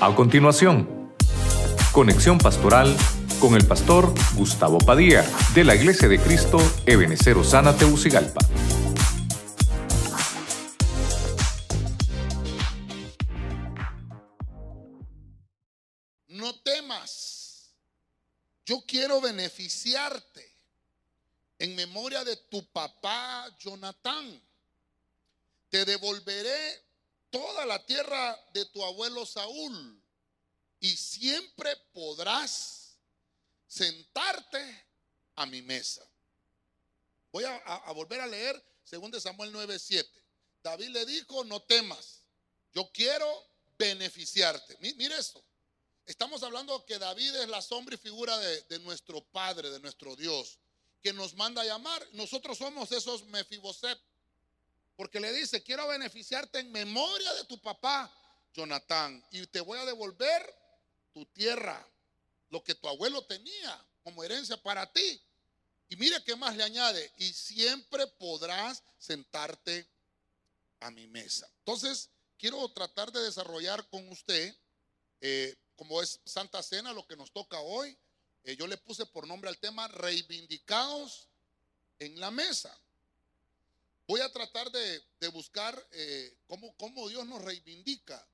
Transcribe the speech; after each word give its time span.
A 0.00 0.14
continuación, 0.14 1.12
conexión 1.90 2.38
pastoral 2.38 2.96
con 3.40 3.56
el 3.56 3.66
pastor 3.66 4.14
Gustavo 4.36 4.78
Padilla 4.78 5.24
de 5.56 5.64
la 5.64 5.74
Iglesia 5.74 6.06
de 6.06 6.20
Cristo 6.20 6.58
Ebenecer 6.86 7.36
Osana 7.36 7.76
Teucigalpa. 7.76 8.38
No 16.28 16.54
temas, 16.60 17.74
yo 18.64 18.80
quiero 18.86 19.20
beneficiarte 19.20 20.48
en 21.58 21.74
memoria 21.74 22.22
de 22.22 22.36
tu 22.36 22.64
papá 22.70 23.48
Jonatán. 23.58 24.40
Te 25.70 25.84
devolveré 25.84 26.87
toda 27.58 27.66
la 27.66 27.84
tierra 27.84 28.40
de 28.52 28.64
tu 28.66 28.84
abuelo 28.84 29.26
Saúl 29.26 30.00
y 30.78 30.96
siempre 30.96 31.74
podrás 31.92 32.96
sentarte 33.66 34.86
a 35.34 35.44
mi 35.44 35.60
mesa. 35.62 36.08
Voy 37.32 37.42
a, 37.42 37.92
volver 37.94 38.20
a 38.20 38.28
leer 38.28 38.64
2 38.88 39.20
Samuel 39.20 39.52
9:7. 39.52 40.06
David 40.62 40.90
le 40.90 41.04
dijo, 41.04 41.42
no 41.42 41.60
temas, 41.62 42.22
yo 42.72 42.92
quiero 42.92 43.26
beneficiarte. 43.76 44.76
Mire 44.78 45.18
esto. 45.18 45.44
Estamos 46.06 46.44
hablando 46.44 46.86
que 46.86 46.96
David 46.96 47.34
es 47.34 47.48
la 47.48 47.60
sombra 47.60 47.96
y 47.96 47.98
figura 47.98 48.38
de, 48.38 48.62
de 48.62 48.78
nuestro 48.78 49.20
Padre, 49.32 49.68
de 49.70 49.80
nuestro 49.80 50.14
Dios, 50.14 50.60
que 51.02 51.12
nos 51.12 51.34
manda 51.34 51.62
a 51.62 51.64
llamar. 51.64 52.06
Nosotros 52.12 52.56
somos 52.56 52.92
esos 52.92 53.24
Mefiboset 53.24 53.98
porque 54.98 55.20
le 55.20 55.32
dice, 55.32 55.62
quiero 55.62 55.86
beneficiarte 55.86 56.58
en 56.58 56.72
memoria 56.72 57.32
de 57.34 57.44
tu 57.44 57.56
papá, 57.60 58.12
Jonatán, 58.52 59.24
y 59.30 59.46
te 59.46 59.60
voy 59.60 59.78
a 59.78 59.84
devolver 59.84 60.42
tu 61.14 61.24
tierra, 61.26 61.88
lo 62.50 62.64
que 62.64 62.74
tu 62.74 62.88
abuelo 62.88 63.24
tenía 63.24 63.86
como 64.02 64.24
herencia 64.24 64.60
para 64.60 64.92
ti. 64.92 65.22
Y 65.88 65.94
mire 65.94 66.20
qué 66.24 66.34
más 66.34 66.56
le 66.56 66.64
añade, 66.64 67.12
y 67.16 67.32
siempre 67.32 68.08
podrás 68.08 68.82
sentarte 68.98 69.88
a 70.80 70.90
mi 70.90 71.06
mesa. 71.06 71.48
Entonces, 71.60 72.10
quiero 72.36 72.68
tratar 72.72 73.12
de 73.12 73.22
desarrollar 73.22 73.88
con 73.90 74.08
usted, 74.08 74.52
eh, 75.20 75.54
como 75.76 76.02
es 76.02 76.18
Santa 76.24 76.60
Cena, 76.60 76.92
lo 76.92 77.06
que 77.06 77.14
nos 77.14 77.30
toca 77.30 77.60
hoy. 77.60 77.96
Eh, 78.42 78.56
yo 78.56 78.66
le 78.66 78.76
puse 78.76 79.06
por 79.06 79.28
nombre 79.28 79.48
al 79.48 79.58
tema 79.58 79.86
reivindicados 79.86 81.28
en 82.00 82.18
la 82.18 82.32
mesa. 82.32 82.76
Voy 84.08 84.22
a 84.22 84.32
tratar 84.32 84.72
de, 84.72 85.28
buscar 85.28 85.86
eh, 85.92 86.34
cómo, 86.78 87.08
Dios 87.10 87.26
nos 87.26 87.42
reivindica, 87.42 88.26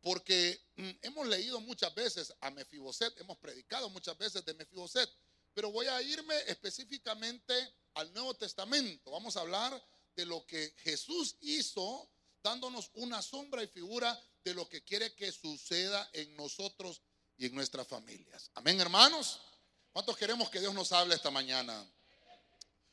porque 0.00 0.60
mm, 0.76 0.90
hemos 1.02 1.26
leído 1.26 1.60
muchas 1.60 1.92
veces 1.92 2.32
a 2.40 2.50
Mefiboset, 2.52 3.20
hemos 3.20 3.36
predicado 3.38 3.90
muchas 3.90 4.16
veces 4.16 4.44
de 4.44 4.54
Mefiboset, 4.54 5.10
pero 5.54 5.72
voy 5.72 5.86
a 5.86 6.00
irme 6.02 6.36
específicamente 6.46 7.52
al 7.94 8.12
Nuevo 8.12 8.32
Testamento. 8.34 9.10
Vamos 9.10 9.36
a 9.36 9.40
hablar 9.40 9.84
de 10.14 10.24
lo 10.24 10.46
que 10.46 10.72
Jesús 10.84 11.34
hizo, 11.40 12.08
dándonos 12.40 12.92
una 12.94 13.20
sombra 13.20 13.64
y 13.64 13.66
figura 13.66 14.22
de 14.44 14.54
lo 14.54 14.68
que 14.68 14.84
quiere 14.84 15.16
que 15.16 15.32
suceda 15.32 16.08
en 16.12 16.36
nosotros 16.36 17.02
y 17.36 17.46
en 17.46 17.56
nuestras 17.56 17.88
familias. 17.88 18.52
Amén, 18.54 18.80
hermanos. 18.80 19.40
¿Cuántos 19.92 20.16
queremos 20.16 20.48
que 20.48 20.60
Dios 20.60 20.74
nos 20.74 20.92
hable 20.92 21.16
esta 21.16 21.32
mañana? 21.32 21.84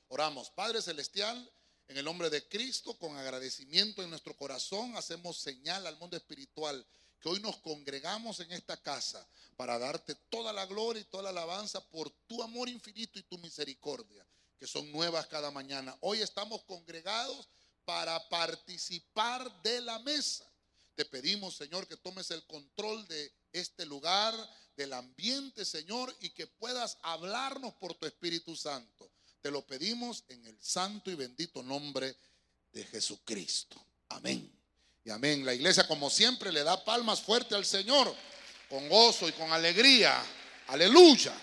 Oramos, 0.07 0.49
Padre 0.49 0.81
Celestial. 0.81 1.51
En 1.87 1.97
el 1.97 2.05
nombre 2.05 2.31
de 2.31 2.47
Cristo, 2.47 2.97
con 2.97 3.15
agradecimiento 3.15 4.01
en 4.01 4.09
nuestro 4.09 4.35
corazón, 4.35 4.97
hacemos 4.97 5.37
señal 5.37 5.85
al 5.85 5.97
mundo 5.97 6.17
espiritual 6.17 6.83
que 7.19 7.29
hoy 7.29 7.39
nos 7.39 7.57
congregamos 7.57 8.39
en 8.39 8.51
esta 8.51 8.75
casa 8.81 9.27
para 9.55 9.77
darte 9.77 10.15
toda 10.29 10.51
la 10.51 10.65
gloria 10.65 11.01
y 11.01 11.05
toda 11.05 11.23
la 11.23 11.29
alabanza 11.29 11.79
por 11.89 12.09
tu 12.27 12.41
amor 12.41 12.69
infinito 12.69 13.19
y 13.19 13.23
tu 13.23 13.37
misericordia, 13.37 14.25
que 14.57 14.65
son 14.65 14.91
nuevas 14.91 15.27
cada 15.27 15.51
mañana. 15.51 15.95
Hoy 16.01 16.21
estamos 16.21 16.63
congregados 16.63 17.47
para 17.85 18.29
participar 18.29 19.61
de 19.61 19.81
la 19.81 19.99
mesa. 19.99 20.51
Te 20.95 21.05
pedimos, 21.05 21.55
Señor, 21.55 21.87
que 21.87 21.97
tomes 21.97 22.31
el 22.31 22.43
control 22.47 23.07
de 23.07 23.31
este 23.53 23.85
lugar, 23.85 24.33
del 24.75 24.91
ambiente, 24.93 25.65
Señor, 25.65 26.15
y 26.19 26.31
que 26.31 26.47
puedas 26.47 26.97
hablarnos 27.03 27.75
por 27.75 27.93
tu 27.93 28.07
Espíritu 28.07 28.55
Santo. 28.55 29.11
Te 29.45 29.51
lo 29.51 29.63
pedimos 29.63 30.23
en 30.29 30.43
el 30.47 30.57
santo 30.59 31.11
y 31.11 31.13
bendito 31.13 31.61
nombre 31.61 32.17
de 32.71 32.83
Jesucristo. 32.83 33.79
Amén. 34.09 34.51
Y 35.03 35.11
amén. 35.11 35.45
La 35.45 35.53
iglesia, 35.53 35.87
como 35.87 36.09
siempre, 36.09 36.51
le 36.51 36.63
da 36.63 36.83
palmas 36.83 37.21
fuerte 37.21 37.53
al 37.53 37.63
Señor, 37.63 38.11
con 38.67 38.89
gozo 38.89 39.29
y 39.29 39.33
con 39.33 39.53
alegría. 39.53 40.19
Aleluya. 40.65 41.39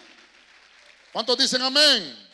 ¿Cuántos 1.12 1.38
dicen 1.38 1.62
amén? 1.62 2.28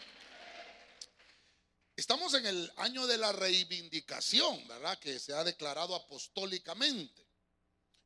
Estamos 1.95 2.33
en 2.33 2.47
el 2.47 2.73
año 2.77 3.07
de 3.07 3.19
la 3.19 3.33
reivindicación, 3.33 4.67
¿verdad? 4.69 4.99
Que 4.99 5.19
se 5.19 5.35
ha 5.35 5.45
declarado 5.45 5.95
apostólicamente. 5.95 7.27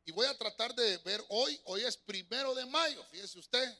Y 0.05 0.11
voy 0.11 0.27
a 0.27 0.37
tratar 0.37 0.75
de 0.75 0.97
ver 0.99 1.25
hoy, 1.28 1.61
hoy 1.67 1.84
es 1.84 1.97
primero 1.97 2.56
de 2.56 2.67
mayo, 2.67 3.05
fíjese 3.12 3.39
usted, 3.39 3.78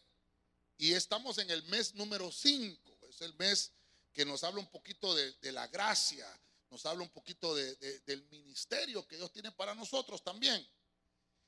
y 0.79 0.93
estamos 0.93 1.39
en 1.39 1.51
el 1.51 1.65
mes 1.65 1.97
número 1.97 2.31
5 2.31 2.92
es 3.15 3.21
el 3.21 3.35
mes 3.35 3.73
que 4.13 4.25
nos 4.25 4.45
habla 4.45 4.61
un 4.61 4.71
poquito 4.71 5.15
de, 5.15 5.53
la 5.53 5.67
gracia, 5.69 6.27
nos 6.71 6.85
habla 6.87 7.03
un 7.03 7.11
poquito 7.11 7.55
del 7.55 8.27
ministerio 8.31 9.07
que 9.07 9.17
Dios 9.17 9.33
tiene 9.33 9.53
para 9.53 9.75
nosotros 9.75 10.23
también. 10.23 10.67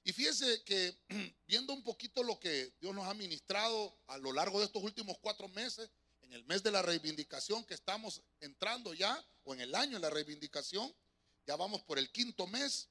Y 0.05 0.13
fíjese 0.13 0.63
que 0.65 0.97
viendo 1.47 1.73
un 1.73 1.83
poquito 1.83 2.23
lo 2.23 2.39
que 2.39 2.75
Dios 2.81 2.95
nos 2.95 3.07
ha 3.07 3.15
ministrado 3.15 3.99
a 4.07 4.19
lo 4.19 4.33
largo 4.33 4.59
de 4.59 4.67
estos 4.67 4.83
últimos 4.83 5.19
cuatro 5.19 5.49
meses, 5.49 5.91
en 6.21 6.33
el 6.33 6.45
mes 6.45 6.63
de 6.63 6.71
la 6.71 6.83
reivindicación 6.83 7.65
que 7.65 7.75
estamos 7.75 8.23
entrando 8.41 8.93
ya, 8.95 9.25
o 9.45 9.55
en 9.55 9.61
el 9.61 9.75
año 9.75 9.97
de 9.97 10.01
la 10.01 10.11
reivindicación, 10.11 10.95
ya 11.47 11.57
vamos 11.57 11.83
por 11.83 11.99
el 11.99 12.11
quinto 12.13 12.47
mes. 12.47 12.89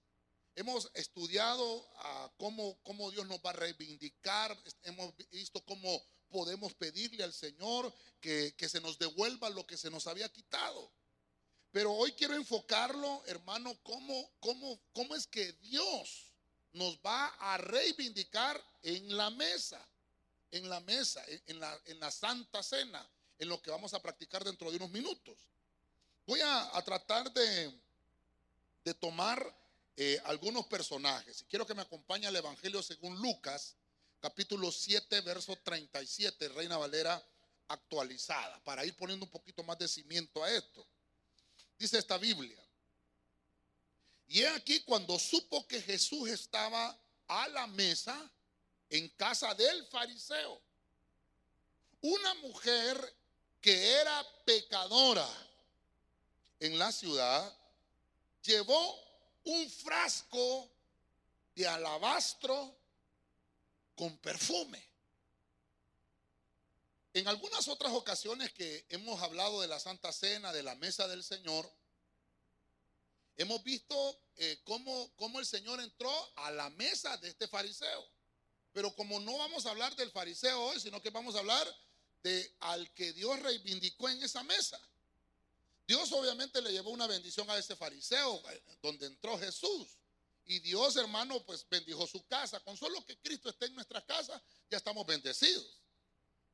Hemos 0.56 0.90
estudiado 0.94 1.88
a 1.98 2.32
cómo, 2.38 2.80
cómo 2.84 3.10
Dios 3.10 3.28
nos 3.28 3.40
va 3.40 3.52
a 3.52 3.54
reivindicar, 3.54 4.56
hemos 4.84 5.14
visto 5.32 5.64
cómo 5.66 6.04
podemos 6.34 6.74
pedirle 6.74 7.24
al 7.24 7.32
Señor 7.32 7.94
que, 8.20 8.56
se 8.68 8.82
nos 8.82 8.98
devuelva 8.98 9.52
lo 9.52 9.68
que 9.68 9.78
se 9.78 9.92
nos 9.92 10.08
había 10.08 10.28
quitado. 10.30 10.92
Pero 11.72 11.94
hoy 11.94 12.12
quiero 12.14 12.34
enfocarlo, 12.34 13.24
hermano, 13.28 13.78
cómo, 13.84 14.32
cómo, 14.40 14.82
cómo 14.94 15.16
es 15.16 15.28
que 15.28 15.54
Dios 15.62 16.34
nos 16.72 16.98
va 17.06 17.28
a 17.28 17.58
reivindicar 17.58 18.60
en 18.82 19.16
la 19.16 19.30
mesa, 19.30 19.80
en 20.50 20.68
la 20.68 20.80
mesa, 20.80 21.24
en 21.46 21.60
la, 21.60 21.80
en 21.86 22.00
la 22.00 22.10
Santa 22.10 22.64
Cena, 22.64 23.08
en 23.38 23.48
lo 23.48 23.62
que 23.62 23.70
vamos 23.70 23.94
a 23.94 24.02
practicar 24.02 24.44
dentro 24.44 24.72
de 24.72 24.78
unos 24.78 24.90
minutos. 24.90 25.38
Voy 26.26 26.40
a, 26.42 26.82
tratar 26.84 27.32
de, 27.32 27.80
de 28.84 28.94
tomar 28.96 29.56
eh, 29.98 30.20
algunos 30.26 30.66
personajes. 30.66 31.46
Quiero 31.48 31.68
que 31.68 31.76
me 31.76 31.84
acompañe 31.84 32.26
al 32.26 32.36
Evangelio 32.36 32.82
según 32.82 33.22
Lucas, 33.22 33.76
capítulo 34.24 34.72
7, 34.72 35.20
verso 35.20 35.54
37, 35.58 36.48
Reina 36.48 36.78
Valera 36.78 37.22
actualizada, 37.68 38.58
para 38.64 38.86
ir 38.86 38.96
poniendo 38.96 39.26
un 39.26 39.30
poquito 39.30 39.64
más 39.64 39.78
de 39.78 39.86
cimiento 39.86 40.42
a 40.42 40.50
esto. 40.50 40.88
Dice 41.78 41.98
esta 41.98 42.18
Biblia. 42.18 42.58
Y 44.28 44.40
he 44.40 44.48
aquí 44.48 44.80
cuando 44.84 45.20
supo 45.20 45.68
que 45.68 45.82
Jesús 45.82 46.30
estaba 46.30 46.98
a 47.28 47.50
la 47.50 47.68
mesa 47.68 48.32
en 48.90 49.10
casa 49.10 49.54
del 49.56 49.86
fariseo, 49.88 50.62
una 52.00 52.34
mujer 52.36 53.16
que 53.60 53.92
era 53.92 54.26
pecadora 54.46 55.28
en 56.62 56.80
la 56.80 56.94
ciudad, 56.94 57.54
llevó 58.42 59.04
un 59.44 59.70
frasco 59.70 60.70
de 61.56 61.68
alabastro 61.68 62.83
con 63.96 64.18
perfume. 64.18 64.84
En 67.14 67.28
algunas 67.28 67.68
otras 67.68 67.94
ocasiones 67.94 68.52
que 68.54 68.86
hemos 68.90 69.22
hablado 69.22 69.62
de 69.62 69.68
la 69.68 69.80
Santa 69.80 70.12
Cena, 70.12 70.52
de 70.52 70.64
la 70.64 70.76
mesa 70.76 71.08
del 71.08 71.24
Señor, 71.24 71.72
hemos 73.38 73.64
visto 73.64 74.20
eh, 74.38 74.60
cómo, 74.64 75.12
cómo 75.16 75.40
el 75.40 75.46
Señor 75.46 75.80
entró 75.80 76.12
a 76.38 76.52
la 76.52 76.70
mesa 76.72 77.16
de 77.18 77.30
este 77.30 77.48
fariseo. 77.48 78.10
Pero 78.72 78.96
como 78.96 79.20
no 79.20 79.38
vamos 79.38 79.66
a 79.66 79.70
hablar 79.70 79.96
del 79.96 80.12
fariseo 80.12 80.60
hoy, 80.60 80.80
sino 80.80 81.02
que 81.02 81.12
vamos 81.12 81.36
a 81.36 81.40
hablar 81.40 81.68
de 82.24 82.56
al 82.62 82.92
que 82.94 83.14
Dios 83.14 83.40
reivindicó 83.42 84.10
en 84.10 84.24
esa 84.24 84.42
mesa. 84.44 84.80
Dios 85.86 86.12
obviamente 86.14 86.62
le 86.62 86.72
llevó 86.72 86.90
una 86.92 87.06
bendición 87.06 87.50
a 87.52 87.58
ese 87.58 87.76
fariseo, 87.76 88.42
eh, 88.50 88.64
donde 88.82 89.06
entró 89.06 89.38
Jesús. 89.38 89.88
Y 90.46 90.60
Dios, 90.60 90.96
hermano, 90.98 91.44
pues 91.46 91.68
bendijo 91.70 92.06
su 92.06 92.26
casa. 92.28 92.60
Con 92.60 92.76
solo 92.78 93.04
que 93.06 93.18
Cristo 93.20 93.50
esté 93.50 93.68
en 93.68 93.76
nuestra 93.76 94.06
casa, 94.06 94.42
ya 94.70 94.78
estamos 94.78 95.06
bendecidos. 95.06 95.82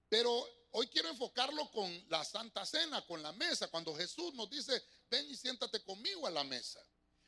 Pero 0.08 0.48
hoy 0.72 0.88
quiero 0.88 1.10
enfocarlo 1.10 1.70
con 1.72 2.06
la 2.10 2.24
Santa 2.24 2.66
Cena, 2.66 3.06
con 3.06 3.22
la 3.22 3.32
mesa, 3.34 3.68
cuando 3.68 3.96
Jesús 3.96 4.34
nos 4.34 4.50
dice, 4.50 4.84
ven 5.10 5.30
y 5.30 5.36
siéntate 5.36 5.84
conmigo 5.84 6.28
a 6.28 6.32
la 6.32 6.44
mesa. 6.44 6.80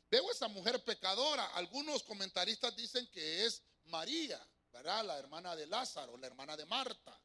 Veo 0.09 0.29
esa 0.29 0.47
mujer 0.47 0.83
pecadora. 0.83 1.45
Algunos 1.55 2.03
comentaristas 2.03 2.75
dicen 2.75 3.07
que 3.11 3.45
es 3.45 3.63
María, 3.85 4.45
¿verdad? 4.71 5.05
La 5.05 5.17
hermana 5.17 5.55
de 5.55 5.67
Lázaro, 5.67 6.17
la 6.17 6.27
hermana 6.27 6.57
de 6.57 6.65
Marta. 6.65 7.19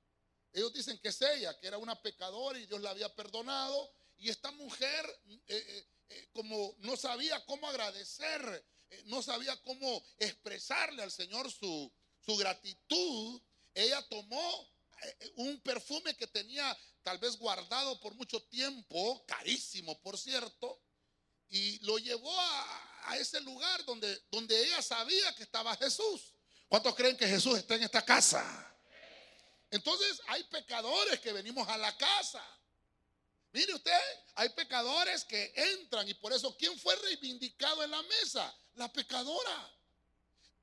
Ellos 0.52 0.72
dicen 0.72 0.98
que 0.98 1.08
es 1.08 1.20
ella, 1.20 1.58
que 1.58 1.66
era 1.66 1.78
una 1.78 2.00
pecadora 2.00 2.58
y 2.58 2.66
Dios 2.66 2.80
la 2.80 2.90
había 2.90 3.14
perdonado. 3.14 3.92
Y 4.18 4.30
esta 4.30 4.50
mujer, 4.52 5.20
eh, 5.26 5.42
eh, 5.48 5.88
eh, 6.08 6.28
como 6.32 6.74
no 6.78 6.96
sabía 6.96 7.44
cómo 7.44 7.68
agradecer, 7.68 8.64
no 9.04 9.22
sabía 9.22 9.60
cómo 9.62 10.02
expresarle 10.19 11.02
al 11.02 11.12
Señor 11.12 11.50
su, 11.50 11.93
su 12.25 12.37
gratitud, 12.37 13.40
ella 13.75 14.02
tomó 14.08 14.69
un 15.37 15.60
perfume 15.60 16.16
que 16.16 16.26
tenía 16.26 16.76
tal 17.02 17.19
vez 17.19 17.37
guardado 17.37 18.00
por 18.00 18.14
mucho 18.14 18.43
tiempo, 18.44 19.25
carísimo 19.26 20.00
por 20.00 20.19
cierto, 20.19 20.81
y 21.48 21.78
lo 21.81 21.98
llevó 21.98 22.34
a, 22.40 23.16
ese 23.19 23.40
lugar 23.40 23.84
donde, 23.84 24.20
donde 24.32 24.60
ella 24.64 24.82
sabía 24.82 25.32
que 25.37 25.44
estaba 25.44 25.76
Jesús. 25.76 26.34
¿Cuántos 26.69 26.94
creen 26.96 27.16
que 27.16 27.28
Jesús 27.28 27.56
está 27.56 27.76
en 27.76 27.84
esta 27.84 28.04
casa? 28.04 28.76
Entonces 29.70 30.20
hay 30.26 30.43
pecadores 30.44 31.20
que 31.20 31.32
venimos 31.32 31.69
a 31.69 31.78
la 31.78 31.96
casa. 31.96 32.44
Mire 33.56 33.73
usted, 33.73 33.91
hay 34.35 34.50
pecadores 34.50 35.25
que 35.25 35.50
entran 35.56 36.06
y 36.06 36.12
por 36.12 36.31
eso, 36.31 36.55
¿quién 36.58 36.79
fue 36.79 36.94
reivindicado 36.97 37.82
en 37.82 37.91
la 37.91 38.03
mesa? 38.03 38.55
La 38.75 38.93
pecadora. 38.93 39.73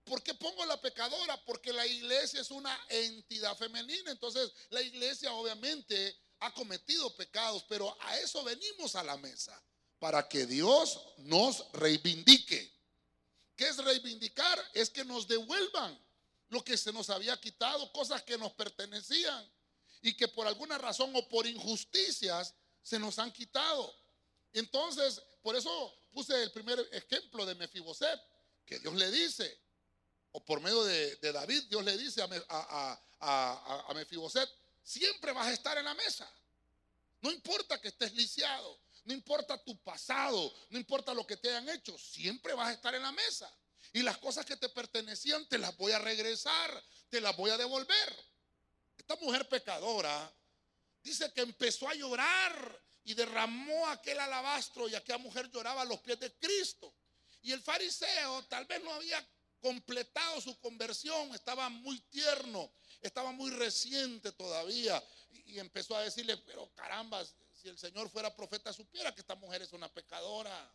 ¿Por 0.03 0.21
qué 0.21 0.35
pongo 0.35 0.63
la 0.67 0.79
pecadora? 0.79 1.43
Porque 1.43 1.73
la 1.73 1.87
iglesia 1.87 2.39
es 2.41 2.51
una 2.51 2.79
entidad 2.89 3.57
femenina. 3.57 4.11
Entonces, 4.11 4.51
la 4.69 4.79
iglesia 4.83 5.33
obviamente 5.33 6.15
ha 6.41 6.53
cometido 6.53 7.15
pecados, 7.15 7.65
pero 7.67 7.97
a 7.99 8.19
eso 8.19 8.43
venimos 8.43 8.95
a 8.95 9.01
la 9.01 9.17
mesa 9.17 9.59
para 9.97 10.29
que 10.29 10.45
Dios 10.45 11.01
nos 11.17 11.65
reivindique. 11.71 12.71
¿Qué 13.55 13.69
es 13.69 13.77
reivindicar? 13.77 14.63
Es 14.71 14.91
que 14.91 15.03
nos 15.03 15.27
devuelvan 15.27 15.99
lo 16.49 16.63
que 16.63 16.77
se 16.77 16.93
nos 16.93 17.09
había 17.09 17.41
quitado, 17.41 17.91
cosas 17.91 18.21
que 18.21 18.37
nos 18.37 18.53
pertenecían 18.53 19.51
y 20.03 20.13
que 20.15 20.27
por 20.27 20.45
alguna 20.45 20.77
razón 20.77 21.11
o 21.15 21.27
por 21.27 21.47
injusticias 21.47 22.53
se 22.83 22.99
nos 22.99 23.17
han 23.17 23.31
quitado. 23.31 23.93
Entonces, 24.51 25.21
por 25.41 25.55
eso 25.55 25.93
puse 26.11 26.43
el 26.43 26.51
primer 26.51 26.79
ejemplo 26.91 27.45
de 27.45 27.55
Mefiboset, 27.55 28.21
que 28.65 28.79
Dios 28.79 28.93
le 28.93 29.09
dice, 29.09 29.59
o 30.31 30.45
por 30.45 30.61
medio 30.61 30.83
de, 30.83 31.17
David, 31.31 31.63
Dios 31.63 31.83
le 31.83 31.97
dice 31.97 32.21
a, 32.21 32.99
a, 33.19 33.85
a 33.89 33.93
Mefiboset, 33.93 34.49
siempre 34.83 35.31
vas 35.31 35.47
a 35.47 35.53
estar 35.53 35.77
en 35.77 35.85
la 35.85 35.95
mesa. 35.95 36.31
No 37.21 37.31
importa 37.31 37.79
que 37.79 37.87
estés 37.87 38.13
lisiado, 38.13 38.79
no 39.05 39.13
importa 39.13 39.61
tu 39.63 39.77
pasado, 39.81 40.53
no 40.69 40.77
importa 40.77 41.13
lo 41.13 41.25
que 41.25 41.37
te 41.37 41.49
hayan 41.49 41.69
hecho, 41.69 41.97
siempre 41.97 42.53
vas 42.53 42.69
a 42.69 42.73
estar 42.73 42.93
en 42.93 43.01
la 43.01 43.11
mesa. 43.11 43.51
Y 43.93 44.01
las 44.01 44.17
cosas 44.17 44.45
que 44.45 44.57
te 44.57 44.69
pertenecían 44.69 45.47
te 45.47 45.57
las 45.57 45.75
voy 45.77 45.91
a 45.91 45.99
regresar, 45.99 46.83
te 47.09 47.21
las 47.21 47.35
voy 47.35 47.51
a 47.51 47.57
devolver. 47.57 48.25
Esta 48.97 49.15
mujer 49.17 49.47
pecadora 49.47 50.33
dice 51.03 51.31
que 51.33 51.41
empezó 51.41 51.87
a 51.89 51.93
llorar 51.93 52.81
y 53.03 53.13
derramó 53.13 53.87
aquel 53.87 54.19
alabastro 54.19 54.87
y 54.87 54.95
aquella 54.95 55.17
mujer 55.17 55.49
lloraba 55.51 55.81
a 55.81 55.85
los 55.85 55.99
pies 55.99 56.19
de 56.19 56.33
Cristo. 56.35 56.93
Y 57.41 57.51
el 57.51 57.61
fariseo 57.61 58.43
tal 58.45 58.65
vez 58.65 58.81
no 58.83 58.93
había 58.93 59.25
completado 59.59 60.41
su 60.41 60.57
conversión, 60.59 61.33
estaba 61.35 61.69
muy 61.69 61.99
tierno, 62.09 62.71
estaba 63.01 63.31
muy 63.31 63.51
reciente 63.51 64.31
todavía 64.31 65.03
y 65.45 65.59
empezó 65.59 65.95
a 65.95 66.03
decirle, 66.03 66.37
pero 66.37 66.69
caramba, 66.73 67.23
si 67.53 67.67
el 67.67 67.77
Señor 67.77 68.09
fuera 68.09 68.35
profeta, 68.35 68.73
supiera 68.73 69.13
que 69.13 69.21
esta 69.21 69.35
mujer 69.35 69.61
es 69.61 69.73
una 69.73 69.91
pecadora. 69.93 70.73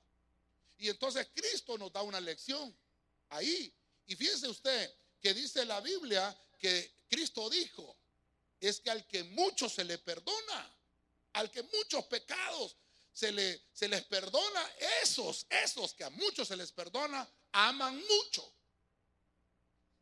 Y 0.78 0.88
entonces 0.88 1.28
Cristo 1.34 1.76
nos 1.76 1.92
da 1.92 2.02
una 2.02 2.20
lección 2.20 2.74
ahí. 3.30 3.72
Y 4.06 4.16
fíjese 4.16 4.48
usted 4.48 4.94
que 5.20 5.34
dice 5.34 5.64
la 5.64 5.80
Biblia 5.80 6.36
que 6.58 7.04
Cristo 7.08 7.50
dijo, 7.50 7.97
es 8.60 8.80
que 8.80 8.90
al 8.90 9.06
que 9.06 9.24
mucho 9.24 9.68
se 9.68 9.84
le 9.84 9.98
perdona, 9.98 10.74
al 11.34 11.50
que 11.50 11.62
muchos 11.62 12.04
pecados 12.06 12.76
se, 13.12 13.32
le, 13.32 13.62
se 13.72 13.88
les 13.88 14.04
perdona, 14.04 14.72
esos, 15.02 15.46
esos 15.50 15.94
que 15.94 16.04
a 16.04 16.10
muchos 16.10 16.48
se 16.48 16.56
les 16.56 16.72
perdona, 16.72 17.28
aman 17.52 17.96
mucho. 17.96 18.52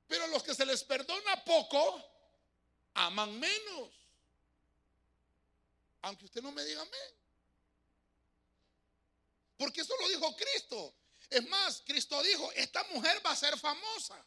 Pero 0.07 0.27
los 0.29 0.43
que 0.43 0.55
se 0.55 0.65
les 0.65 0.85
perdona 0.85 1.45
poco, 1.45 2.03
aman 2.95 3.39
menos. 3.39 3.91
Aunque 6.03 6.27
usted 6.27 6.43
no 6.43 6.53
me 6.53 6.65
diga 6.65 6.83
amén. 6.83 7.17
Porque 9.57 9.81
eso 9.81 9.95
lo 10.01 10.09
dijo 10.09 10.37
Cristo. 10.37 10.95
Es 11.29 11.47
más, 11.49 11.83
Cristo 11.85 12.23
dijo, 12.23 12.53
esta 12.53 12.85
mujer 12.85 13.21
va 13.25 13.33
a 13.33 13.37
ser 13.37 13.59
famosa. 13.59 14.25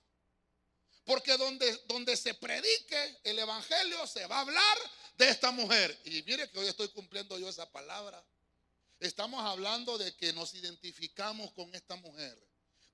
Porque 1.09 1.35
donde, 1.37 1.75
donde 1.87 2.15
se 2.15 2.35
predique 2.35 3.17
el 3.23 3.39
Evangelio 3.39 4.05
se 4.05 4.27
va 4.27 4.37
a 4.37 4.41
hablar 4.41 4.77
de 5.17 5.27
esta 5.27 5.49
mujer. 5.49 5.99
Y 6.05 6.21
mire 6.21 6.47
que 6.51 6.59
hoy 6.59 6.67
estoy 6.67 6.87
cumpliendo 6.89 7.39
yo 7.39 7.49
esa 7.49 7.67
palabra. 7.71 8.23
Estamos 8.99 9.43
hablando 9.43 9.97
de 9.97 10.15
que 10.15 10.31
nos 10.33 10.53
identificamos 10.53 11.51
con 11.53 11.73
esta 11.73 11.95
mujer. 11.95 12.37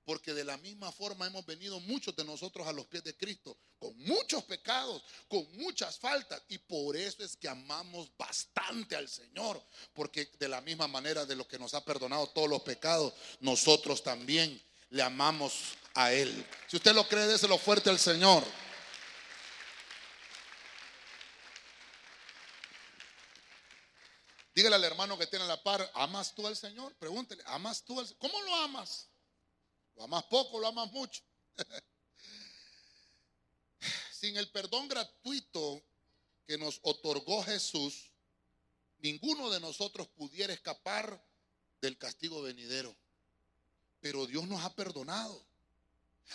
Porque 0.06 0.32
de 0.32 0.44
la 0.44 0.56
misma 0.56 0.90
forma 0.92 1.26
hemos 1.26 1.44
venido 1.44 1.78
muchos 1.80 2.16
de 2.16 2.24
nosotros 2.24 2.66
a 2.66 2.72
los 2.72 2.86
pies 2.86 3.04
de 3.04 3.14
Cristo, 3.14 3.54
con 3.78 3.94
muchos 3.98 4.42
pecados, 4.44 5.02
con 5.28 5.46
muchas 5.58 5.98
faltas. 5.98 6.40
Y 6.48 6.56
por 6.56 6.96
eso 6.96 7.22
es 7.22 7.36
que 7.36 7.50
amamos 7.50 8.10
bastante 8.16 8.96
al 8.96 9.10
Señor. 9.10 9.62
Porque 9.92 10.30
de 10.38 10.48
la 10.48 10.62
misma 10.62 10.88
manera 10.88 11.26
de 11.26 11.36
lo 11.36 11.46
que 11.46 11.58
nos 11.58 11.74
ha 11.74 11.84
perdonado 11.84 12.28
todos 12.28 12.48
los 12.48 12.62
pecados, 12.62 13.12
nosotros 13.40 14.02
también 14.02 14.58
le 14.88 15.02
amamos 15.02 15.76
a 15.96 16.12
Él. 16.12 16.46
Si 16.68 16.76
usted 16.76 16.94
lo 16.94 17.08
cree, 17.08 17.26
déselo 17.26 17.58
fuerte 17.58 17.90
al 17.90 17.98
Señor. 17.98 18.44
Dígale 24.54 24.76
al 24.76 24.84
hermano 24.84 25.18
que 25.18 25.26
tiene 25.26 25.46
la 25.46 25.62
par, 25.62 25.90
¿amas 25.94 26.34
tú 26.34 26.46
al 26.46 26.56
Señor? 26.56 26.94
Pregúntele, 26.96 27.42
¿amas 27.46 27.82
tú 27.82 27.98
al 27.98 28.06
Señor? 28.06 28.20
¿Cómo 28.20 28.40
lo 28.42 28.54
amas? 28.56 29.08
Lo 29.96 30.04
amas 30.04 30.24
poco, 30.24 30.58
lo 30.58 30.68
amas 30.68 30.90
mucho. 30.92 31.22
Sin 34.12 34.36
el 34.36 34.50
perdón 34.50 34.88
gratuito 34.88 35.82
que 36.46 36.56
nos 36.56 36.80
otorgó 36.82 37.42
Jesús, 37.42 38.10
ninguno 38.98 39.50
de 39.50 39.60
nosotros 39.60 40.08
pudiera 40.08 40.52
escapar 40.52 41.22
del 41.80 41.98
castigo 41.98 42.42
venidero. 42.42 42.96
Pero 44.00 44.26
Dios 44.26 44.46
nos 44.46 44.62
ha 44.62 44.74
perdonado. 44.74 45.45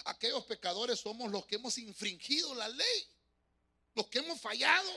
Aquellos 0.05 0.45
pecadores 0.45 0.99
somos 0.99 1.31
los 1.31 1.45
que 1.45 1.55
hemos 1.55 1.77
infringido 1.77 2.55
la 2.55 2.69
ley, 2.69 3.07
los 3.93 4.07
que 4.07 4.19
hemos 4.19 4.39
fallado, 4.39 4.91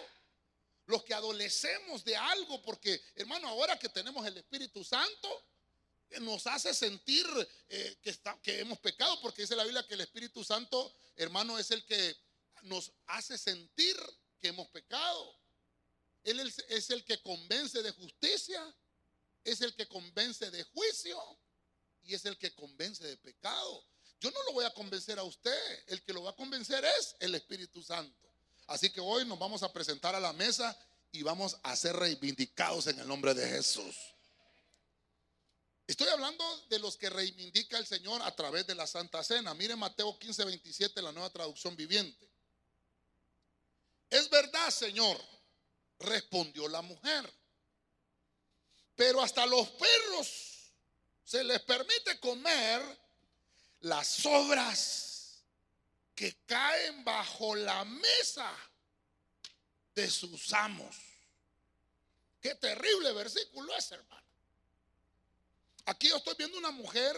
los 0.87 1.03
que 1.03 1.15
adolecemos 1.15 2.05
de 2.05 2.17
algo, 2.17 2.63
porque 2.63 3.01
hermano, 3.15 3.49
ahora 3.49 3.79
que 3.79 3.89
tenemos 3.89 4.27
el 4.27 4.37
Espíritu 4.37 4.85
Santo, 4.85 5.45
nos 6.21 6.47
hace 6.47 6.73
sentir 6.73 7.27
eh, 7.69 7.99
que, 8.03 8.17
que 8.43 8.61
hemos 8.61 8.79
pecado, 8.79 9.21
porque 9.21 9.43
dice 9.43 9.57
la 9.57 9.65
Biblia 9.65 9.87
que 9.87 9.95
el 9.95 10.03
Espíritu 10.03 10.45
Santo, 10.45 10.95
hermano, 11.17 11.59
es 11.59 11.71
el 11.71 11.85
que 11.85 12.17
nos 12.63 12.93
hace 13.07 13.37
sentir 13.37 13.97
que 14.41 14.49
hemos 14.49 14.69
pecado. 14.69 15.39
Él 16.23 16.41
es 16.41 16.91
el 16.91 17.05
que 17.05 17.21
convence 17.21 17.83
de 17.83 17.91
justicia, 17.93 18.75
es 19.43 19.61
el 19.61 19.75
que 19.75 19.87
convence 19.87 20.51
de 20.51 20.63
juicio 20.65 21.21
y 22.03 22.15
es 22.15 22.25
el 22.25 22.39
que 22.39 22.55
convence 22.55 23.07
de 23.07 23.17
pecado. 23.19 23.85
Yo 24.25 24.31
no 24.31 24.43
lo 24.45 24.53
voy 24.55 24.65
a 24.65 24.71
convencer 24.71 25.19
a 25.19 25.23
usted, 25.23 25.85
el 25.89 26.03
que 26.03 26.15
lo 26.15 26.23
va 26.23 26.31
a 26.31 26.35
convencer 26.35 26.83
es 26.83 27.15
el 27.21 27.35
Espíritu 27.35 27.83
Santo. 27.83 28.27
Así 28.69 28.89
que 28.89 28.99
hoy 28.99 29.27
nos 29.27 29.39
vamos 29.39 29.63
a 29.63 29.71
presentar 29.71 30.15
a 30.15 30.21
la 30.21 30.33
mesa 30.33 30.75
y 31.13 31.23
vamos 31.23 31.59
a 31.63 31.77
ser 31.77 31.95
reivindicados 31.95 32.87
en 32.87 32.99
el 33.01 33.07
nombre 33.07 33.35
de 33.35 33.47
Jesús. 33.47 33.95
Estoy 35.87 36.09
hablando 36.09 36.43
de 36.71 36.79
los 36.79 36.97
que 36.97 37.11
reivindica 37.11 37.77
el 37.77 37.85
Señor 37.85 38.23
a 38.23 38.35
través 38.35 38.67
de 38.67 38.75
la 38.75 38.87
Santa 38.87 39.23
Cena. 39.23 39.53
Mire 39.53 39.77
Mateo 39.77 40.19
15, 40.19 40.47
27, 40.47 41.03
la 41.03 41.13
nueva 41.13 41.29
traducción 41.29 41.77
viviente. 41.77 42.27
Es 44.09 44.31
verdad, 44.31 44.71
Señor, 44.71 45.21
respondió 45.99 46.67
la 46.69 46.81
mujer. 46.81 47.31
Pero 48.97 49.21
hasta 49.21 49.45
los 49.45 49.69
perros 49.69 50.73
se 51.25 51.45
les 51.45 51.61
permite 51.61 52.19
comer 52.21 53.04
las 53.85 54.07
sobras 54.09 55.45
que 56.15 56.35
caen 56.47 57.05
bajo 57.05 57.55
la 57.55 57.85
mesa 57.85 58.51
de 59.95 60.11
sus 60.11 60.53
amos. 60.55 60.97
Qué 62.41 62.55
terrible 62.55 63.13
versículo 63.13 63.77
es, 63.77 63.93
hermano. 63.93 64.27
Aquí 65.87 66.09
yo 66.09 66.17
estoy 66.17 66.35
viendo 66.39 66.57
una 66.57 66.71
mujer 66.71 67.15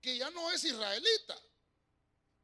que 0.00 0.16
ya 0.16 0.30
no 0.30 0.50
es 0.50 0.64
israelita. 0.64 1.40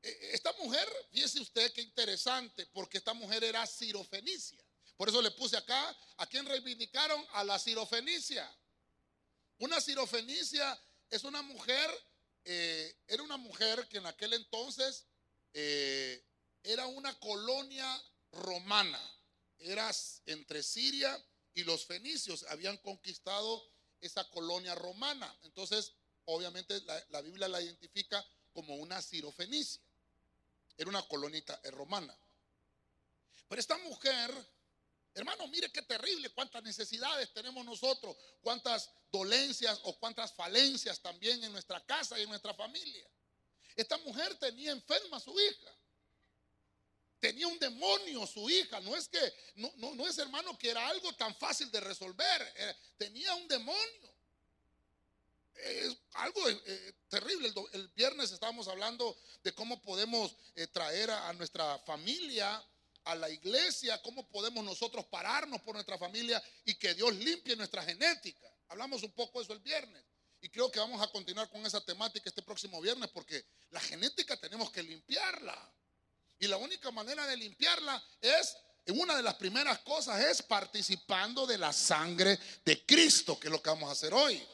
E, 0.00 0.10
e, 0.10 0.34
esta 0.34 0.52
mujer, 0.60 0.88
fíjese 1.10 1.40
usted 1.40 1.72
qué 1.72 1.82
interesante, 1.82 2.66
porque 2.66 2.98
esta 2.98 3.14
mujer 3.14 3.42
era 3.42 3.66
sirofenicia. 3.66 4.60
Por 4.96 5.08
eso 5.08 5.20
le 5.20 5.32
puse 5.32 5.56
acá, 5.56 5.96
¿a 6.18 6.26
quién 6.26 6.46
reivindicaron? 6.46 7.24
A 7.32 7.42
la 7.42 7.58
sirofenicia. 7.58 8.48
Una 9.58 9.80
sirofenicia 9.80 10.80
es 11.10 11.24
una 11.24 11.42
mujer, 11.42 11.90
eh, 12.48 12.96
era 13.08 13.24
una 13.24 13.36
mujer 13.36 13.88
que 13.88 13.98
en 13.98 14.06
aquel 14.06 14.32
entonces 14.32 15.04
eh, 15.52 16.24
era 16.62 16.86
una 16.86 17.18
colonia 17.18 18.02
romana. 18.30 19.00
Era 19.58 19.90
entre 20.26 20.62
Siria 20.62 21.20
y 21.54 21.64
los 21.64 21.86
fenicios. 21.86 22.44
Habían 22.50 22.76
conquistado 22.78 23.68
esa 24.00 24.30
colonia 24.30 24.76
romana. 24.76 25.34
Entonces, 25.42 25.94
obviamente, 26.26 26.80
la, 27.08 27.20
Biblia 27.20 27.48
la 27.48 27.60
identifica 27.60 28.24
como 28.52 28.76
una 28.76 29.02
sirofenicia. 29.02 29.82
Era 30.76 30.88
una 30.88 31.02
colonia 31.08 31.42
eh, 31.64 31.70
romana. 31.72 32.16
Pero 33.48 33.60
esta 33.60 33.76
mujer, 33.78 34.30
hermano, 35.16 35.48
mire 35.48 35.70
qué 35.72 35.82
terrible, 35.82 36.28
cuántas 36.30 36.62
necesidades 36.62 37.32
tenemos 37.32 37.64
nosotros, 37.64 38.16
cuántas 38.42 38.90
dolencias 39.10 39.80
o 39.84 39.98
cuántas 39.98 40.32
falencias 40.34 41.00
también 41.00 41.42
en 41.42 41.52
nuestra 41.52 41.84
casa 41.84 42.18
y 42.18 42.22
en 42.22 42.28
nuestra 42.28 42.52
familia. 42.54 43.08
Esta 43.74 43.96
mujer 43.98 44.38
tenía 44.38 44.72
enferma 44.72 45.16
a 45.16 45.20
su 45.20 45.38
hija. 45.40 45.72
Tenía 47.18 47.48
un 47.48 47.58
demonio 47.58 48.26
su 48.26 48.48
hija. 48.50 48.78
No 48.80 48.94
es 48.94 49.08
que, 49.08 49.34
no, 49.54 49.72
no, 49.76 50.06
es 50.06 50.18
hermano 50.18 50.56
que 50.58 50.70
era 50.70 50.86
algo 50.86 51.12
tan 51.14 51.34
fácil 51.36 51.70
de 51.70 51.80
resolver. 51.80 52.54
Eh, 52.56 52.76
tenía 52.98 53.34
un 53.34 53.48
demonio. 53.48 54.14
Es 55.54 55.96
algo 56.12 56.48
eh, 56.48 56.94
terrible. 57.08 57.52
El, 57.72 57.88
viernes 57.88 58.32
estábamos 58.32 58.68
hablando 58.68 59.18
de 59.42 59.54
cómo 59.54 59.80
podemos 59.80 60.36
eh, 60.54 60.66
traer 60.66 61.10
a, 61.10 61.32
nuestra 61.32 61.78
familia 61.80 62.62
a 63.06 63.14
la 63.14 63.30
iglesia, 63.30 64.02
cómo 64.02 64.28
podemos 64.28 64.64
nosotros 64.64 65.06
pararnos 65.06 65.60
por 65.62 65.74
nuestra 65.74 65.96
familia 65.96 66.42
y 66.64 66.74
que 66.74 66.92
Dios 66.94 67.14
limpie 67.14 67.56
nuestra 67.56 67.82
genética. 67.82 68.52
Hablamos 68.68 69.02
un 69.04 69.12
poco 69.12 69.38
de 69.38 69.44
eso 69.44 69.52
el 69.52 69.60
viernes. 69.60 70.04
Y 70.40 70.48
creo 70.48 70.70
que 70.70 70.80
vamos 70.80 71.00
a 71.00 71.10
continuar 71.10 71.48
con 71.48 71.64
esa 71.64 71.80
temática 71.80 72.28
este 72.28 72.42
próximo 72.42 72.80
viernes 72.80 73.08
porque 73.10 73.46
la 73.70 73.80
genética 73.80 74.36
tenemos 74.36 74.70
que 74.70 74.82
limpiarla. 74.82 75.72
Y 76.38 76.48
la 76.48 76.56
única 76.56 76.90
manera 76.90 77.26
de 77.26 77.36
limpiarla 77.36 78.02
es, 78.20 78.56
una 78.88 79.16
de 79.16 79.22
las 79.22 79.34
primeras 79.34 79.78
cosas 79.80 80.20
es 80.24 80.42
participando 80.42 81.46
de 81.46 81.58
la 81.58 81.72
sangre 81.72 82.38
de 82.64 82.84
Cristo, 82.84 83.38
que 83.38 83.46
es 83.46 83.52
lo 83.52 83.62
que 83.62 83.70
vamos 83.70 83.88
a 83.88 83.92
hacer 83.92 84.12
hoy. 84.12 84.44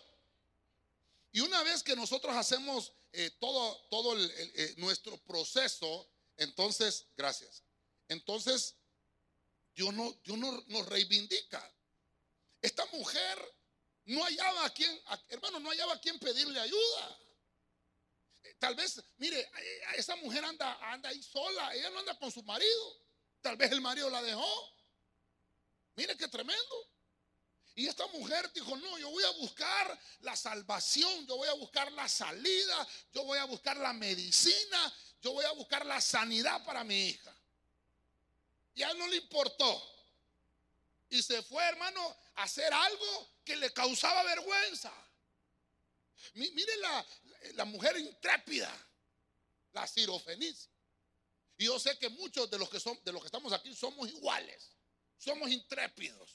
Y 1.32 1.40
una 1.40 1.62
vez 1.62 1.82
que 1.82 1.96
nosotros 1.96 2.36
hacemos 2.36 2.92
eh, 3.12 3.30
todo, 3.40 3.76
todo 3.88 4.14
eh, 4.18 4.74
nuestro 4.76 5.16
proceso, 5.24 6.06
entonces, 6.36 7.06
gracias. 7.16 7.62
Entonces, 8.12 8.76
Dios, 9.74 9.92
no, 9.94 10.12
Dios 10.24 10.38
nos 10.38 10.86
reivindica. 10.86 11.62
Esta 12.60 12.84
mujer 12.86 13.38
no 14.04 14.22
hallaba 14.22 14.66
a 14.66 14.70
quien, 14.70 15.00
hermano, 15.28 15.60
no 15.60 15.70
hallaba 15.70 15.94
a 15.94 16.00
quien 16.00 16.18
pedirle 16.18 16.60
ayuda. 16.60 17.18
Tal 18.58 18.74
vez, 18.74 19.02
mire, 19.16 19.50
esa 19.96 20.14
mujer 20.16 20.44
anda, 20.44 20.78
anda 20.92 21.08
ahí 21.08 21.22
sola, 21.22 21.74
ella 21.74 21.90
no 21.90 22.00
anda 22.00 22.18
con 22.18 22.30
su 22.30 22.42
marido. 22.42 23.02
Tal 23.40 23.56
vez 23.56 23.72
el 23.72 23.80
marido 23.80 24.08
la 24.10 24.22
dejó. 24.22 24.76
Mire 25.96 26.16
qué 26.16 26.28
tremendo. 26.28 26.90
Y 27.74 27.86
esta 27.86 28.06
mujer 28.08 28.52
dijo, 28.52 28.76
no, 28.76 28.98
yo 28.98 29.10
voy 29.10 29.24
a 29.24 29.30
buscar 29.30 29.98
la 30.20 30.36
salvación, 30.36 31.26
yo 31.26 31.36
voy 31.36 31.48
a 31.48 31.54
buscar 31.54 31.90
la 31.92 32.08
salida, 32.08 32.86
yo 33.12 33.24
voy 33.24 33.38
a 33.38 33.44
buscar 33.46 33.76
la 33.78 33.94
medicina, 33.94 34.94
yo 35.22 35.32
voy 35.32 35.44
a 35.46 35.52
buscar 35.52 35.86
la 35.86 36.00
sanidad 36.00 36.62
para 36.64 36.84
mi 36.84 37.08
hija. 37.08 37.34
Y 38.74 38.82
a 38.82 38.90
él 38.90 38.98
no 38.98 39.06
le 39.08 39.16
importó. 39.16 39.90
Y 41.10 41.22
se 41.22 41.42
fue, 41.42 41.62
hermano, 41.64 42.16
a 42.36 42.44
hacer 42.44 42.72
algo 42.72 43.28
que 43.44 43.56
le 43.56 43.72
causaba 43.72 44.22
vergüenza. 44.22 44.92
Mire 46.34 46.76
la, 46.78 47.06
la 47.54 47.64
mujer 47.64 47.98
intrépida, 47.98 48.72
la 49.72 49.86
sirofenicia. 49.86 50.70
Y 51.58 51.66
yo 51.66 51.78
sé 51.78 51.98
que 51.98 52.08
muchos 52.08 52.50
de 52.50 52.58
los 52.58 52.70
que 52.70 52.80
son, 52.80 52.98
de 53.04 53.12
los 53.12 53.20
que 53.20 53.26
estamos 53.26 53.52
aquí 53.52 53.74
somos 53.74 54.08
iguales, 54.08 54.70
somos 55.18 55.50
intrépidos. 55.50 56.30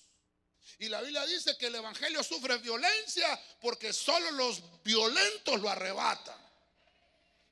Y 0.79 0.89
la 0.89 1.01
Biblia 1.01 1.25
dice 1.25 1.58
que 1.58 1.67
el 1.67 1.75
evangelio 1.75 2.24
sufre 2.24 2.58
violencia 2.58 3.41
porque 3.62 3.94
solo 3.94 4.32
los 4.32 4.84
violentos 4.84 5.60
lo 5.60 5.70
arrebatan. 5.70 6.38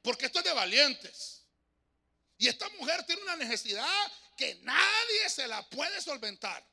Porque 0.02 0.28
esto 0.28 0.40
es 0.40 0.46
de 0.46 0.54
valientes. 0.54 1.42
Y 2.38 2.48
esta 2.48 2.70
mujer 2.78 3.04
tiene 3.06 3.24
una 3.24 3.38
necesidad 3.38 4.12
que 4.36 4.56
nadie 4.56 5.30
se 5.30 5.48
la 5.48 5.68
puede 5.70 6.02
solventar. 6.02 6.66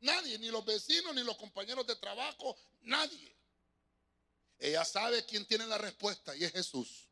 Nadie, 0.00 0.38
ni 0.38 0.48
los 0.48 0.64
vecinos, 0.64 1.14
ni 1.14 1.22
los 1.22 1.36
compañeros 1.36 1.86
de 1.86 1.96
trabajo, 1.96 2.56
nadie. 2.82 3.36
Ella 4.58 4.84
sabe 4.84 5.24
quién 5.24 5.46
tiene 5.46 5.66
la 5.66 5.78
respuesta 5.78 6.34
y 6.36 6.44
es 6.44 6.52
Jesús. 6.52 7.08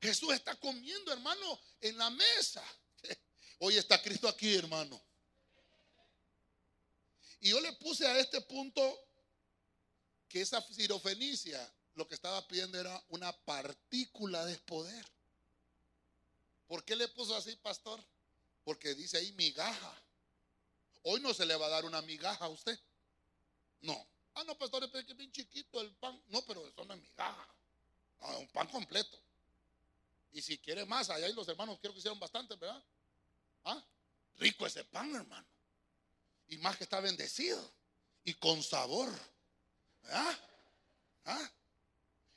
Jesús 0.00 0.32
está 0.34 0.54
comiendo, 0.56 1.12
hermano, 1.12 1.60
en 1.80 1.96
la 1.96 2.10
mesa. 2.10 2.62
Hoy 3.58 3.76
está 3.76 4.02
Cristo 4.02 4.28
aquí, 4.28 4.54
hermano. 4.54 5.00
Y 7.40 7.50
yo 7.50 7.60
le 7.60 7.72
puse 7.74 8.06
a 8.06 8.18
este 8.18 8.40
punto 8.40 8.98
que 10.28 10.40
esa 10.40 10.60
sirofenicia 10.62 11.72
lo 11.94 12.06
que 12.08 12.14
estaba 12.14 12.46
pidiendo 12.48 12.78
era 12.78 13.02
una 13.08 13.32
partícula 13.44 14.44
de 14.44 14.56
poder. 14.58 15.04
¿Por 16.66 16.84
qué 16.84 16.96
le 16.96 17.08
puso 17.08 17.36
así, 17.36 17.54
pastor? 17.56 18.02
Porque 18.64 18.94
dice 18.94 19.18
ahí 19.18 19.32
migaja. 19.32 20.02
Hoy 21.04 21.20
no 21.20 21.34
se 21.34 21.44
le 21.46 21.56
va 21.56 21.66
a 21.66 21.70
dar 21.70 21.84
una 21.84 22.00
migaja 22.02 22.44
a 22.44 22.48
usted. 22.48 22.78
No. 23.80 24.06
Ah, 24.34 24.44
no, 24.44 24.56
pastor, 24.56 24.84
es 24.84 25.04
que 25.04 25.14
bien 25.14 25.32
chiquito 25.32 25.80
el 25.80 25.92
pan. 25.96 26.22
No, 26.28 26.42
pero 26.42 26.66
eso 26.66 26.84
no 26.84 26.94
es 26.94 27.00
migaja. 27.00 27.48
No, 28.20 28.38
un 28.38 28.48
pan 28.48 28.68
completo. 28.68 29.18
Y 30.32 30.40
si 30.40 30.58
quiere 30.58 30.86
más, 30.86 31.10
allá 31.10 31.26
hay 31.26 31.32
los 31.34 31.48
hermanos 31.48 31.78
creo 31.80 31.92
que 31.92 31.98
hicieron 31.98 32.18
bastante, 32.18 32.54
¿verdad? 32.56 32.82
Ah, 33.64 33.84
rico 34.36 34.66
ese 34.66 34.84
pan, 34.84 35.14
hermano. 35.14 35.46
Y 36.48 36.56
más 36.58 36.76
que 36.76 36.84
está 36.84 37.00
bendecido. 37.00 37.60
Y 38.24 38.34
con 38.34 38.62
sabor. 38.62 39.10
¿Verdad? 40.02 40.38
¿Ah? 41.24 41.52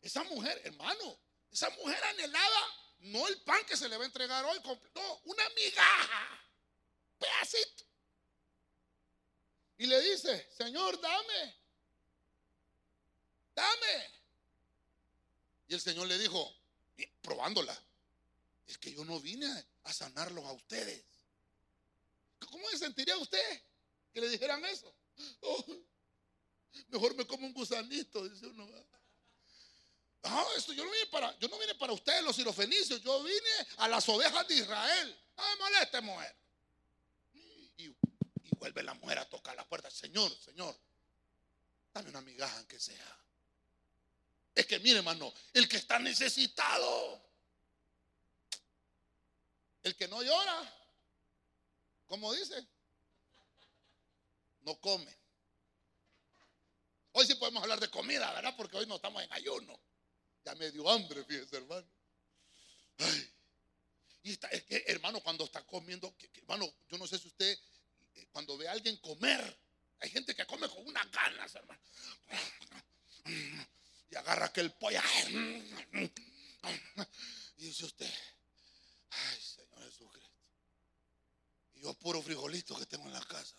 Esa 0.01 0.23
mujer, 0.25 0.61
hermano, 0.63 1.17
esa 1.51 1.69
mujer 1.71 2.03
anhelaba 2.03 2.84
no 2.99 3.27
el 3.27 3.41
pan 3.41 3.63
que 3.65 3.77
se 3.77 3.87
le 3.87 3.97
va 3.97 4.03
a 4.03 4.07
entregar 4.07 4.43
hoy, 4.45 4.59
no, 4.95 5.21
una 5.25 5.49
migaja, 5.49 6.41
pedacito. 7.19 7.83
Y 9.77 9.87
le 9.87 10.01
dice, 10.01 10.49
Señor, 10.57 10.99
dame 10.99 11.65
dame. 13.55 14.11
Y 15.67 15.73
el 15.73 15.81
Señor 15.81 16.07
le 16.07 16.19
dijo, 16.19 16.53
probándola, 17.21 17.75
es 18.67 18.77
que 18.77 18.93
yo 18.93 19.03
no 19.05 19.19
vine 19.19 19.47
a 19.83 19.93
sanarlos 19.93 20.45
a 20.45 20.51
ustedes. 20.51 21.03
¿Cómo 22.51 22.69
se 22.69 22.77
sentiría 22.77 23.17
usted 23.17 23.63
que 24.13 24.21
le 24.21 24.29
dijeran 24.29 24.63
eso? 24.65 24.93
Oh, 25.41 25.65
mejor 26.89 27.15
me 27.15 27.25
como 27.25 27.47
un 27.47 27.53
gusanito, 27.53 28.27
dice 28.27 28.45
uno. 28.47 28.67
No, 30.25 30.51
esto 30.53 30.73
yo 30.73 30.83
no 30.83 30.91
vine 30.91 31.05
para, 31.07 31.37
yo 31.37 31.47
no 31.47 31.59
vine 31.59 31.75
para 31.75 31.93
ustedes 31.93 32.23
los 32.23 32.35
sirofenicios, 32.35 33.01
yo 33.03 33.21
vine 33.23 33.67
a 33.77 33.87
las 33.87 34.09
ovejas 34.09 34.47
de 34.47 34.55
Israel. 34.55 35.17
No 35.37 35.43
me 35.43 35.55
moleste, 35.57 36.01
mujer. 36.01 36.35
Y, 37.77 37.95
vuelve 38.57 38.81
la 38.81 38.95
mujer 38.95 39.19
a 39.19 39.29
tocar 39.29 39.55
la 39.55 39.67
puerta. 39.67 39.91
Señor, 39.91 40.35
Señor, 40.43 40.75
dame 41.93 42.09
una 42.09 42.21
migaja 42.21 42.57
aunque 42.57 42.79
sea. 42.79 43.19
Es 44.55 44.65
que 44.65 44.79
mire, 44.79 44.97
hermano, 44.97 45.31
el 45.53 45.69
que 45.69 45.77
está 45.77 45.99
necesitado, 45.99 47.21
el 49.83 49.95
que 49.95 50.07
no 50.07 50.23
llora, 50.23 50.73
¿cómo 52.07 52.33
dice? 52.33 52.65
No 54.61 54.75
come. 54.79 55.15
Hoy 57.11 57.27
sí 57.27 57.35
podemos 57.35 57.61
hablar 57.61 57.79
de 57.79 57.91
comida, 57.91 58.33
¿verdad? 58.33 58.55
Porque 58.57 58.77
hoy 58.77 58.87
no 58.87 58.95
estamos 58.95 59.21
en 59.21 59.31
ayuno. 59.31 59.79
Ya 60.45 60.55
me 60.55 60.71
dio 60.71 60.89
hambre, 60.89 61.23
fíjese, 61.25 61.57
hermano. 61.57 61.87
Y 64.23 64.31
está, 64.31 64.47
es 64.49 64.63
que, 64.63 64.83
hermano, 64.87 65.21
cuando 65.21 65.43
está 65.45 65.65
comiendo, 65.65 66.15
hermano, 66.35 66.71
yo 66.89 66.97
no 66.97 67.07
sé 67.07 67.17
si 67.19 67.27
usted, 67.27 67.57
eh, 68.15 68.27
cuando 68.31 68.57
ve 68.57 68.67
a 68.67 68.71
alguien 68.71 68.97
comer, 68.97 69.57
hay 69.99 70.09
gente 70.09 70.33
que 70.35 70.45
come 70.45 70.67
con 70.69 70.85
unas 70.87 71.11
ganas, 71.11 71.53
hermano 71.55 71.81
y 74.09 74.15
agarra 74.15 74.45
aquel 74.47 74.71
pollo. 74.71 74.99
Y 77.57 77.67
dice 77.67 77.85
usted, 77.85 78.11
ay 79.09 79.41
Señor 79.41 79.83
Jesucristo. 79.83 80.29
Y 81.75 81.81
yo 81.81 81.93
puro 81.93 82.21
frijolito 82.21 82.77
que 82.77 82.85
tengo 82.85 83.05
en 83.05 83.13
la 83.13 83.25
casa. 83.25 83.55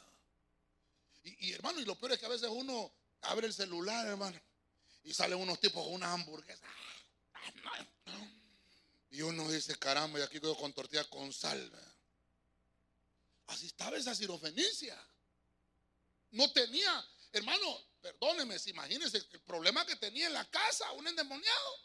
Y, 1.25 1.53
hermano, 1.53 1.81
y 1.81 1.85
lo 1.85 1.99
peor 1.99 2.13
es 2.13 2.21
que 2.21 2.27
a 2.27 2.29
veces 2.29 2.49
uno 2.49 2.93
abre 3.23 3.49
el 3.49 3.55
celular, 3.55 4.07
hermano, 4.07 4.41
y 5.07 5.15
salen 5.15 5.39
unos 5.39 5.59
tipos 5.61 5.83
con 5.85 5.95
unas 5.95 6.11
hamburguesas. 6.11 6.69
Y 9.11 9.23
uno 9.23 9.49
dice, 9.49 9.79
caramba, 9.79 10.19
y 10.19 10.23
aquí 10.23 10.41
quedo 10.41 10.57
con 10.57 10.73
tortilla 10.73 11.05
con 11.05 11.33
sal. 11.33 11.73
Así 13.47 13.67
estaba 13.67 13.97
esa 13.97 14.15
sirofenicia. 14.15 15.01
No 16.33 16.53
tenía, 16.53 17.09
hermano, 17.33 17.81
Perdóneme, 18.07 18.57
imagínense 18.67 19.17
el 19.17 19.41
problema 19.41 19.85
que 19.85 19.97
tenía 19.97 20.29
en 20.29 20.33
la 20.33 20.45
casa, 20.45 20.93
un 20.93 21.09
endemoniado. 21.09 21.81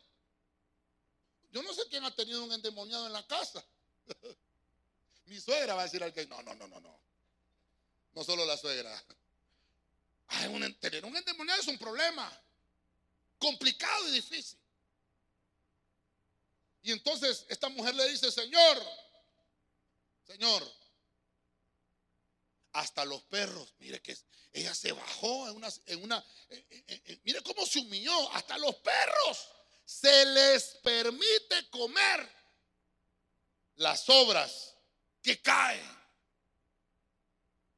Yo 1.52 1.64
no 1.64 1.74
sé 1.74 1.82
quién 1.90 2.04
ha 2.04 2.16
tenido 2.16 2.44
un 2.44 2.52
endemoniado 2.52 3.08
en 3.08 3.14
la 3.14 3.26
casa. 3.26 3.66
Mi 5.26 5.40
suegra 5.40 5.74
va 5.74 5.82
a 5.82 5.86
decir 5.86 6.04
al 6.04 6.14
que 6.14 6.28
no, 6.28 6.42
no, 6.44 6.54
no, 6.54 6.68
no, 6.68 6.80
no. 6.80 7.00
No 8.14 8.24
solo 8.24 8.46
la 8.46 8.56
suegra. 8.56 9.04
tener 10.80 11.06
un 11.06 11.18
endemoniado 11.18 11.60
es 11.60 11.68
un 11.68 11.80
problema 11.80 12.32
complicado 13.42 14.08
y 14.08 14.12
difícil. 14.12 14.58
Y 16.84 16.92
entonces 16.92 17.46
esta 17.50 17.68
mujer 17.70 17.96
le 17.96 18.08
dice, 18.08 18.32
Señor, 18.32 18.82
Señor, 20.26 20.64
hasta 22.72 23.04
los 23.04 23.22
perros, 23.24 23.74
mire 23.80 24.02
que 24.02 24.18
ella 24.54 24.74
se 24.74 24.92
bajó 24.92 25.50
en 25.50 25.56
una, 25.56 25.70
en 25.88 26.04
una 26.04 26.26
mire 27.24 27.42
cómo 27.44 27.66
se 27.66 27.80
humilló, 27.80 28.32
hasta 28.32 28.58
los 28.58 28.76
perros 28.78 29.48
se 29.86 30.26
les 30.26 30.64
permite 30.84 31.70
comer 31.70 32.30
las 33.76 34.08
obras 34.10 34.76
que 35.22 35.42
caen 35.42 36.02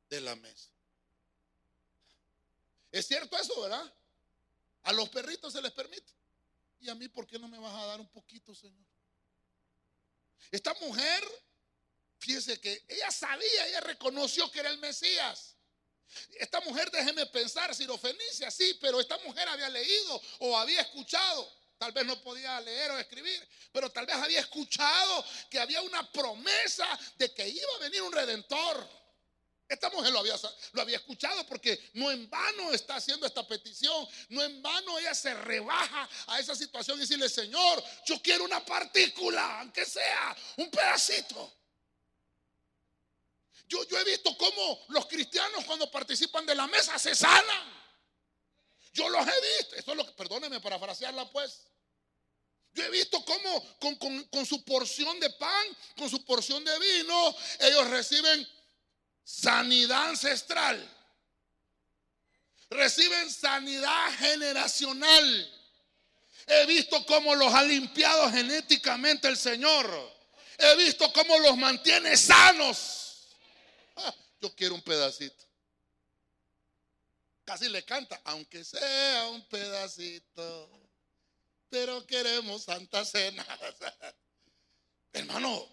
de 0.10 0.22
la 0.22 0.36
mesa. 0.36 0.70
Es 2.91 3.08
cierto 3.08 3.36
eso, 3.38 3.60
¿verdad? 3.62 3.93
A 4.84 4.94
los 4.94 5.10
perritos 5.10 5.54
se 5.54 5.62
les 5.62 5.72
permite. 5.72 6.13
¿Y 6.80 6.90
a 6.90 6.96
mí 6.96 7.08
por 7.08 7.25
qué 7.25 7.40
no 7.40 7.48
me 7.48 7.58
vas 7.58 7.74
a 7.74 7.86
dar 7.86 8.00
un 8.00 8.10
poquito, 8.10 8.54
Señor? 8.54 8.86
Esta 10.52 10.74
mujer, 10.75 11.24
fíjese 12.20 12.60
que 12.60 12.86
ella 12.88 13.10
sabía, 13.10 13.68
ella 13.68 13.80
reconoció 13.80 14.52
que 14.52 14.60
era 14.60 14.70
el 14.70 14.78
Mesías. 14.80 15.56
Esta 16.40 16.60
mujer, 16.62 16.92
déjeme 16.92 17.25
pensar, 17.28 17.74
Fenicia, 17.74 18.52
sí, 18.52 18.78
pero 18.82 19.00
esta 19.00 19.18
mujer 19.20 19.48
había 19.48 19.70
leído 19.70 20.22
o 20.40 20.58
había 20.58 20.82
escuchado. 20.82 21.52
Tal 21.78 21.92
vez 21.92 22.06
no 22.06 22.22
podía 22.22 22.60
leer 22.62 22.92
o 22.92 23.00
escribir, 23.00 23.48
pero 23.72 23.90
tal 23.92 24.06
vez 24.06 24.16
había 24.16 24.40
escuchado 24.40 25.25
que 25.50 25.60
había 25.60 25.82
una 25.82 26.10
promesa 26.12 26.88
de 27.18 27.34
que 27.34 27.48
iba 27.48 27.75
a 27.78 27.80
venir 27.80 28.02
un 28.02 28.12
redentor. 28.12 29.03
Esta 29.74 29.89
mujer 29.89 30.12
lo 30.12 30.20
había, 30.20 30.98
escuchado 30.98 31.48
porque 31.48 31.89
no 31.94 32.12
en 32.12 32.30
vano 32.30 32.72
está 32.72 32.98
haciendo 32.98 33.25
esta 33.25 33.46
petición, 33.48 34.08
no 34.30 34.44
en 34.44 34.62
vano 34.62 35.00
ella 35.00 35.15
se 35.15 35.34
rebaja 35.34 36.08
a 36.27 36.39
esa 36.39 36.56
situación 36.56 36.98
y 36.98 37.01
decirle, 37.01 37.27
Señor, 37.27 37.84
yo 38.06 38.22
quiero 38.22 38.44
una 38.44 38.63
partícula, 38.63 39.62
aunque 39.62 39.84
sea 39.84 40.38
un 40.58 40.70
pedacito. 40.70 41.51
Yo, 43.68 43.82
he 43.82 44.03
visto 44.03 44.38
cómo 44.38 44.86
los 44.89 45.08
cristianos 45.08 45.65
cuando 45.65 45.89
participan 45.89 46.46
de 46.46 46.53
la 46.53 46.68
mesa 46.68 47.00
se 47.00 47.15
sanan. 47.15 47.74
Yo 48.94 49.10
los 49.10 49.25
he 49.25 49.58
visto. 49.58 49.75
Eso 49.75 49.92
es 49.92 49.98
lo 49.98 50.06
que, 50.06 50.12
perdóneme 50.12 50.62
parafrasearla 50.62 51.32
pues. 51.32 51.63
Yo 52.74 52.84
he 52.84 52.92
visto 52.92 53.25
cómo 53.25 54.30
con 54.30 54.46
su 54.46 54.63
porción 54.63 55.20
de 55.20 55.32
pan, 55.32 55.77
con 55.98 56.12
su 56.12 56.24
porción 56.24 56.63
de 56.63 56.77
vino, 56.77 57.36
ellos 57.60 57.89
reciben 57.89 58.48
sanidad 59.24 60.10
ancestral. 60.10 60.89
Reciben 62.70 63.30
sanidad 63.30 64.12
generacional. 64.18 65.60
He 66.48 66.65
visto 66.65 67.06
cómo 67.06 67.36
los 67.36 67.53
ha 67.53 67.63
limpiado 67.63 68.30
genéticamente 68.32 69.27
el 69.27 69.38
Señor. 69.38 70.13
He 70.58 70.75
visto 70.77 71.12
cómo 71.13 71.38
los 71.39 71.58
mantiene 71.58 72.18
sanos. 72.18 73.27
Ah, 73.96 74.13
yo 74.42 74.53
quiero 74.56 74.75
un 74.75 74.82
pedacito. 74.82 75.44
Casi 77.46 77.70
le 77.70 77.84
canta, 77.84 78.22
aunque 78.25 78.63
sea 78.63 79.27
un 79.30 79.48
pedacito. 79.48 80.70
Pero 81.70 82.06
queremos 82.06 82.63
santa 82.63 83.06
cena. 83.06 83.46
Hermano, 85.13 85.67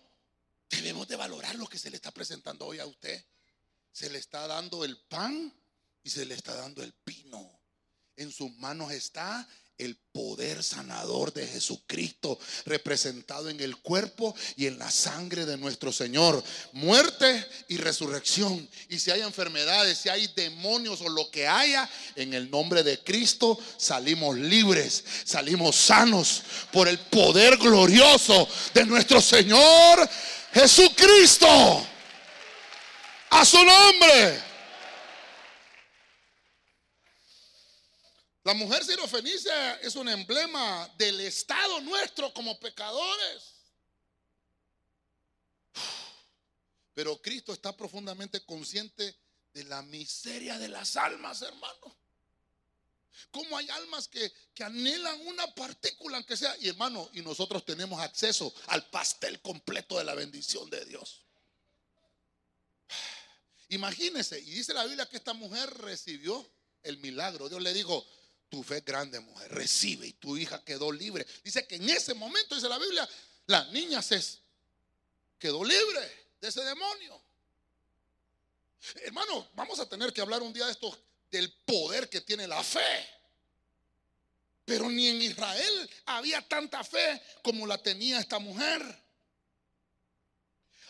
debemos 0.69 1.09
de 1.09 1.17
valorar 1.17 1.55
lo 1.57 1.67
que 1.67 1.79
se 1.79 1.91
le 1.91 1.97
está 1.97 2.11
presentando 2.11 2.67
hoy 2.67 2.79
a 2.79 2.87
usted 2.87 3.25
se 3.93 4.11
le 4.11 4.19
está 4.19 4.47
dando 4.47 4.85
el 4.85 4.97
pan 5.09 5.53
y 6.03 6.11
se 6.11 6.25
le 6.25 6.35
está 6.35 6.55
dando 6.55 6.83
el 6.83 6.95
vino. 7.05 7.61
En 8.17 8.31
sus 8.31 8.51
manos 8.57 8.93
está 8.93 9.49
el 9.81 9.97
poder 10.13 10.63
sanador 10.63 11.33
de 11.33 11.47
Jesucristo 11.47 12.39
representado 12.67 13.49
en 13.49 13.61
el 13.61 13.79
cuerpo 13.79 14.35
y 14.57 14.67
en 14.67 14.79
la 14.79 14.91
sangre 14.91 15.47
de 15.47 15.57
nuestro 15.57 15.91
Señor. 15.91 16.43
Muerte 16.73 17.47
y 17.69 17.79
resurrección. 17.79 18.69
Y 18.89 18.99
si 18.99 19.11
hay 19.11 19.23
enfermedades, 19.23 19.99
si 19.99 20.09
hay 20.09 20.27
demonios 20.37 21.01
o 21.01 21.09
lo 21.09 21.31
que 21.31 21.47
haya, 21.47 21.89
en 22.15 22.35
el 22.35 22.51
nombre 22.51 22.83
de 22.83 22.99
Cristo 22.99 23.59
salimos 23.79 24.37
libres, 24.37 25.03
salimos 25.25 25.77
sanos 25.77 26.43
por 26.73 26.87
el 26.87 26.99
poder 26.99 27.57
glorioso 27.57 28.47
de 28.75 28.85
nuestro 28.85 29.21
Señor 29.21 30.09
Jesucristo. 30.53 31.87
A 33.31 33.45
su 33.45 33.57
nombre. 33.65 34.43
La 38.43 38.55
mujer 38.55 38.85
sirofenicia 38.85 39.75
es 39.77 39.95
un 39.97 40.09
emblema 40.09 40.93
del 40.97 41.21
estado 41.21 41.81
nuestro 41.83 42.33
como 42.35 42.59
pecadores. 42.59 43.55
Pero 46.95 47.21
Cristo 47.23 47.53
está 47.53 47.77
profundamente 47.77 48.45
consciente 48.45 49.17
de 49.53 49.65
la 49.65 49.83
miseria 49.83 50.59
de 50.59 50.69
las 50.69 50.97
almas, 50.97 51.43
hermano. 51.43 51.97
Como 53.31 53.57
hay 53.57 53.69
almas 53.71 54.09
que, 54.09 54.33
que, 54.55 54.65
anhelan 54.65 55.21
una 55.27 55.55
partícula, 55.55 56.17
aunque 56.17 56.37
sea. 56.37 56.57
Y 56.59 56.69
hermano, 56.69 57.09
y 57.13 57.21
nosotros 57.21 57.65
tenemos 57.65 58.01
acceso 58.01 58.53
al 58.69 58.89
pastel 58.91 59.41
completo 59.41 59.99
de 59.99 60.05
la 60.05 60.15
bendición 60.15 60.69
de 60.71 60.85
Dios. 60.87 61.25
Imagínese, 63.71 64.39
y 64.41 64.51
dice 64.51 64.75
la 64.75 64.85
Biblia 64.85 65.07
que 65.07 65.17
esta 65.17 65.33
mujer 65.33 65.73
recibió 65.79 66.45
el 66.83 66.99
milagro. 66.99 67.49
Dios 67.49 67.63
le 67.63 67.73
dijo, 67.73 68.05
tu 68.49 68.65
fe 68.65 68.79
es 68.79 68.85
grande, 68.85 69.21
mujer, 69.21 69.53
recibe 69.53 70.09
y 70.09 70.13
tu 70.15 70.37
hija 70.37 70.65
quedó 70.65 70.91
libre. 70.91 71.25
Dice 71.45 71.67
que 71.69 71.77
en 71.77 71.89
ese 71.89 72.15
momento, 72.15 72.57
dice 72.57 72.69
la 72.69 72.79
Biblia, 72.79 73.09
la 73.47 73.65
niña 73.67 74.03
se 74.03 74.21
quedó 75.39 75.65
libre 75.65 76.31
de 76.41 76.49
ese 76.49 76.65
demonio. 76.65 77.23
Hermano, 79.05 79.51
vamos 79.55 79.79
a 79.79 79.89
tener 79.89 80.13
que 80.13 80.21
hablar 80.21 80.43
un 80.43 80.53
día 80.53 80.67
de 80.67 80.73
esto, 80.73 80.99
del 81.31 81.53
poder 81.65 82.11
que 82.11 82.23
tiene 82.23 82.49
la 82.49 82.65
fe. 82.65 83.09
Pero 84.65 84.91
ni 84.91 85.07
en 85.07 85.23
Israel 85.23 85.91
había 86.07 86.47
tanta 86.49 86.83
fe 86.83 87.23
como 87.45 87.69
la 87.69 87.79
tenía 87.79 88.19
esta 88.19 88.41
mujer. 88.41 88.83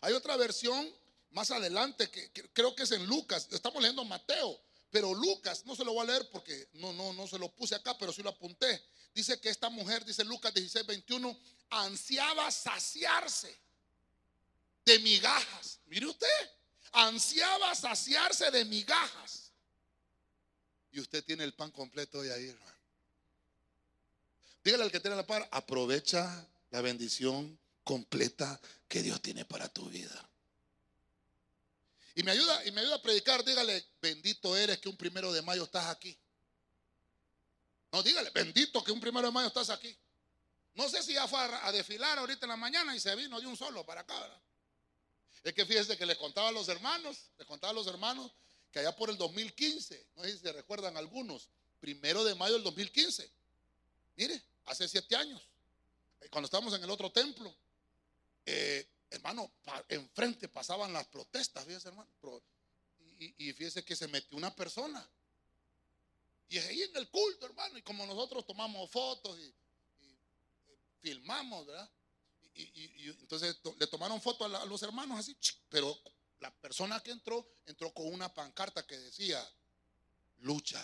Hay 0.00 0.14
otra 0.14 0.38
versión 0.38 0.90
más 1.30 1.50
adelante, 1.50 2.10
que, 2.10 2.30
creo 2.52 2.74
que 2.74 2.82
es 2.82 2.92
en 2.92 3.06
Lucas, 3.06 3.48
estamos 3.52 3.82
leyendo 3.82 4.04
Mateo, 4.04 4.60
pero 4.90 5.14
Lucas, 5.14 5.64
no 5.66 5.76
se 5.76 5.84
lo 5.84 5.92
voy 5.92 6.02
a 6.02 6.12
leer 6.12 6.28
porque 6.30 6.68
no, 6.74 6.92
no, 6.92 7.12
no 7.12 7.26
se 7.26 7.38
lo 7.38 7.50
puse 7.52 7.74
acá, 7.74 7.96
pero 7.98 8.12
sí 8.12 8.22
lo 8.22 8.30
apunté. 8.30 8.82
Dice 9.14 9.40
que 9.40 9.48
esta 9.48 9.68
mujer, 9.70 10.04
dice 10.04 10.24
Lucas 10.24 10.52
16, 10.52 10.86
21, 10.86 11.38
ansiaba 11.70 12.50
saciarse 12.50 13.56
de 14.84 14.98
migajas. 14.98 15.80
Mire 15.86 16.06
usted, 16.06 16.50
ansiaba 16.92 17.74
saciarse 17.74 18.50
de 18.50 18.64
migajas. 18.64 19.52
Y 20.92 21.00
usted 21.00 21.24
tiene 21.24 21.44
el 21.44 21.54
pan 21.54 21.70
completo 21.70 22.18
hoy 22.18 22.30
ahí, 22.30 22.48
hermano. 22.48 22.70
Dígale 24.64 24.84
al 24.84 24.92
que 24.92 25.00
tiene 25.00 25.16
la 25.16 25.26
par, 25.26 25.48
aprovecha 25.52 26.46
la 26.70 26.80
bendición 26.80 27.58
completa 27.84 28.60
que 28.88 29.02
Dios 29.02 29.22
tiene 29.22 29.44
para 29.44 29.68
tu 29.68 29.88
vida. 29.88 30.29
Y 32.14 32.22
me 32.22 32.32
ayuda, 32.32 32.66
y 32.66 32.72
me 32.72 32.80
ayuda 32.80 32.96
a 32.96 33.02
predicar, 33.02 33.44
dígale, 33.44 33.84
bendito 34.00 34.56
eres 34.56 34.78
que 34.78 34.88
un 34.88 34.96
primero 34.96 35.32
de 35.32 35.42
mayo 35.42 35.64
estás 35.64 35.86
aquí. 35.86 36.18
No, 37.92 38.02
dígale, 38.02 38.30
bendito 38.30 38.82
que 38.84 38.92
un 38.92 39.00
primero 39.00 39.28
de 39.28 39.32
mayo 39.32 39.48
estás 39.48 39.70
aquí. 39.70 39.96
No 40.74 40.88
sé 40.88 41.02
si 41.02 41.14
ya 41.14 41.26
fue 41.26 41.40
a, 41.40 41.72
desfilar 41.72 42.18
ahorita 42.18 42.46
en 42.46 42.50
la 42.50 42.56
mañana 42.56 42.94
y 42.94 43.00
se 43.00 43.14
vino 43.16 43.40
de 43.40 43.46
un 43.46 43.56
solo 43.56 43.84
para 43.84 44.02
acá. 44.02 44.42
Es 45.42 45.52
que 45.54 45.66
fíjese 45.66 45.96
que 45.96 46.06
les 46.06 46.16
contaba 46.18 46.48
a 46.48 46.52
los 46.52 46.68
hermanos, 46.68 47.30
les 47.38 47.46
contaba 47.46 47.72
a 47.72 47.74
los 47.74 47.86
hermanos 47.86 48.30
que 48.70 48.78
allá 48.78 48.94
por 48.94 49.10
el 49.10 49.16
2015, 49.16 50.08
no 50.16 50.22
sé 50.22 50.32
si 50.32 50.38
se 50.38 50.52
recuerdan 50.52 50.96
algunos, 50.96 51.48
primero 51.80 52.22
de 52.24 52.34
mayo 52.34 52.54
del 52.54 52.62
2015. 52.62 53.30
Mire, 54.16 54.42
hace 54.66 54.86
siete 54.86 55.16
años, 55.16 55.42
eh, 56.20 56.28
cuando 56.30 56.46
estábamos 56.46 56.74
en 56.74 56.84
el 56.84 56.90
otro 56.90 57.10
templo, 57.10 57.54
eh, 58.46 58.86
hermano, 59.10 59.50
enfrente 59.88 60.48
pasaban 60.48 60.92
las 60.92 61.06
protestas, 61.08 61.64
fíjese, 61.64 61.88
hermano. 61.88 62.10
Y, 63.18 63.52
fíjese 63.52 63.84
que 63.84 63.94
se 63.94 64.08
metió 64.08 64.38
una 64.38 64.54
persona. 64.54 65.06
Y 66.48 66.56
es 66.56 66.66
ahí 66.66 66.82
en 66.82 66.96
el 66.96 67.08
culto, 67.10 67.46
hermano. 67.46 67.76
Y 67.76 67.82
como 67.82 68.06
nosotros 68.06 68.46
tomamos 68.46 68.90
fotos 68.90 69.38
y, 69.38 69.54
filmamos, 71.00 71.66
¿verdad? 71.66 71.90
Y, 72.54 73.08
entonces 73.10 73.58
le 73.78 73.86
tomaron 73.86 74.20
fotos 74.20 74.52
a, 74.54 74.64
los 74.64 74.82
hermanos 74.82 75.18
así, 75.18 75.36
pero 75.68 75.98
la 76.40 76.50
persona 76.50 77.00
que 77.00 77.10
entró, 77.10 77.46
entró 77.66 77.92
con 77.92 78.12
una 78.12 78.32
pancarta 78.32 78.86
que 78.86 78.98
decía, 78.98 79.46
lucha, 80.38 80.82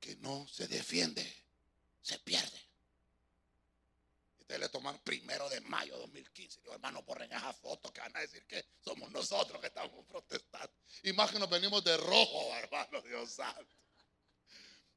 que 0.00 0.16
no 0.16 0.46
se 0.46 0.68
defiende, 0.68 1.44
se 2.00 2.18
pierde. 2.20 2.67
Entonces 4.48 4.60
le 4.60 4.68
tomaron 4.70 4.98
primero 5.02 5.46
de 5.50 5.60
mayo 5.60 5.98
2015. 5.98 6.62
Digo, 6.62 6.72
hermano, 6.72 7.02
borren 7.02 7.30
esa 7.30 7.52
foto 7.52 7.92
que 7.92 8.00
van 8.00 8.16
a 8.16 8.20
decir 8.20 8.46
que 8.46 8.64
somos 8.80 9.10
nosotros 9.10 9.60
que 9.60 9.66
estamos 9.66 10.06
protestando. 10.06 10.72
Y 11.02 11.12
más 11.12 11.30
que 11.30 11.38
nos 11.38 11.50
venimos 11.50 11.84
de 11.84 11.94
rojo, 11.98 12.56
hermano, 12.56 13.02
Dios 13.02 13.30
santo. 13.30 13.76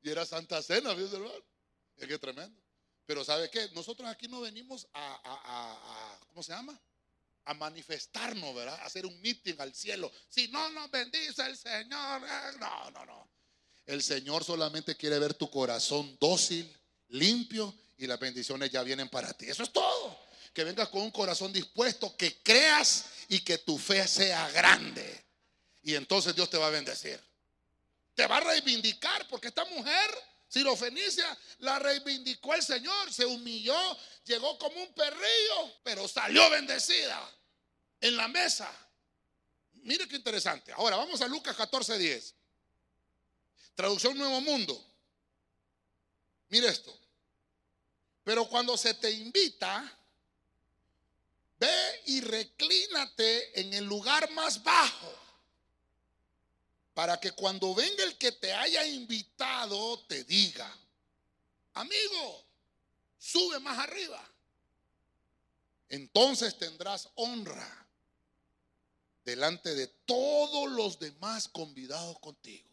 Y 0.03 0.09
era 0.09 0.25
Santa 0.25 0.61
Cena, 0.63 0.93
¿viste, 0.93 1.17
hermano? 1.17 1.43
Es 1.97 2.07
que 2.07 2.17
tremendo. 2.17 2.61
Pero 3.05 3.25
¿sabe 3.25 3.49
qué? 3.49 3.69
Nosotros 3.73 4.07
aquí 4.07 4.29
no 4.29 4.39
venimos 4.39 4.87
a, 4.93 6.17
¿cómo 6.29 6.41
se 6.41 6.53
llama? 6.53 6.79
A 7.43 7.53
manifestarnos, 7.53 8.55
¿verdad? 8.55 8.79
A 8.79 8.85
hacer 8.85 9.05
un 9.05 9.19
meeting 9.19 9.55
al 9.59 9.75
cielo. 9.75 10.09
Si 10.29 10.47
no 10.47 10.69
nos 10.69 10.89
bendice 10.89 11.45
el 11.45 11.57
Señor, 11.57 12.23
eh, 12.23 12.57
no, 12.57 12.91
no, 12.91 13.05
no. 13.05 13.29
El 13.85 14.01
Señor 14.01 14.45
solamente 14.45 14.95
quiere 14.95 15.19
ver 15.19 15.33
tu 15.33 15.51
corazón 15.51 16.17
dócil, 16.21 16.73
limpio 17.11 17.73
y 17.97 18.07
las 18.07 18.19
bendiciones 18.19 18.71
ya 18.71 18.83
vienen 18.83 19.09
para 19.09 19.31
ti. 19.33 19.45
Eso 19.45 19.63
es 19.63 19.71
todo. 19.71 20.19
Que 20.53 20.63
vengas 20.63 20.89
con 20.89 21.01
un 21.01 21.11
corazón 21.11 21.53
dispuesto, 21.53 22.15
que 22.17 22.41
creas 22.41 23.05
y 23.29 23.39
que 23.39 23.59
tu 23.59 23.77
fe 23.77 24.07
sea 24.07 24.49
grande. 24.51 25.25
Y 25.83 25.95
entonces 25.95 26.35
Dios 26.35 26.49
te 26.49 26.57
va 26.57 26.67
a 26.67 26.71
bendecir. 26.71 27.19
Te 28.13 28.27
va 28.27 28.37
a 28.37 28.41
reivindicar 28.41 29.27
porque 29.27 29.47
esta 29.47 29.65
mujer, 29.65 30.11
Fenicia 30.75 31.37
la 31.59 31.79
reivindicó 31.79 32.53
el 32.53 32.61
Señor, 32.61 33.13
se 33.13 33.25
humilló, 33.25 33.97
llegó 34.25 34.57
como 34.59 34.81
un 34.81 34.93
perrillo, 34.93 35.73
pero 35.83 36.07
salió 36.07 36.49
bendecida 36.49 37.31
en 38.01 38.17
la 38.17 38.27
mesa. 38.27 38.69
Mire 39.83 40.07
qué 40.07 40.17
interesante. 40.17 40.73
Ahora 40.73 40.97
vamos 40.97 41.21
a 41.21 41.27
Lucas 41.27 41.55
14:10. 41.55 42.33
Traducción 43.75 44.17
Nuevo 44.17 44.41
Mundo. 44.41 44.85
Mire 46.49 46.67
esto. 46.67 47.00
Pero 48.23 48.47
cuando 48.47 48.77
se 48.77 48.93
te 48.93 49.11
invita, 49.11 49.97
ve 51.59 52.01
y 52.05 52.21
reclínate 52.21 53.59
en 53.59 53.73
el 53.73 53.85
lugar 53.85 54.29
más 54.31 54.63
bajo. 54.63 55.13
Para 56.93 57.19
que 57.19 57.31
cuando 57.31 57.73
venga 57.73 58.03
el 58.03 58.17
que 58.17 58.31
te 58.33 58.53
haya 58.53 58.85
invitado, 58.85 59.99
te 60.07 60.23
diga, 60.23 60.71
amigo, 61.73 62.45
sube 63.17 63.59
más 63.59 63.79
arriba. 63.79 64.23
Entonces 65.89 66.57
tendrás 66.57 67.09
honra 67.15 67.87
delante 69.23 69.73
de 69.75 69.87
todos 69.87 70.69
los 70.71 70.99
demás 70.99 71.47
convidados 71.47 72.19
contigo. 72.19 72.69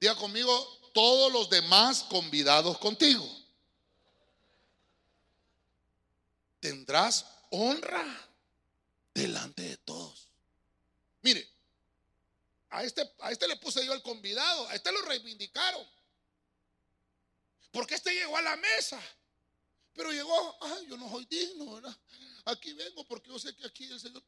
Diga 0.00 0.14
conmigo, 0.14 0.52
todos 0.94 1.32
los 1.32 1.50
demás 1.50 2.02
convidados 2.04 2.78
contigo. 2.78 3.26
Tendrás 6.60 7.26
honra 7.50 8.04
delante 9.14 9.62
de 9.62 9.76
todos. 9.78 10.30
Mire, 11.22 11.48
a 12.70 12.84
este, 12.84 13.02
a 13.20 13.32
este 13.32 13.48
le 13.48 13.56
puse 13.56 13.84
yo 13.84 13.92
el 13.92 14.02
convidado, 14.02 14.68
a 14.68 14.74
este 14.74 14.92
lo 14.92 15.02
reivindicaron. 15.02 15.86
Porque 17.72 17.94
este 17.94 18.12
llegó 18.14 18.36
a 18.36 18.42
la 18.42 18.56
mesa. 18.56 19.00
Pero 19.92 20.12
llegó, 20.12 20.56
ay, 20.64 20.86
yo 20.86 20.96
no 20.96 21.10
soy 21.10 21.26
digno, 21.26 21.74
¿verdad? 21.74 21.96
Aquí 22.44 22.72
vengo 22.72 23.04
porque 23.06 23.28
yo 23.28 23.38
sé 23.38 23.54
que 23.56 23.66
aquí 23.66 23.84
el 23.84 24.00
Señor, 24.00 24.22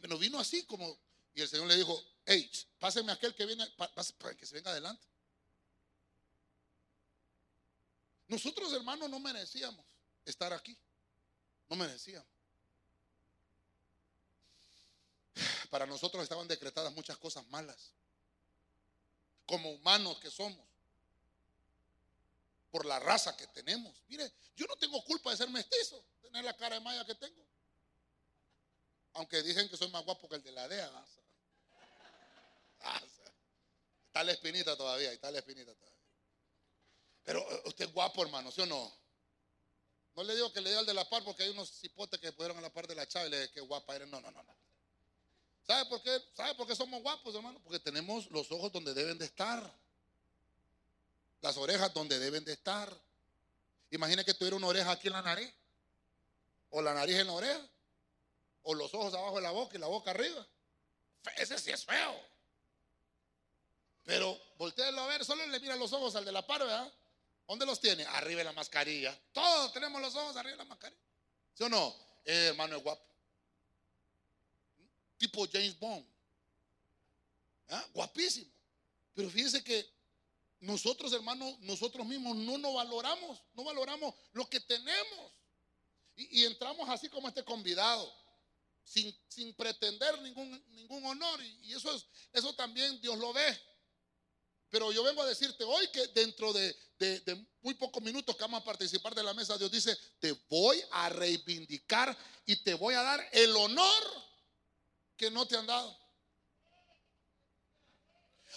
pero, 0.00 0.18
vino 0.18 0.38
así 0.38 0.64
como, 0.64 0.98
y 1.34 1.42
el 1.42 1.48
Señor 1.48 1.66
le 1.66 1.76
dijo, 1.76 2.00
hey, 2.24 2.50
páseme 2.78 3.12
aquel 3.12 3.34
que 3.34 3.44
viene, 3.44 3.66
para 3.76 4.36
que 4.36 4.46
se 4.46 4.54
venga 4.54 4.70
adelante. 4.70 5.06
Nosotros, 8.28 8.72
hermanos, 8.72 9.10
no 9.10 9.18
merecíamos 9.18 9.84
estar 10.24 10.52
aquí. 10.52 10.78
No 11.74 11.78
merecíamos. 11.84 12.28
Para 15.70 15.86
nosotros 15.86 16.22
estaban 16.22 16.46
decretadas 16.46 16.92
muchas 16.92 17.18
cosas 17.18 17.44
malas. 17.48 17.90
Como 19.44 19.72
humanos 19.72 20.20
que 20.20 20.30
somos. 20.30 20.64
Por 22.70 22.86
la 22.86 23.00
raza 23.00 23.36
que 23.36 23.48
tenemos. 23.48 23.92
Mire, 24.06 24.32
yo 24.54 24.66
no 24.66 24.76
tengo 24.76 25.04
culpa 25.04 25.32
de 25.32 25.36
ser 25.36 25.50
mestizo, 25.50 26.04
tener 26.22 26.44
la 26.44 26.56
cara 26.56 26.76
de 26.76 26.80
maya 26.80 27.04
que 27.04 27.16
tengo. 27.16 27.44
Aunque 29.14 29.42
dicen 29.42 29.68
que 29.68 29.76
soy 29.76 29.90
más 29.90 30.04
guapo 30.04 30.28
que 30.28 30.36
el 30.36 30.44
de 30.44 30.52
la 30.52 30.68
DEA. 30.68 31.06
Está 34.06 34.22
la 34.22 34.30
espinita 34.30 34.76
todavía, 34.76 35.12
está 35.12 35.28
la 35.32 35.38
espinita 35.38 35.74
todavía. 35.74 35.98
Pero 37.24 37.40
eh, 37.40 37.62
usted 37.64 37.86
es 37.86 37.92
guapo, 37.92 38.22
hermano, 38.22 38.52
¿sí 38.52 38.60
o 38.60 38.66
no? 38.66 39.03
No 40.16 40.22
le 40.22 40.34
digo 40.34 40.52
que 40.52 40.60
le 40.60 40.70
diga 40.70 40.80
al 40.80 40.86
de 40.86 40.94
la 40.94 41.08
par 41.08 41.24
porque 41.24 41.42
hay 41.42 41.50
unos 41.50 41.70
cipotes 41.70 42.20
que 42.20 42.32
pudieron 42.32 42.56
a 42.58 42.60
la 42.60 42.72
par 42.72 42.86
de 42.86 42.94
la 42.94 43.06
chava 43.06 43.26
y 43.26 43.30
le 43.30 43.40
dije 43.40 43.52
que 43.52 43.60
guapa 43.60 43.96
eres. 43.96 44.08
No, 44.08 44.20
no, 44.20 44.30
no, 44.30 44.42
no. 44.42 44.56
¿Sabe 45.66 45.86
por 45.86 46.02
qué? 46.02 46.22
¿Sabe 46.34 46.54
por 46.54 46.66
qué 46.66 46.76
somos 46.76 47.02
guapos, 47.02 47.34
hermano? 47.34 47.60
Porque 47.62 47.80
tenemos 47.80 48.30
los 48.30 48.50
ojos 48.52 48.70
donde 48.70 48.94
deben 48.94 49.18
de 49.18 49.24
estar. 49.24 49.74
Las 51.40 51.56
orejas 51.56 51.92
donde 51.92 52.18
deben 52.18 52.44
de 52.44 52.52
estar. 52.52 52.94
Imagina 53.90 54.24
que 54.24 54.34
tuviera 54.34 54.56
una 54.56 54.66
oreja 54.66 54.92
aquí 54.92 55.08
en 55.08 55.14
la 55.14 55.22
nariz. 55.22 55.52
O 56.70 56.80
la 56.80 56.94
nariz 56.94 57.16
en 57.16 57.26
la 57.26 57.32
oreja. 57.32 57.68
O 58.62 58.74
los 58.74 58.92
ojos 58.94 59.14
abajo 59.14 59.36
de 59.36 59.42
la 59.42 59.50
boca 59.50 59.76
y 59.76 59.80
la 59.80 59.86
boca 59.86 60.10
arriba. 60.10 60.46
Ese 61.36 61.58
sí 61.58 61.70
es 61.70 61.84
feo. 61.84 62.34
Pero 64.04 64.38
volteelo 64.58 65.00
a 65.00 65.06
ver, 65.06 65.24
solo 65.24 65.46
le 65.46 65.60
mira 65.60 65.76
los 65.76 65.92
ojos 65.92 66.14
al 66.14 66.24
de 66.24 66.32
la 66.32 66.46
par, 66.46 66.60
¿verdad? 66.60 66.92
¿Dónde 67.46 67.66
los 67.66 67.80
tiene? 67.80 68.04
Arriba 68.04 68.38
de 68.38 68.44
la 68.44 68.52
mascarilla. 68.52 69.18
Todos 69.32 69.72
tenemos 69.72 70.00
los 70.00 70.14
ojos 70.14 70.36
arriba 70.36 70.52
de 70.52 70.58
la 70.58 70.64
mascarilla. 70.64 71.02
¿Sí 71.54 71.62
o 71.64 71.68
no? 71.68 71.94
Eh, 72.24 72.48
hermano 72.48 72.76
es 72.76 72.82
guapo. 72.82 73.04
Tipo 75.18 75.46
James 75.50 75.78
Bond. 75.78 76.06
¿Ah? 77.68 77.86
Guapísimo. 77.92 78.50
Pero 79.14 79.30
fíjense 79.30 79.62
que 79.62 79.88
nosotros, 80.60 81.12
hermanos, 81.12 81.58
nosotros 81.60 82.06
mismos 82.06 82.36
no 82.36 82.58
nos 82.58 82.74
valoramos, 82.74 83.42
no 83.54 83.64
valoramos 83.64 84.14
lo 84.32 84.48
que 84.48 84.60
tenemos. 84.60 85.32
Y, 86.16 86.44
entramos 86.44 86.88
así 86.88 87.08
como 87.08 87.28
este 87.28 87.44
convidado, 87.44 88.12
sin, 88.84 89.14
sin 89.28 89.52
pretender 89.54 90.20
ningún, 90.22 90.64
ningún 90.74 91.04
honor. 91.04 91.42
Y, 91.42 91.68
y, 91.68 91.74
eso, 91.74 91.94
es, 91.94 92.06
eso 92.32 92.54
también 92.54 93.00
Dios 93.00 93.18
lo 93.18 93.32
ve. 93.32 93.60
Pero 94.74 94.90
yo 94.90 95.04
vengo 95.04 95.22
a 95.22 95.26
decirte 95.26 95.62
hoy 95.62 95.86
que 95.92 96.04
dentro 96.08 96.52
de, 96.52 96.76
muy 97.62 97.74
pocos 97.74 98.02
minutos 98.02 98.34
que 98.34 98.42
vamos 98.42 98.60
a 98.60 98.64
participar 98.64 99.14
de 99.14 99.22
la 99.22 99.32
mesa, 99.32 99.56
Dios 99.56 99.70
dice, 99.70 99.96
te 100.18 100.32
voy 100.48 100.82
a 100.90 101.08
reivindicar 101.10 102.18
y 102.44 102.56
te 102.56 102.74
voy 102.74 102.94
a 102.94 103.02
dar 103.04 103.24
el 103.30 103.54
honor 103.54 104.02
que 105.16 105.30
no 105.30 105.46
te 105.46 105.56
han 105.56 105.64
dado. 105.64 105.96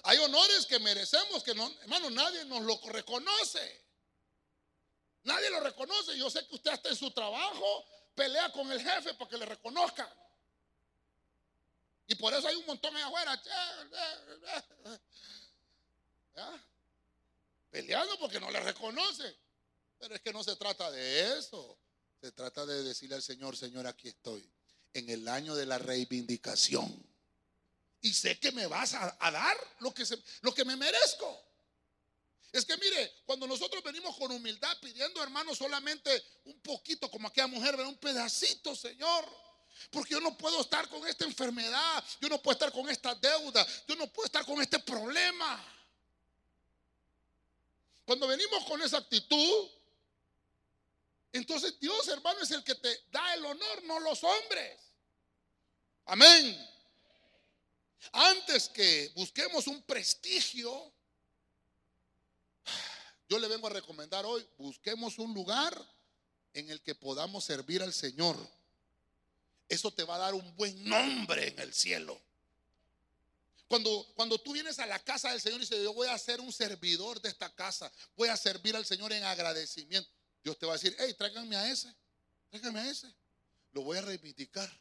Hay 0.06 0.17
honores 0.17 0.65
que 0.65 0.80
merecemos 0.80 1.43
que 1.43 1.53
no, 1.53 1.71
hermano, 1.82 2.10
nadie 2.10 2.45
nos 2.45 2.63
lo 2.63 2.82
reconoce. 2.86 3.86
Nadie 5.21 5.51
lo 5.51 5.60
reconoce. 5.60 6.17
Yo 6.17 6.32
sé 6.32 6.47
que 6.47 6.56
usted 6.56 6.73
está 6.73 6.89
en 6.89 6.95
su 6.95 7.12
trabajo, 7.12 7.86
pelea 8.15 8.51
con 8.53 8.71
el 8.71 8.82
jefe 8.82 9.13
para 9.13 9.30
que 9.30 9.38
le 9.38 9.45
reconozca. 9.45 10.12
Y 12.08 12.15
por 12.15 12.34
eso 12.34 12.47
hay 12.47 12.56
un 12.56 12.65
montón 12.65 12.95
allá 12.95 13.06
afuera. 13.06 13.39
Peleando 17.69 18.17
porque 18.19 18.39
no 18.39 18.50
le 18.52 18.60
reconoce. 18.60 19.36
Pero 20.00 20.15
es 20.15 20.21
que 20.21 20.34
no 20.34 20.43
se 20.43 20.56
trata 20.56 20.91
de 20.91 21.38
eso. 21.38 21.78
Se 22.21 22.32
trata 22.32 22.65
de 22.65 22.84
decirle 22.84 23.15
al 23.15 23.23
Señor, 23.23 23.56
Señor, 23.56 23.88
aquí 23.88 24.08
estoy. 24.08 24.47
En 24.93 25.10
el 25.10 25.28
año 25.28 25.56
de 25.56 25.65
la 25.65 25.78
reivindicación. 25.78 27.06
Y 28.02 28.13
sé 28.13 28.39
que 28.39 28.52
me 28.52 28.67
vas 28.67 28.93
a, 28.93 29.17
dar 29.19 29.58
lo 29.80 29.93
que, 29.93 30.04
lo 30.41 30.54
que 30.54 30.65
me 30.65 30.76
merezco. 30.76 31.43
Es 32.52 32.65
que 32.65 32.78
mire, 32.78 33.12
cuando 33.26 33.45
nosotros 33.45 33.84
venimos 33.84 34.15
con 34.17 34.32
humildad 34.32 34.76
pidiendo, 34.82 35.21
hermano, 35.21 35.54
solamente 35.54 36.10
un 36.45 36.60
poquito, 36.62 37.12
como 37.12 37.28
aquella 37.28 37.47
mujer, 37.47 37.76
un 37.82 37.97
pedacito, 37.97 38.76
Señor. 38.76 39.26
Porque 39.91 40.13
yo 40.13 40.21
no 40.21 40.36
puedo 40.38 40.62
estar 40.62 40.88
con 40.89 41.06
esta 41.08 41.26
enfermedad, 41.26 42.04
yo 42.19 42.30
no 42.30 42.41
puedo 42.41 42.54
estar 42.54 42.71
con 42.71 42.89
esta 42.89 43.13
deuda, 43.15 43.65
yo 43.88 43.95
no 43.95 44.12
puedo 44.12 44.26
estar 44.26 44.45
con 44.45 44.62
este 44.62 44.80
problema. 44.80 45.76
Cuando 48.07 48.25
venimos 48.25 48.63
con 48.63 48.81
esa 48.81 48.99
actitud, 48.99 49.69
entonces 51.33 51.77
Dios, 51.77 52.07
hermano, 52.07 52.39
es 52.39 52.51
el 52.51 52.63
que 52.63 52.75
te 52.75 53.01
da 53.11 53.33
el 53.33 53.43
honor, 53.43 53.83
no 53.83 53.99
los 53.99 54.23
hombres. 54.23 54.79
Amén. 56.05 56.69
Antes 58.13 58.69
que 58.69 59.11
busquemos 59.13 59.67
un 59.67 59.81
prestigio, 59.81 60.93
yo 63.27 63.39
le 63.39 63.49
vengo 63.49 63.67
a 63.67 63.71
recomendar 63.71 64.25
hoy, 64.25 64.47
busquemos 64.57 65.19
un 65.19 65.33
lugar 65.33 65.77
en 66.53 66.69
el 66.69 66.81
que 66.81 66.95
podamos 66.95 67.43
servir 67.43 67.83
al 67.83 67.93
Señor. 67.93 68.37
Eso 69.67 69.91
te 69.91 70.05
va 70.05 70.15
a 70.15 70.19
dar 70.19 70.33
un 70.33 70.55
buen 70.55 70.81
nombre 70.87 71.49
en 71.49 71.59
el 71.59 71.73
cielo. 71.73 72.17
Cuando, 73.67 74.08
cuando 74.15 74.38
tú 74.39 74.53
vienes 74.53 74.80
a 74.80 74.86
la 74.86 74.99
casa 74.99 75.32
del 75.32 75.41
Señor 75.41 75.60
y 75.60 75.62
dices, 75.63 75.84
yo 75.84 75.93
voy 75.93 76.08
a 76.08 76.17
ser 76.17 76.39
un 76.39 76.53
servidor 76.53 77.21
de 77.21 77.30
esta 77.30 77.53
casa, 77.53 77.91
voy 78.15 78.30
a 78.30 78.38
servir 78.38 78.75
al 78.75 78.86
Señor 78.86 79.12
en 79.12 79.23
agradecimiento, 79.23 80.10
Dios 80.43 80.58
te 80.58 80.65
va 80.65 80.73
a 80.73 80.77
decir, 80.77 80.95
hey, 80.99 81.13
tráiganme 81.17 81.58
a 81.58 81.69
ese. 81.69 81.93
Déjame 82.51 82.89
ese. 82.89 83.13
Lo 83.73 83.82
voy 83.82 83.97
a 83.97 84.01
reivindicar. 84.01 84.71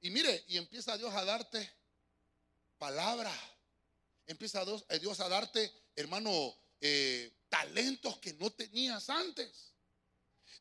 Y 0.00 0.10
mire, 0.10 0.44
y 0.48 0.56
empieza 0.56 0.96
Dios 0.98 1.14
a 1.14 1.24
darte 1.24 1.70
palabra. 2.78 3.32
Empieza 4.26 4.64
Dios, 4.64 4.84
eh, 4.88 5.00
a 5.22 5.28
darte, 5.28 5.72
hermano, 5.94 6.54
eh, 6.80 7.32
talentos 7.48 8.18
que 8.18 8.34
no 8.34 8.50
tenías 8.50 9.08
antes. 9.08 9.72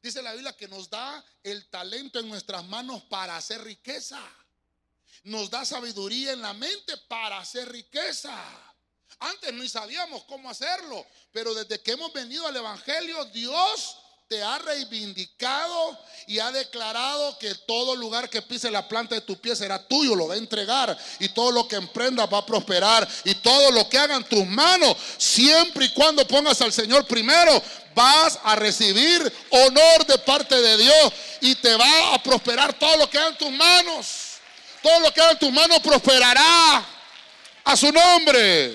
Dice 0.01 0.21
la 0.21 0.33
Biblia 0.33 0.55
que 0.55 0.67
nos 0.67 0.89
da 0.89 1.25
el 1.41 1.67
talento 1.69 2.19
en 2.19 2.29
nuestras 2.29 2.63
manos 2.65 3.03
para 3.05 3.37
hacer 3.37 3.63
riqueza. 3.63 4.21
Nos 5.23 5.49
da 5.49 5.65
sabiduría 5.65 6.33
en 6.33 6.41
la 6.41 6.53
mente 6.53 6.95
para 7.07 7.39
hacer 7.39 7.71
riqueza. 7.71 8.35
Antes 9.19 9.53
no 9.53 9.67
sabíamos 9.67 10.23
cómo 10.25 10.49
hacerlo, 10.49 11.05
pero 11.31 11.53
desde 11.53 11.81
que 11.81 11.93
hemos 11.93 12.11
venido 12.13 12.45
al 12.47 12.55
Evangelio, 12.55 13.25
Dios 13.25 13.97
te 14.27 14.41
ha 14.41 14.57
reivindicado 14.57 15.97
y 16.27 16.39
ha 16.39 16.51
declarado 16.51 17.37
que 17.37 17.53
todo 17.67 17.95
lugar 17.95 18.29
que 18.29 18.41
pise 18.41 18.71
la 18.71 18.87
planta 18.87 19.13
de 19.15 19.21
tu 19.21 19.39
pie 19.39 19.55
será 19.55 19.87
tuyo, 19.87 20.15
lo 20.15 20.27
va 20.27 20.33
a 20.33 20.37
entregar 20.37 20.97
y 21.19 21.29
todo 21.29 21.51
lo 21.51 21.67
que 21.67 21.75
emprendas 21.75 22.27
va 22.31 22.39
a 22.39 22.45
prosperar 22.45 23.07
y 23.23 23.35
todo 23.35 23.71
lo 23.71 23.87
que 23.87 23.99
hagan 23.99 24.27
tus 24.27 24.45
manos, 24.47 24.97
siempre 25.17 25.85
y 25.85 25.89
cuando 25.89 26.27
pongas 26.27 26.59
al 26.61 26.73
Señor 26.73 27.05
primero, 27.05 27.61
vas 27.93 28.39
a 28.43 28.55
recibir 28.55 29.21
honor 29.51 30.05
de 30.07 30.17
parte 30.17 30.59
de 30.59 30.77
Dios 30.77 31.13
y 31.41 31.55
te 31.55 31.75
va 31.75 32.15
a 32.15 32.23
prosperar 32.23 32.77
todo 32.77 32.97
lo 32.97 33.09
que 33.09 33.19
hagan 33.19 33.37
tus 33.37 33.51
manos. 33.51 34.24
Todo 34.85 34.99
lo 34.99 35.11
que 35.11 35.19
hagan 35.19 35.39
tus 35.39 35.51
manos 35.51 35.79
prosperará 35.79 36.87
a 37.63 37.75
su 37.75 37.91
nombre. 37.91 38.73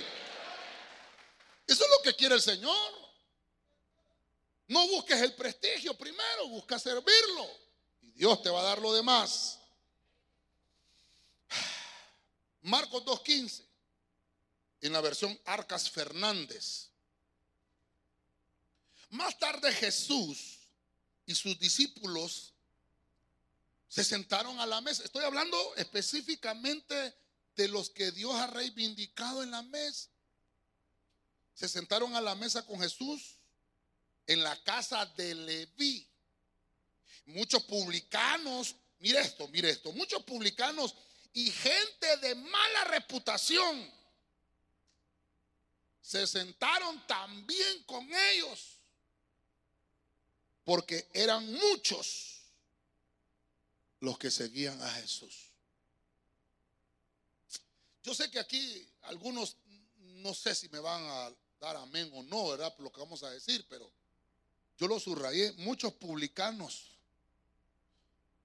Eso 1.64 1.84
es 1.84 1.88
lo 1.88 2.02
que 2.02 2.16
quiere 2.16 2.34
el 2.34 2.42
Señor. 2.42 2.92
No 4.66 4.88
busques 4.88 5.22
el 5.22 5.36
prestigio 5.36 5.96
primero, 5.96 6.48
busca 6.48 6.80
servirlo. 6.80 7.48
Y 8.00 8.10
Dios 8.10 8.42
te 8.42 8.50
va 8.50 8.58
a 8.58 8.64
dar 8.64 8.80
lo 8.80 8.92
demás. 8.92 9.60
Marcos 12.62 13.04
2.15, 13.04 13.62
en 14.80 14.92
la 14.92 15.00
versión 15.00 15.40
Arcas 15.44 15.88
Fernández. 15.88 16.88
Más 19.10 19.38
tarde 19.38 19.72
Jesús 19.74 20.58
y 21.24 21.36
sus 21.36 21.56
discípulos 21.60 22.49
se 23.90 24.04
sentaron 24.04 24.60
a 24.60 24.66
la 24.66 24.80
mesa. 24.80 25.02
Estoy 25.02 25.24
hablando 25.24 25.74
específicamente 25.74 27.12
de 27.56 27.68
los 27.68 27.90
que 27.90 28.12
Dios 28.12 28.32
ha 28.36 28.46
reivindicado 28.46 29.42
en 29.42 29.50
la 29.50 29.62
mesa. 29.62 30.08
Se 31.54 31.68
sentaron 31.68 32.14
a 32.14 32.20
la 32.20 32.36
mesa 32.36 32.64
con 32.64 32.80
Jesús 32.80 33.40
en 34.28 34.44
la 34.44 34.56
casa 34.62 35.04
de 35.16 35.34
Leví. 35.34 36.08
Muchos 37.26 37.64
publicanos, 37.64 38.76
mire 39.00 39.20
esto, 39.22 39.48
mire 39.48 39.70
esto, 39.70 39.92
muchos 39.92 40.22
publicanos 40.22 40.94
y 41.32 41.50
gente 41.50 42.16
de 42.18 42.36
mala 42.36 42.84
reputación 42.84 43.90
se 46.00 46.28
sentaron 46.28 47.04
también 47.08 47.82
con 47.84 48.08
ellos 48.14 48.78
porque 50.64 51.08
eran 51.12 51.52
muchos 51.52 52.39
los 54.00 54.18
que 54.18 54.30
seguían 54.30 54.80
a 54.82 54.90
Jesús. 54.90 55.50
Yo 58.02 58.14
sé 58.14 58.30
que 58.30 58.38
aquí 58.38 58.88
algunos 59.02 59.56
no 60.22 60.34
sé 60.34 60.54
si 60.54 60.68
me 60.68 60.80
van 60.80 61.02
a 61.04 61.32
dar 61.60 61.76
amén 61.76 62.10
o 62.14 62.22
no, 62.22 62.48
¿verdad? 62.48 62.74
Por 62.74 62.84
lo 62.84 62.92
que 62.92 63.00
vamos 63.00 63.22
a 63.22 63.30
decir, 63.30 63.66
pero 63.68 63.90
yo 64.78 64.88
lo 64.88 64.98
subrayé, 64.98 65.52
muchos 65.52 65.92
publicanos. 65.94 66.98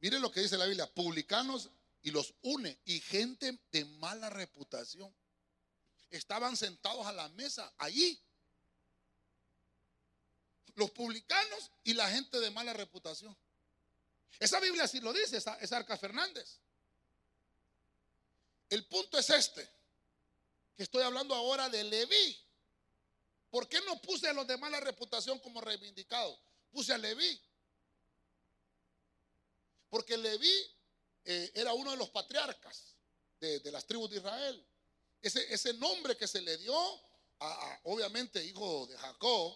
Mire 0.02 0.20
lo 0.20 0.32
que 0.32 0.41
dice 0.41 0.58
la 0.58 0.65
Biblia, 0.65 0.94
publicanos 0.94 1.70
y 2.04 2.12
los 2.12 2.34
une 2.41 2.78
y 2.86 3.00
gente 3.00 3.58
de 3.72 3.86
mala 3.86 4.30
reputación. 4.30 5.13
Estaban 6.12 6.56
sentados 6.56 7.06
a 7.08 7.13
la 7.13 7.30
mesa 7.30 7.74
allí. 7.78 8.20
Los 10.76 10.91
publicanos 10.91 11.72
y 11.84 11.94
la 11.94 12.10
gente 12.10 12.39
de 12.39 12.52
mala 12.52 12.74
reputación. 12.74 13.36
Esa 14.39 14.60
Biblia 14.60 14.88
sí 14.88 15.00
lo 15.00 15.13
dice, 15.13 15.38
es 15.38 15.71
Arca 15.71 15.98
Fernández. 15.98 16.60
El 18.69 18.86
punto 18.88 19.17
es 19.17 19.30
este, 19.30 19.67
que 20.76 20.84
estoy 20.84 21.04
hablando 21.04 21.36
ahora 21.36 21.69
de 21.69 21.84
Leví. 21.84 22.41
¿Por 23.50 23.69
qué 23.69 23.80
no 23.82 24.02
puse 24.02 24.28
a 24.28 24.34
los 24.34 24.48
de 24.48 24.58
mala 24.58 24.80
reputación 24.80 25.39
como 25.39 25.62
reivindicados? 25.62 26.38
Puse 26.71 26.93
a 26.93 26.98
Leví. 26.98 27.41
Porque 29.89 30.17
Leví 30.17 30.54
eh, 31.24 31.52
era 31.54 31.74
uno 31.74 31.91
de 31.91 31.98
los 31.98 32.10
patriarcas 32.10 32.95
de, 33.39 33.71
las 33.71 33.86
tribus 33.86 34.10
de 34.10 34.17
Israel. 34.17 34.67
Ese, 35.21 35.54
ese, 35.54 35.74
nombre 35.76 36.17
que 36.17 36.28
se 36.28 36.41
le 36.41 36.58
dio 36.58 36.76
a, 37.39 37.80
obviamente, 37.84 38.43
hijo 38.43 38.88
de 38.88 38.98
Jacob, 38.98 39.56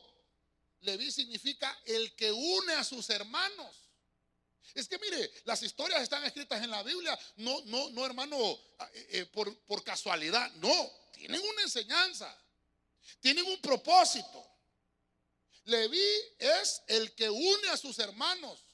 Leví 0.81 1.11
significa 1.11 1.77
el 1.85 2.15
que 2.15 2.31
une 2.31 2.73
a 2.73 2.83
sus 2.83 3.09
hermanos. 3.09 3.88
Es 4.75 4.87
que 4.87 4.97
mire, 4.99 5.31
las 5.45 5.61
historias 5.63 6.01
están 6.01 6.23
escritas 6.25 6.63
en 6.63 6.69
la 6.69 6.83
Biblia, 6.83 7.17
no, 7.37 7.61
no, 7.65 7.89
no 7.91 8.05
hermano, 8.05 8.37
eh, 8.37 9.07
eh, 9.11 9.25
por, 9.25 9.55
por 9.65 9.83
casualidad, 9.83 10.51
no, 10.55 10.91
tienen 11.13 11.41
una 11.41 11.63
enseñanza. 11.63 12.35
Tienen 13.19 13.45
un 13.45 13.59
propósito. 13.61 14.45
Leví 15.65 16.11
es 16.37 16.81
el 16.87 17.13
que 17.13 17.29
une 17.29 17.69
a 17.69 17.77
sus 17.77 17.99
hermanos, 17.99 18.65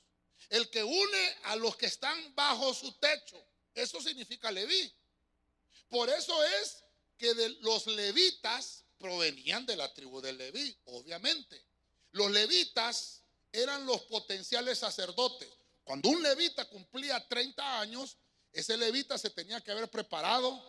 el 0.50 0.70
que 0.70 0.84
une 0.84 1.38
a 1.44 1.56
los 1.56 1.76
que 1.76 1.88
están 1.88 2.36
bajo 2.36 2.74
su 2.74 2.92
techo. 2.94 3.44
Eso 3.74 4.02
significa 4.02 4.52
Leví. 4.52 4.94
Por 5.90 6.10
eso 6.10 6.44
es 6.44 6.84
que 7.18 7.34
los 7.62 7.88
levitas 7.88 8.84
provenían 8.98 9.66
de 9.66 9.76
la 9.76 9.94
tribu 9.94 10.22
de 10.22 10.34
Leví, 10.34 10.78
obviamente. 10.86 11.62
Los 12.12 12.32
levitas 12.32 13.24
eran 13.52 13.86
los 13.86 14.02
potenciales 14.04 14.80
sacerdotes. 14.80 15.50
Cuando 15.86 16.10
un 16.10 16.22
levita 16.22 16.68
cumplía 16.68 17.26
30 17.26 17.80
años, 17.80 18.18
ese 18.52 18.76
levita 18.76 19.18
se 19.18 19.30
tenía 19.30 19.62
que 19.62 19.72
haber 19.72 19.90
preparado 19.90 20.62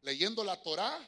leyendo 0.00 0.42
la 0.42 0.60
Torá, 0.62 0.98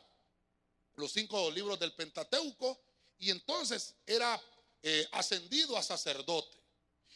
los 0.97 1.13
cinco 1.13 1.51
libros 1.51 1.81
del 1.81 1.95
Pentateuco, 1.95 2.79
y 3.19 3.31
entonces 3.31 3.95
era 4.05 4.41
eh, 4.83 5.09
ascendido 5.13 5.79
a 5.79 5.83
sacerdote. 5.83 6.63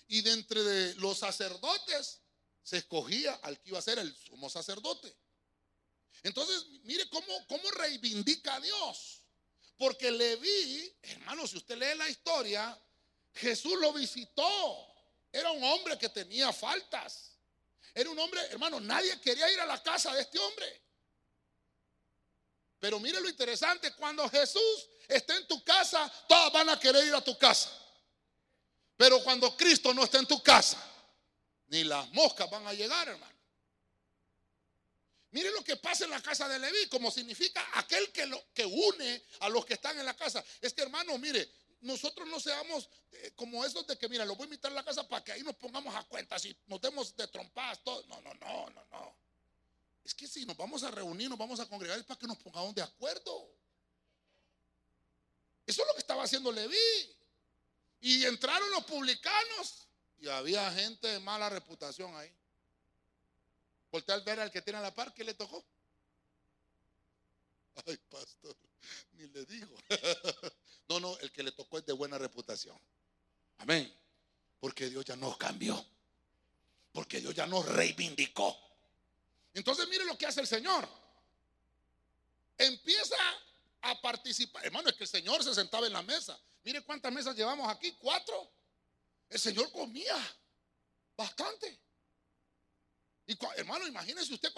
Y 0.09 0.23
de 0.23 0.33
entre 0.33 0.95
los 0.95 1.19
sacerdotes 1.19 2.21
se 2.63 2.79
escogía 2.79 3.35
al 3.43 3.61
que 3.61 3.69
iba 3.69 3.79
a 3.79 3.83
ser 3.83 3.99
el 3.99 4.17
sumo 4.17 4.49
sacerdote. 4.49 5.15
Entonces, 6.23 6.65
mire 6.85 7.07
cómo, 7.11 7.47
cómo 7.47 7.71
reivindica 7.73 8.55
a 8.55 8.61
Dios. 8.61 9.23
Porque 9.77 10.11
Leví, 10.11 10.97
hermano, 11.03 11.47
si 11.47 11.59
usted 11.59 11.77
lee 11.77 11.99
la 11.99 12.09
historia, 12.09 12.81
Jesús 13.35 13.79
lo 13.79 13.93
visitó. 13.93 14.96
Era 15.37 15.51
un 15.51 15.63
hombre 15.65 15.99
que 15.99 16.09
tenía 16.09 16.51
faltas. 16.51 17.33
Era 17.93 18.09
un 18.09 18.19
hombre, 18.19 18.41
hermano, 18.47 18.81
nadie 18.81 19.21
quería 19.21 19.51
ir 19.53 19.61
a 19.61 19.67
la 19.67 19.83
casa 19.83 20.15
de 20.15 20.23
este 20.23 20.39
hombre. 20.39 20.83
Pero 22.81 22.99
mire 22.99 23.21
lo 23.21 23.29
interesante, 23.29 23.93
cuando 23.93 24.27
Jesús 24.31 24.89
está 25.07 25.37
en 25.37 25.47
tu 25.47 25.63
casa, 25.63 26.11
todos 26.27 26.51
van 26.55 26.71
a 26.71 26.81
querer 26.81 27.07
ir 27.07 27.15
a 27.15 27.21
tu 27.21 27.37
casa. 27.37 27.71
Pero 28.97 29.23
cuando 29.23 29.55
Cristo 29.55 29.93
no 29.93 30.05
está 30.05 30.19
en 30.19 30.27
tu 30.27 30.43
casa, 30.43 30.83
ni 31.67 31.85
las 31.85 32.11
moscas 32.13 32.49
van 32.49 32.67
a 32.67 32.73
llegar, 32.73 33.07
hermano. 33.07 33.37
Mire 35.33 35.51
lo 35.51 35.63
que 35.63 35.77
pasa 35.77 36.05
en 36.05 36.13
la 36.13 36.23
casa 36.23 36.49
de 36.49 36.59
Leví, 36.59 36.89
como 36.89 37.11
significa 37.11 37.63
aquel 37.75 38.11
que, 38.11 38.25
lo, 38.25 38.43
que 38.55 38.65
une 38.65 39.23
a 39.41 39.51
los 39.51 39.67
que 39.67 39.75
están 39.75 39.99
en 39.99 40.07
la 40.07 40.17
casa. 40.17 40.43
Es 40.63 40.73
que, 40.73 40.81
hermano, 40.81 41.19
mire, 41.19 41.47
nosotros 41.87 42.29
no 42.29 42.39
seamos 42.41 42.89
eh, 43.13 43.33
como 43.35 43.65
esos 43.65 43.87
de 43.87 43.97
que, 43.97 44.09
mira, 44.09 44.25
lo 44.25 44.35
voy 44.37 44.45
a 44.45 44.47
invitar 44.47 44.71
a 44.73 44.75
la 44.75 44.85
casa 44.85 45.07
para 45.09 45.25
que 45.25 45.33
ahí 45.33 45.43
nos 45.43 45.57
pongamos 45.57 45.95
a 45.95 46.05
cuenta, 46.05 46.39
si 46.39 46.57
nos 46.67 46.81
demos 46.81 47.17
de 47.17 47.27
trompadas, 47.29 47.83
todo. 47.83 48.05
No, 48.09 48.21
no, 48.21 48.35
no, 48.35 48.71
no, 48.71 48.85
no. 48.91 49.17
Es 50.05 50.15
que 50.15 50.29
si 50.29 50.45
nos 50.45 50.57
vamos 50.57 50.83
a 50.83 50.91
reunir, 50.91 51.29
nos 51.29 51.39
vamos 51.39 51.59
a 51.61 51.69
congregar, 51.69 51.99
es 51.99 52.05
para 52.05 52.19
que 52.19 52.27
nos 52.27 52.39
pongamos 52.39 52.75
de 52.75 52.83
acuerdo. 52.83 53.51
Eso 55.67 55.83
es 55.83 55.89
lo 55.89 55.95
que 55.95 56.01
estaba 56.01 56.23
haciendo 56.25 56.53
Leví. 56.53 56.77
Y 58.01 58.25
entraron 58.25 58.71
los 58.71 58.85
publicanos 58.85 59.89
y 60.19 60.29
había 60.29 60.71
gente 60.73 61.09
de 61.09 61.21
mala 61.21 61.49
reputación 61.49 62.15
ahí. 62.17 62.33
Voltea 63.91 64.15
al 64.15 64.23
ver 64.23 64.41
al 64.41 64.51
que 64.51 64.63
tiene 64.63 64.79
a 64.79 64.83
la 64.83 64.95
par, 64.95 65.13
¿qué 65.15 65.25
le 65.25 65.35
tocó? 65.35 65.65
Ay, 67.87 67.97
pastor, 68.09 68.57
ni 69.13 69.27
le 69.29 69.45
digo. 69.45 69.77
No, 70.89 71.01
no, 71.01 71.19
el 71.19 71.33
que 71.33 71.43
le 71.43 71.53
tocó 71.53 71.79
es 71.79 71.87
de 71.87 71.93
buena 71.93 72.19
reputación. 72.19 72.79
Amén. 73.59 73.93
Porque 74.61 74.89
Dios 74.89 75.05
ya 75.05 75.17
nos 75.17 75.37
cambió. 75.37 75.85
Porque 76.93 77.21
Dios 77.21 77.35
ya 77.35 77.47
nos 77.47 77.67
reivindicó. 77.67 78.57
Entonces 79.55 79.89
mire 79.89 80.05
lo 80.05 80.17
que 80.17 80.27
hace 80.27 80.41
el 80.41 80.47
Señor. 80.47 80.89
Empieza 82.59 83.17
a 83.83 84.01
participar. 84.01 84.65
Hermano, 84.65 84.89
es 84.89 84.97
que 84.97 85.05
el 85.05 85.11
Señor 85.11 85.43
se 85.43 85.55
sentaba 85.55 85.87
en 85.87 85.93
la 85.93 86.03
mesa. 86.03 86.39
Mire 86.65 86.83
cuántas 86.83 87.13
mesas 87.13 87.37
llevamos 87.37 87.69
aquí, 87.69 87.93
cuatro. 87.93 88.51
El 89.29 89.41
Señor 89.41 89.71
comía. 89.73 90.17
Bastante. 91.17 91.81
Y 93.27 93.37
hermano, 93.57 93.87
imagínese 93.87 94.35
usted 94.35 94.53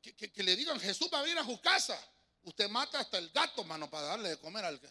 que, 0.00 0.42
le 0.42 0.56
digan 0.56 0.80
Jesús 0.80 1.08
va 1.12 1.18
a 1.18 1.22
venir 1.22 1.38
a 1.38 1.44
su 1.44 1.60
casa. 1.60 1.98
Usted 2.42 2.68
mata 2.68 3.00
hasta 3.00 3.18
el 3.18 3.30
gato, 3.30 3.62
hermano, 3.62 3.90
para 3.90 4.08
darle 4.08 4.30
de 4.30 4.38
comer 4.38 4.64
al 4.64 4.80
que. 4.80 4.90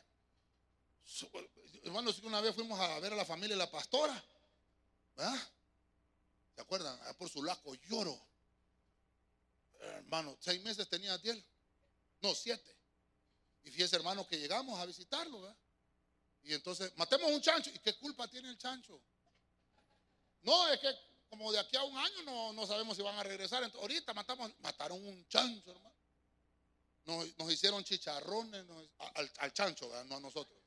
Hermano, 1.83 2.11
una 2.23 2.41
vez 2.41 2.55
fuimos 2.55 2.79
a 2.79 2.99
ver 2.99 3.13
a 3.13 3.15
la 3.15 3.25
familia 3.25 3.55
de 3.55 3.59
la 3.59 3.69
pastora. 3.71 4.23
¿Verdad? 5.15 5.47
¿Se 6.55 6.61
acuerdan? 6.61 6.99
por 7.17 7.29
su 7.29 7.43
laco 7.43 7.75
lloro. 7.75 8.19
Hermano, 9.79 10.37
seis 10.39 10.61
meses 10.61 10.87
tenía 10.87 11.17
Diel. 11.17 11.43
No, 12.21 12.33
siete. 12.33 12.75
Y 13.63 13.71
fíjese, 13.71 13.95
hermano, 13.97 14.25
que 14.27 14.37
llegamos 14.37 14.79
a 14.79 14.85
visitarlo. 14.85 15.41
¿verdad? 15.41 15.57
Y 16.43 16.53
entonces, 16.53 16.91
matemos 16.95 17.31
un 17.31 17.41
chancho. 17.41 17.69
¿Y 17.69 17.79
qué 17.79 17.95
culpa 17.97 18.27
tiene 18.27 18.49
el 18.49 18.57
chancho? 18.57 19.01
No, 20.41 20.67
es 20.69 20.79
que 20.79 20.93
como 21.29 21.51
de 21.51 21.59
aquí 21.59 21.75
a 21.75 21.83
un 21.83 21.97
año 21.97 22.53
no, 22.53 22.67
sabemos 22.67 22.95
si 22.95 23.01
van 23.01 23.17
a 23.17 23.23
regresar. 23.23 23.63
ahorita 23.63 24.13
matamos, 24.13 24.51
mataron 24.59 25.03
un 25.05 25.27
chancho, 25.27 25.71
hermano. 25.71 25.95
Nos, 27.05 27.51
hicieron 27.51 27.83
chicharrones 27.83 28.65
al, 29.39 29.53
chancho, 29.53 29.89
¿verdad? 29.89 30.05
no 30.05 30.17
a 30.17 30.19
nosotros. 30.19 30.62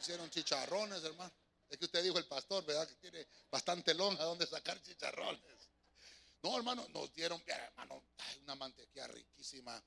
Hicieron 0.00 0.30
chicharrones, 0.30 1.02
hermano. 1.04 1.32
Es 1.70 1.78
que 1.78 1.86
usted 1.86 2.02
dijo 2.02 2.18
el 2.18 2.26
pastor, 2.26 2.64
¿verdad? 2.64 2.86
Que 2.88 2.94
tiene 2.96 3.26
bastante 3.50 3.94
lonja 3.94 4.24
donde 4.24 4.46
sacar 4.46 4.80
chicharrones. 4.82 5.70
No, 6.42 6.56
hermano, 6.56 6.86
nos 6.90 7.12
dieron, 7.14 7.42
hermano, 7.46 8.04
una 8.42 8.54
mantequilla 8.54 9.06
riquísima. 9.08 9.82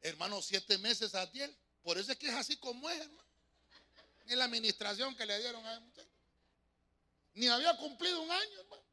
Hermano, 0.00 0.42
siete 0.42 0.78
meses 0.78 1.14
a 1.14 1.26
Diel. 1.26 1.56
Por 1.82 1.96
eso 1.96 2.12
es 2.12 2.18
que 2.18 2.28
es 2.28 2.34
así 2.34 2.56
como 2.56 2.90
es, 2.90 3.00
hermano. 3.00 3.28
Ni 4.26 4.36
la 4.36 4.44
administración 4.44 5.16
que 5.16 5.24
le 5.24 5.38
dieron 5.38 5.64
a 5.64 5.74
él, 5.74 5.82
Ni 7.34 7.48
había 7.48 7.76
cumplido 7.76 8.20
un 8.20 8.30
año, 8.30 8.60
hermano. 8.60 8.87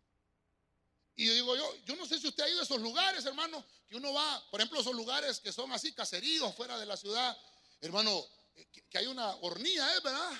Y 1.15 1.28
yo 1.28 1.34
digo 1.34 1.56
yo, 1.56 1.75
yo 1.86 1.95
no 1.95 2.06
sé 2.06 2.19
si 2.19 2.28
usted 2.28 2.43
ha 2.43 2.49
ido 2.49 2.60
a 2.60 2.63
esos 2.63 2.82
lugares, 2.82 3.25
hermano, 3.25 3.65
que 3.88 3.95
uno 3.95 4.13
va, 4.13 4.43
por 4.51 4.60
ejemplo, 4.60 4.82
esos 4.82 4.95
lugares 4.95 5.39
que 5.39 5.54
son 5.54 5.71
así, 5.71 5.93
caseríos, 5.93 6.54
fuera 6.56 6.78
de 6.78 6.86
la 6.86 6.97
ciudad, 6.97 7.38
hermano, 7.80 8.25
eh, 8.56 8.67
que, 8.89 8.97
hay 8.97 9.08
una 9.08 9.36
hornilla, 9.38 9.95
¿eh? 9.95 9.99
¿verdad? 10.04 10.32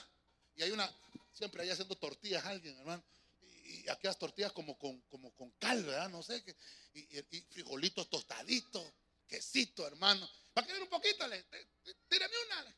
Y 0.56 0.64
hay 0.64 0.72
una, 0.72 0.92
siempre 1.34 1.64
ahí 1.64 1.70
haciendo 1.70 1.96
tortillas 1.96 2.46
alguien, 2.46 2.78
hermano. 2.78 3.04
Y, 3.64 3.90
aquellas 3.90 4.18
tortillas 4.18 4.52
como 4.52 4.78
con, 4.78 5.00
como 5.02 5.34
con 5.36 5.52
cal, 5.52 5.84
¿verdad? 5.84 6.10
No 6.10 6.22
sé, 6.22 6.44
qué. 6.44 6.56
Y, 6.94 7.22
frijolitos 7.52 8.10
tostaditos, 8.10 8.86
quesito, 9.28 9.88
hermano. 9.88 10.30
¿Va 10.58 10.62
a 10.62 10.66
querer 10.66 10.82
un 10.82 10.90
poquito? 10.90 11.26
Le, 11.28 11.46
tírame 12.10 12.36
una. 12.48 12.76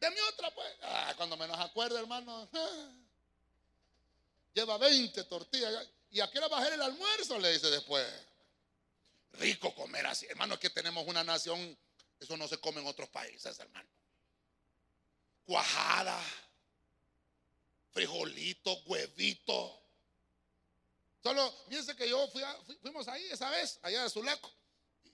Deme 0.00 0.20
otra, 0.32 0.52
pues. 0.54 0.72
Ah, 0.82 1.14
cuando 1.16 1.36
menos 1.36 1.58
acuerdo, 1.58 1.98
hermano. 1.98 2.48
Lleva 4.54 4.78
20 4.78 5.24
tortillas. 5.24 5.88
¿Y 6.10 6.20
a 6.20 6.30
qué 6.30 6.38
hora 6.38 6.58
a 6.58 6.68
el 6.68 6.82
almuerzo? 6.82 7.38
Le 7.38 7.52
dice 7.52 7.70
después. 7.70 8.06
Rico 9.32 9.74
comer 9.74 10.06
así. 10.06 10.26
Hermano, 10.26 10.54
es 10.54 10.60
que 10.60 10.70
tenemos 10.70 11.06
una 11.06 11.22
nación. 11.22 11.78
Eso 12.18 12.36
no 12.36 12.48
se 12.48 12.58
come 12.58 12.80
en 12.80 12.86
otros 12.86 13.08
países, 13.08 13.58
hermano. 13.58 13.88
Cuajada. 15.46 16.20
Frijolito, 17.92 18.74
huevito. 18.86 19.80
Solo, 21.22 21.54
fíjense 21.68 21.94
que 21.96 22.08
yo 22.08 22.28
fui 22.28 22.42
fuimos 22.80 23.06
ahí 23.08 23.24
esa 23.30 23.50
vez, 23.50 23.78
allá 23.82 24.02
de 24.04 24.10
Zuleco. 24.10 24.50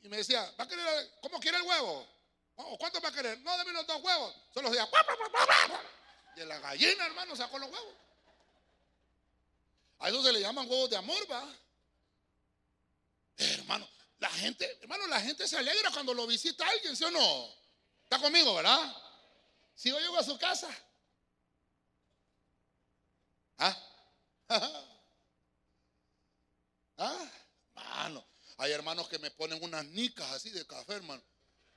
Y 0.02 0.08
me 0.08 0.18
decía, 0.18 0.42
¿va 0.58 0.64
a 0.64 0.68
querer, 0.68 1.18
cómo 1.20 1.40
quiere 1.40 1.58
el 1.58 1.64
huevo? 1.64 2.06
¿O 2.56 2.78
cuánto 2.78 3.00
va 3.00 3.08
a 3.08 3.12
querer? 3.12 3.38
No, 3.40 3.56
dame 3.56 3.72
los 3.72 3.86
dos 3.86 4.02
huevos. 4.02 4.34
Solo 4.54 4.70
decía, 4.70 4.88
y 6.36 6.40
la 6.44 6.58
gallina, 6.60 7.06
hermano, 7.06 7.34
sacó 7.34 7.58
los 7.58 7.70
huevos. 7.70 7.94
A 9.98 10.08
eso 10.08 10.22
se 10.22 10.32
le 10.32 10.40
llaman 10.40 10.68
huevos 10.68 10.90
de 10.90 10.96
amor, 10.96 11.30
va. 11.30 11.48
hermano, 13.36 13.88
la 14.18 14.30
gente, 14.30 14.78
hermano, 14.80 15.06
la 15.06 15.20
gente 15.20 15.46
se 15.46 15.56
alegra 15.56 15.90
cuando 15.90 16.14
lo 16.14 16.26
visita 16.26 16.66
alguien, 16.68 16.96
¿sí 16.96 17.04
o 17.04 17.10
no? 17.10 17.54
Está 18.04 18.18
conmigo, 18.18 18.54
¿verdad? 18.54 18.94
Si 19.74 19.90
yo 19.90 19.98
llego 19.98 20.18
a 20.18 20.22
su 20.22 20.38
casa. 20.38 20.68
¿Ah? 23.58 23.76
¿Ah? 26.98 27.30
Mano, 27.74 28.26
hay 28.58 28.72
hermanos 28.72 29.08
que 29.08 29.18
me 29.18 29.30
ponen 29.30 29.62
unas 29.62 29.84
nicas 29.86 30.30
así 30.32 30.50
de 30.50 30.66
café, 30.66 30.94
hermano. 30.94 31.22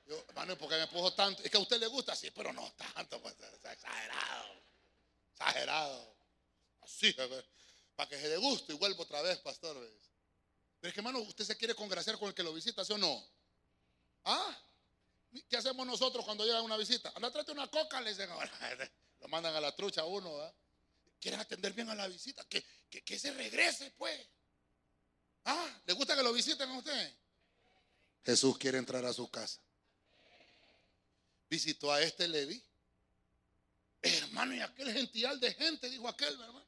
Yo, 0.06 0.24
hermano, 0.28 0.56
¿por 0.56 0.68
qué 0.68 0.76
me 0.76 0.86
puso 0.88 1.12
tanto? 1.12 1.42
Es 1.42 1.50
que 1.50 1.56
a 1.56 1.60
usted 1.60 1.78
le 1.78 1.86
gusta, 1.86 2.16
sí, 2.16 2.30
pero 2.30 2.52
no 2.52 2.72
tanto, 2.72 3.20
pues, 3.20 3.34
exagerado. 3.64 4.54
Exagerado. 5.32 6.16
Así, 6.80 7.14
para 8.00 8.08
que 8.08 8.18
se 8.18 8.30
dé 8.30 8.38
gusto 8.38 8.72
y 8.72 8.76
vuelvo 8.76 9.02
otra 9.02 9.20
vez, 9.20 9.36
pastor. 9.40 9.76
Pero 9.76 10.88
es 10.88 10.94
que, 10.94 11.00
hermano, 11.00 11.18
usted 11.18 11.44
se 11.44 11.54
quiere 11.54 11.74
congraciar 11.74 12.18
con 12.18 12.28
el 12.28 12.34
que 12.34 12.42
lo 12.42 12.54
visita, 12.54 12.82
¿sí 12.82 12.94
o 12.94 12.96
no? 12.96 13.22
¿Ah? 14.24 14.58
¿Qué 15.50 15.58
hacemos 15.58 15.86
nosotros 15.86 16.24
cuando 16.24 16.46
llega 16.46 16.62
una 16.62 16.78
visita? 16.78 17.12
Anda, 17.14 17.30
trate 17.30 17.52
una 17.52 17.70
coca, 17.70 18.00
le 18.00 18.08
dicen 18.08 18.30
ahora. 18.30 18.50
Lo 19.20 19.28
mandan 19.28 19.54
a 19.54 19.60
la 19.60 19.76
trucha 19.76 20.02
uno, 20.06 20.34
¿verdad? 20.34 20.54
Quieren 21.20 21.40
atender 21.40 21.74
bien 21.74 21.90
a 21.90 21.94
la 21.94 22.08
visita. 22.08 22.42
Que, 22.48 22.64
que, 22.88 23.18
se 23.18 23.34
regrese, 23.34 23.90
pues. 23.98 24.18
¿Ah? 25.44 25.80
¿Le 25.84 25.92
gusta 25.92 26.16
que 26.16 26.22
lo 26.22 26.32
visiten 26.32 26.70
a 26.70 26.78
usted? 26.78 27.14
Jesús 28.24 28.56
quiere 28.56 28.78
entrar 28.78 29.04
a 29.04 29.12
su 29.12 29.30
casa. 29.30 29.60
Visitó 31.50 31.92
a 31.92 32.00
este 32.00 32.26
Levi. 32.26 32.64
Hermano, 34.00 34.54
y 34.54 34.60
aquel 34.60 34.90
gential 34.90 35.38
de 35.38 35.52
gente, 35.52 35.90
dijo 35.90 36.08
aquel, 36.08 36.32
hermano. 36.32 36.59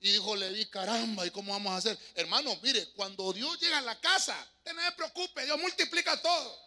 Y 0.00 0.12
dijo 0.12 0.34
Levi, 0.34 0.64
caramba, 0.66 1.26
¿y 1.26 1.30
cómo 1.30 1.52
vamos 1.52 1.72
a 1.72 1.76
hacer? 1.76 1.98
Hermano, 2.14 2.58
mire, 2.62 2.90
cuando 2.92 3.32
Dios 3.34 3.60
llega 3.60 3.78
a 3.78 3.82
la 3.82 4.00
casa, 4.00 4.34
usted 4.56 4.72
no 4.72 4.82
se 4.82 4.92
preocupe, 4.92 5.44
Dios 5.44 5.60
multiplica 5.60 6.20
todo. 6.22 6.58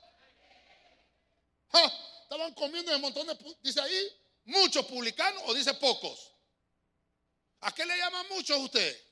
estaban 2.21 2.53
comiendo 2.53 2.95
un 2.95 3.01
montón 3.01 3.25
de, 3.25 3.57
dice 3.63 3.81
ahí, 3.81 4.21
muchos 4.45 4.85
publicanos 4.85 5.41
o 5.47 5.53
dice 5.55 5.73
pocos. 5.73 6.31
¿A 7.61 7.73
qué 7.73 7.85
le 7.85 7.97
llaman 7.97 8.27
muchos 8.29 8.57
usted? 8.59 9.03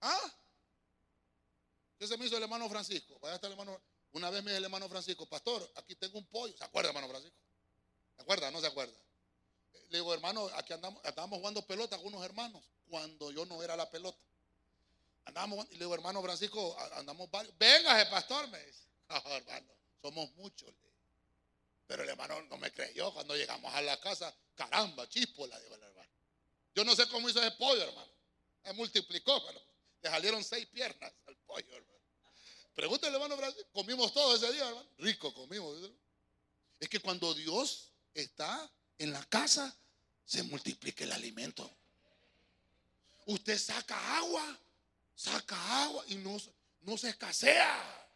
¿Ah? 0.00 0.34
¿Qué 1.98 2.06
se 2.06 2.16
me 2.16 2.24
hizo 2.24 2.38
el 2.38 2.42
hermano 2.44 2.66
Francisco? 2.70 3.18
Vaya 3.20 3.38
el 3.42 3.52
hermano. 3.52 3.78
Una 4.12 4.30
vez 4.30 4.42
me 4.42 4.52
dijo 4.52 4.58
el 4.58 4.64
hermano 4.64 4.88
Francisco, 4.88 5.26
pastor, 5.26 5.70
aquí 5.76 5.96
tengo 5.96 6.18
un 6.18 6.26
pollo. 6.28 6.56
¿Se 6.56 6.64
acuerda, 6.64 6.88
hermano 6.88 7.08
Francisco? 7.08 7.36
¿Se 8.16 8.22
acuerda? 8.22 8.50
¿No 8.50 8.60
se 8.60 8.68
acuerda? 8.68 8.96
Le 9.90 9.98
digo, 9.98 10.14
hermano, 10.14 10.48
aquí 10.54 10.72
andamos, 10.72 11.04
estábamos 11.04 11.38
jugando 11.38 11.62
pelota 11.66 11.96
con 11.98 12.08
unos 12.08 12.24
hermanos 12.24 12.62
cuando 12.88 13.30
yo 13.32 13.44
no 13.46 13.62
era 13.62 13.76
la 13.76 13.90
pelota. 13.90 14.18
Andábamos, 15.24 15.66
y 15.70 15.74
le 15.74 15.80
digo, 15.80 15.94
hermano 15.94 16.22
Francisco, 16.22 16.76
andamos 16.94 17.30
varios. 17.30 17.56
Venga, 17.58 18.08
pastor, 18.10 18.48
me 18.48 18.64
dice. 18.64 18.84
hermano, 19.08 19.72
somos 20.00 20.32
muchos. 20.36 20.72
Pero 21.86 22.04
el 22.04 22.08
hermano 22.08 22.40
no 22.42 22.56
me 22.56 22.72
creyó 22.72 23.12
cuando 23.12 23.34
llegamos 23.34 23.74
a 23.74 23.82
la 23.82 23.98
casa. 24.00 24.32
Caramba, 24.54 25.08
chispola, 25.08 25.58
digo 25.58 25.74
el 25.74 25.82
hermano. 25.82 26.10
Yo 26.74 26.84
no 26.84 26.94
sé 26.94 27.08
cómo 27.08 27.28
hizo 27.28 27.40
ese 27.40 27.50
pollo, 27.56 27.82
hermano. 27.82 28.12
Se 28.64 28.72
multiplicó, 28.74 29.44
pero 29.44 29.60
le 30.02 30.10
salieron 30.10 30.44
seis 30.44 30.66
piernas 30.66 31.12
al 31.26 31.36
pollo, 31.38 31.74
hermano. 31.74 31.98
Pregúntale, 32.74 33.14
hermano 33.14 33.36
Francisco. 33.36 33.68
Comimos 33.72 34.12
todo 34.12 34.36
ese 34.36 34.52
día, 34.52 34.68
hermano. 34.68 34.88
Rico 34.98 35.34
comimos. 35.34 35.90
Es 36.78 36.88
que 36.88 37.00
cuando 37.00 37.34
Dios 37.34 37.90
está 38.14 38.70
en 39.00 39.12
la 39.14 39.24
casa, 39.24 39.74
se 40.26 40.42
multiplica 40.42 41.04
el 41.04 41.12
alimento. 41.12 41.68
Usted 43.24 43.58
saca 43.58 44.18
agua, 44.18 44.58
saca 45.14 45.84
agua 45.84 46.04
y 46.08 46.16
no, 46.16 46.36
no 46.82 46.98
se 46.98 47.08
escasea. 47.08 48.08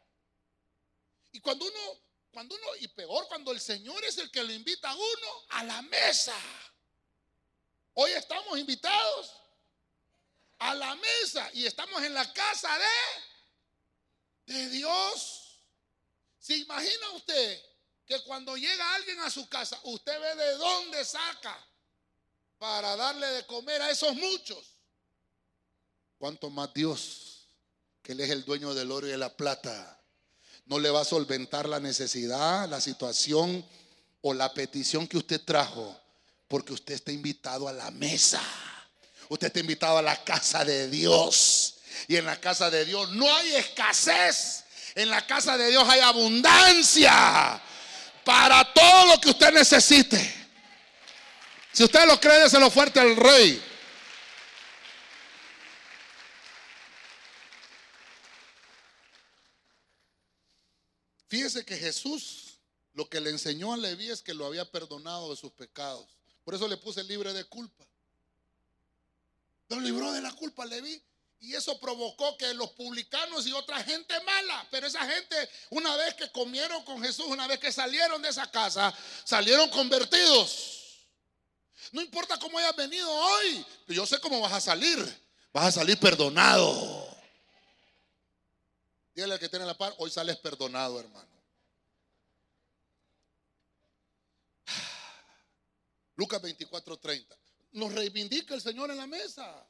Y 1.32 1.40
cuando 1.40 1.64
uno, 1.64 2.00
cuando 2.30 2.54
uno, 2.54 2.66
y 2.80 2.88
peor, 2.88 3.26
cuando 3.28 3.50
el 3.52 3.60
Señor 3.60 4.04
es 4.04 4.18
el 4.18 4.30
que 4.30 4.44
lo 4.44 4.52
invita 4.52 4.90
a 4.90 4.94
uno 4.94 5.44
a 5.48 5.64
la 5.64 5.80
mesa. 5.82 6.36
Hoy 7.94 8.10
estamos 8.10 8.58
invitados 8.58 9.32
a 10.58 10.74
la 10.74 10.94
mesa 10.96 11.48
y 11.54 11.64
estamos 11.64 12.02
en 12.02 12.12
la 12.12 12.30
casa 12.30 12.78
de, 14.46 14.54
de 14.54 14.68
Dios. 14.68 15.60
¿Se 16.38 16.58
imagina 16.58 17.10
usted 17.12 17.73
que 18.06 18.20
cuando 18.24 18.56
llega 18.56 18.94
alguien 18.94 19.20
a 19.20 19.30
su 19.30 19.48
casa, 19.48 19.78
usted 19.84 20.20
ve 20.20 20.34
de 20.34 20.56
dónde 20.56 21.04
saca 21.04 21.58
para 22.58 22.96
darle 22.96 23.26
de 23.28 23.46
comer 23.46 23.80
a 23.82 23.90
esos 23.90 24.14
muchos? 24.14 24.76
¿Cuánto 26.18 26.50
más 26.50 26.72
Dios, 26.74 27.48
que 28.02 28.12
Él 28.12 28.20
es 28.20 28.30
el 28.30 28.44
dueño 28.44 28.74
del 28.74 28.90
oro 28.92 29.06
y 29.06 29.10
de 29.10 29.18
la 29.18 29.34
plata, 29.34 30.00
no 30.66 30.78
le 30.78 30.90
va 30.90 31.00
a 31.00 31.04
solventar 31.04 31.68
la 31.68 31.80
necesidad, 31.80 32.68
la 32.68 32.80
situación 32.80 33.64
o 34.22 34.34
la 34.34 34.52
petición 34.52 35.06
que 35.06 35.18
usted 35.18 35.40
trajo? 35.42 35.98
Porque 36.48 36.72
usted 36.72 36.94
está 36.94 37.10
invitado 37.10 37.68
a 37.68 37.72
la 37.72 37.90
mesa. 37.90 38.42
Usted 39.28 39.46
está 39.46 39.60
invitado 39.60 39.98
a 39.98 40.02
la 40.02 40.22
casa 40.24 40.64
de 40.64 40.88
Dios. 40.88 41.76
Y 42.06 42.16
en 42.16 42.26
la 42.26 42.38
casa 42.38 42.70
de 42.70 42.84
Dios 42.84 43.10
no 43.12 43.34
hay 43.34 43.54
escasez. 43.54 44.64
En 44.94 45.08
la 45.08 45.26
casa 45.26 45.56
de 45.56 45.70
Dios 45.70 45.84
hay 45.88 46.00
abundancia 46.00 47.62
para 48.24 48.72
todo 48.72 49.06
lo 49.06 49.20
que 49.20 49.30
usted 49.30 49.52
necesite. 49.52 50.34
Si 51.72 51.84
usted 51.84 52.06
lo 52.06 52.18
cree, 52.20 52.48
lo 52.58 52.70
fuerte 52.70 53.00
al 53.00 53.16
rey. 53.16 53.62
Fíjese 61.28 61.64
que 61.64 61.76
Jesús 61.76 62.44
lo 62.94 63.08
que 63.08 63.20
le 63.20 63.30
enseñó 63.30 63.72
a 63.72 63.76
Leví 63.76 64.08
es 64.08 64.22
que 64.22 64.34
lo 64.34 64.46
había 64.46 64.70
perdonado 64.70 65.30
de 65.30 65.36
sus 65.36 65.50
pecados. 65.52 66.16
Por 66.44 66.54
eso 66.54 66.68
le 66.68 66.76
puse 66.76 67.02
libre 67.02 67.32
de 67.32 67.44
culpa. 67.44 67.84
Lo 69.68 69.80
libró 69.80 70.12
de 70.12 70.22
la 70.22 70.32
culpa 70.32 70.64
Leví. 70.64 71.02
Y 71.40 71.54
eso 71.54 71.78
provocó 71.78 72.36
que 72.38 72.54
los 72.54 72.70
publicanos 72.70 73.46
y 73.46 73.52
otra 73.52 73.82
gente 73.82 74.18
mala, 74.22 74.66
pero 74.70 74.86
esa 74.86 75.06
gente, 75.06 75.36
una 75.70 75.94
vez 75.96 76.14
que 76.14 76.30
comieron 76.32 76.82
con 76.84 77.02
Jesús, 77.02 77.26
una 77.26 77.46
vez 77.46 77.58
que 77.58 77.70
salieron 77.70 78.22
de 78.22 78.30
esa 78.30 78.50
casa, 78.50 78.94
salieron 79.24 79.68
convertidos. 79.68 81.06
No 81.92 82.00
importa 82.00 82.38
cómo 82.38 82.58
hayas 82.58 82.74
venido 82.74 83.10
hoy, 83.10 83.66
yo 83.88 84.06
sé 84.06 84.18
cómo 84.20 84.40
vas 84.40 84.52
a 84.52 84.60
salir. 84.60 84.98
Vas 85.52 85.66
a 85.66 85.72
salir 85.72 85.98
perdonado. 85.98 87.06
Dígale 89.14 89.34
al 89.34 89.38
que 89.38 89.48
tiene 89.48 89.64
la 89.64 89.76
par, 89.76 89.94
hoy 89.98 90.10
sales 90.10 90.36
perdonado, 90.38 90.98
hermano. 90.98 91.30
Lucas 96.16 96.40
24:30. 96.42 97.36
Nos 97.72 97.92
reivindica 97.92 98.54
el 98.54 98.60
Señor 98.60 98.90
en 98.90 98.96
la 98.96 99.06
mesa. 99.06 99.66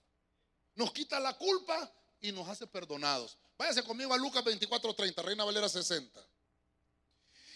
Nos 0.75 0.93
quita 0.93 1.21
la 1.21 1.35
culpa 1.35 1.91
y 2.21 2.33
nos 2.33 2.49
hace 2.49 2.67
perdonados. 2.67 3.39
Váyase 3.57 3.85
conmigo 3.85 4.13
a 4.13 4.17
Lucas 4.17 4.45
24:30, 4.45 5.23
Reina 5.23 5.45
Valera 5.45 5.69
60. 5.69 6.21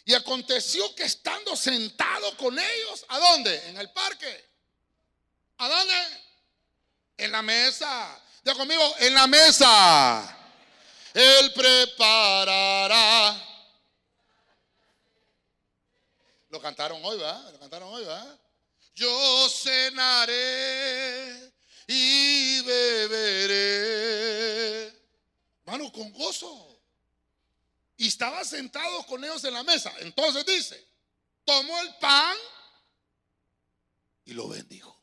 Y 0.05 0.15
aconteció 0.15 0.95
que 0.95 1.05
estando 1.05 1.57
sentado 1.57 2.37
con 2.37 2.57
ellos, 2.59 3.05
¿a 3.09 3.19
dónde? 3.19 3.69
En 3.69 3.79
el 3.79 3.91
parque. 3.91 4.49
¿A 5.59 5.69
dónde? 5.69 5.95
En 7.17 7.33
la 7.33 7.43
mesa. 7.43 8.25
Ya 8.45 8.55
conmigo, 8.55 8.95
en 9.01 9.13
la 9.13 9.27
mesa. 9.27 10.37
Él 11.13 11.53
preparará. 11.53 13.45
Lo 16.51 16.61
cantaron 16.61 17.05
hoy, 17.05 17.19
¿verdad? 17.19 17.53
Lo 17.53 17.59
cantaron 17.59 17.93
hoy, 17.93 18.05
¿verdad? 18.05 18.39
Yo 18.95 19.49
cenaré 19.51 21.53
y 21.89 22.61
beberé. 22.63 23.67
Hermano, 25.65 25.91
con 25.91 26.13
gozo. 26.13 26.67
Y 27.97 28.07
estaba 28.09 28.45
sentado 28.45 29.05
con 29.07 29.25
ellos 29.25 29.43
en 29.45 29.55
la 29.55 29.65
mesa. 29.65 29.93
Entonces 30.01 30.47
dice, 30.47 30.87
tomó 31.45 31.81
el 31.81 31.95
pan 31.97 32.37
y 34.27 34.35
lo 34.35 34.47
bendijo. 34.49 34.97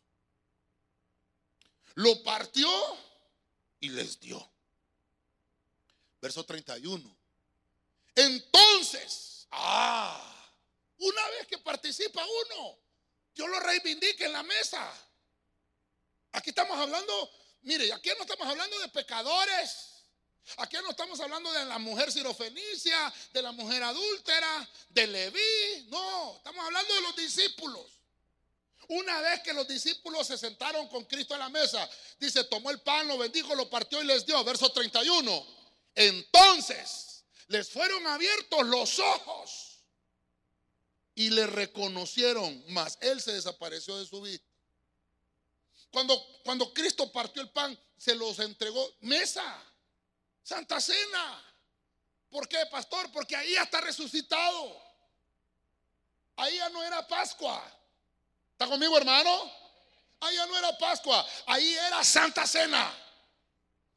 Lo 1.95 2.23
partió 2.23 2.69
y 3.79 3.89
les 3.89 4.19
dio. 4.19 4.51
Verso 6.21 6.45
31. 6.45 7.17
Entonces, 8.15 9.47
ah, 9.51 10.53
una 10.99 11.27
vez 11.29 11.47
que 11.47 11.57
participa 11.57 12.23
uno, 12.23 12.77
Dios 13.33 13.49
lo 13.49 13.59
reivindica 13.59 14.25
en 14.25 14.33
la 14.33 14.43
mesa. 14.43 14.87
Aquí 16.35 16.49
estamos 16.49 16.77
hablando, 16.77 17.31
mire, 17.61 17.91
aquí 17.93 18.09
no 18.17 18.23
estamos 18.23 18.45
hablando 18.47 18.77
de 18.79 18.89
pecadores. 18.89 19.91
Aquí 20.57 20.75
no 20.83 20.91
estamos 20.91 21.19
hablando 21.21 21.51
de 21.51 21.65
la 21.65 21.79
mujer 21.79 22.11
sirofenicia, 22.11 23.11
de 23.33 23.41
la 23.41 23.51
mujer 23.51 23.81
adúltera, 23.81 24.69
de 24.89 25.07
Leví. 25.07 25.87
No, 25.87 26.35
estamos 26.37 26.63
hablando 26.63 26.93
de 26.93 27.01
los 27.01 27.15
discípulos. 27.15 27.85
Una 28.89 29.19
vez 29.21 29.41
que 29.41 29.53
los 29.53 29.67
discípulos 29.67 30.27
se 30.27 30.37
sentaron 30.37 30.87
con 30.89 31.05
Cristo 31.05 31.33
en 31.33 31.39
la 31.39 31.49
mesa, 31.49 31.89
dice, 32.19 32.43
tomó 32.43 32.69
el 32.69 32.81
pan, 32.81 33.07
lo 33.07 33.17
bendijo, 33.17 33.55
lo 33.55 33.69
partió 33.69 34.01
y 34.01 34.05
les 34.05 34.25
dio. 34.25 34.43
Verso 34.43 34.69
31. 34.71 35.47
Entonces 35.95 37.23
les 37.47 37.69
fueron 37.69 38.05
abiertos 38.05 38.65
los 38.67 38.99
ojos 38.99 39.79
y 41.15 41.29
le 41.29 41.47
reconocieron, 41.47 42.63
mas 42.67 42.97
él 43.01 43.21
se 43.21 43.31
desapareció 43.31 43.97
de 43.97 44.05
su 44.05 44.21
vista. 44.21 44.54
Cuando, 45.91 46.41
cuando 46.43 46.73
Cristo 46.73 47.11
partió 47.11 47.41
el 47.41 47.49
pan, 47.49 47.77
se 47.97 48.15
los 48.15 48.39
entregó 48.39 48.95
mesa, 49.01 49.43
Santa 50.43 50.79
Cena. 50.81 51.43
¿Por 52.29 52.47
qué, 52.47 52.65
pastor? 52.69 53.11
Porque 53.11 53.35
ahí 53.35 53.53
ya 53.53 53.63
está 53.63 53.81
resucitado. 53.81 54.81
Ahí 56.35 56.57
ya 56.57 56.69
no 56.69 56.83
era 56.83 57.07
Pascua. 57.07 57.63
¿Está 58.51 58.67
conmigo, 58.67 58.97
hermano? 58.97 59.51
Ahí 60.19 60.35
ya 60.35 60.45
no 60.45 60.57
era 60.57 60.77
Pascua. 60.77 61.25
Ahí 61.45 61.73
era 61.73 62.03
Santa 62.03 62.45
Cena. 62.45 63.04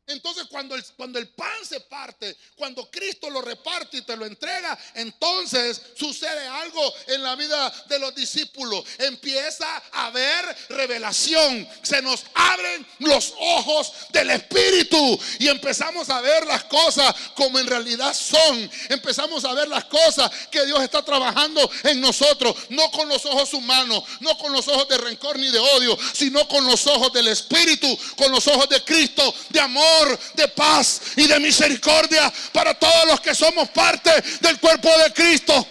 Entonces 0.08 0.46
cuando 0.50 0.74
el, 0.74 0.82
cuando 0.96 1.18
el 1.18 1.28
pan 1.28 1.64
se 1.68 1.80
parte, 1.80 2.34
cuando 2.56 2.90
Cristo 2.90 3.28
lo 3.28 3.42
reparte 3.42 3.98
y 3.98 4.02
te 4.02 4.16
lo 4.16 4.24
entrega, 4.24 4.76
entonces 4.94 5.82
sucede 5.94 6.46
algo 6.46 6.94
en 7.08 7.22
la 7.22 7.36
vida 7.36 7.70
de 7.88 7.98
los 7.98 8.14
discípulos. 8.14 8.84
Empieza 8.96 9.66
a 9.92 10.06
haber 10.06 10.56
revelación. 10.70 11.68
Se 11.82 12.00
nos 12.00 12.24
abren 12.32 12.86
los 13.00 13.34
ojos 13.38 13.92
del 14.08 14.30
Espíritu 14.30 15.20
y 15.40 15.48
empezamos 15.48 16.08
a 16.08 16.22
ver 16.22 16.46
las 16.46 16.64
cosas 16.64 17.14
como 17.34 17.58
en 17.58 17.66
realidad 17.66 18.14
son. 18.14 18.70
Empezamos 18.88 19.44
a 19.44 19.52
ver 19.52 19.68
las 19.68 19.84
cosas 19.84 20.30
que 20.50 20.64
Dios 20.64 20.82
está 20.82 21.04
trabajando 21.04 21.70
en 21.82 22.00
nosotros, 22.00 22.56
no 22.70 22.90
con 22.92 23.10
los 23.10 23.26
ojos 23.26 23.52
humanos, 23.52 24.04
no 24.20 24.38
con 24.38 24.54
los 24.54 24.66
ojos 24.68 24.88
de 24.88 24.96
rencor 24.96 25.38
ni 25.38 25.50
de 25.50 25.58
odio, 25.58 25.98
sino 26.14 26.48
con 26.48 26.66
los 26.66 26.86
ojos 26.86 27.12
del 27.12 27.28
Espíritu, 27.28 27.98
con 28.16 28.32
los 28.32 28.46
ojos 28.46 28.70
de 28.70 28.82
Cristo, 28.82 29.34
de 29.50 29.60
amor 29.60 29.97
de 30.34 30.48
paz 30.48 31.00
y 31.16 31.26
de 31.26 31.40
misericordia 31.40 32.32
para 32.52 32.78
todos 32.78 33.06
los 33.06 33.20
que 33.20 33.34
somos 33.34 33.68
parte 33.70 34.10
del 34.40 34.58
cuerpo 34.60 34.88
de 34.98 35.12
Cristo. 35.12 35.66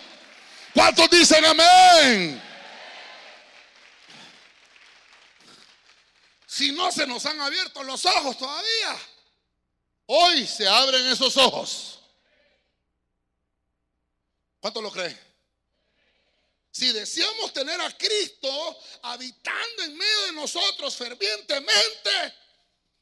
¿Cuántos 0.73 1.09
dicen 1.09 1.43
amén? 1.45 2.43
Si 6.45 6.71
no 6.71 6.91
se 6.91 7.05
nos 7.05 7.25
han 7.25 7.39
abierto 7.39 7.83
los 7.83 8.03
ojos 8.05 8.37
todavía, 8.37 8.97
hoy 10.07 10.47
se 10.47 10.67
abren 10.67 11.05
esos 11.07 11.37
ojos. 11.37 11.99
¿Cuántos 14.59 14.81
lo 14.81 14.91
creen? 14.91 15.27
Si 16.71 16.91
deseamos 16.93 17.53
tener 17.53 17.79
a 17.81 17.95
Cristo 17.97 18.79
habitando 19.01 19.83
en 19.83 19.97
medio 19.97 20.25
de 20.27 20.31
nosotros 20.33 20.95
fervientemente, 20.95 22.33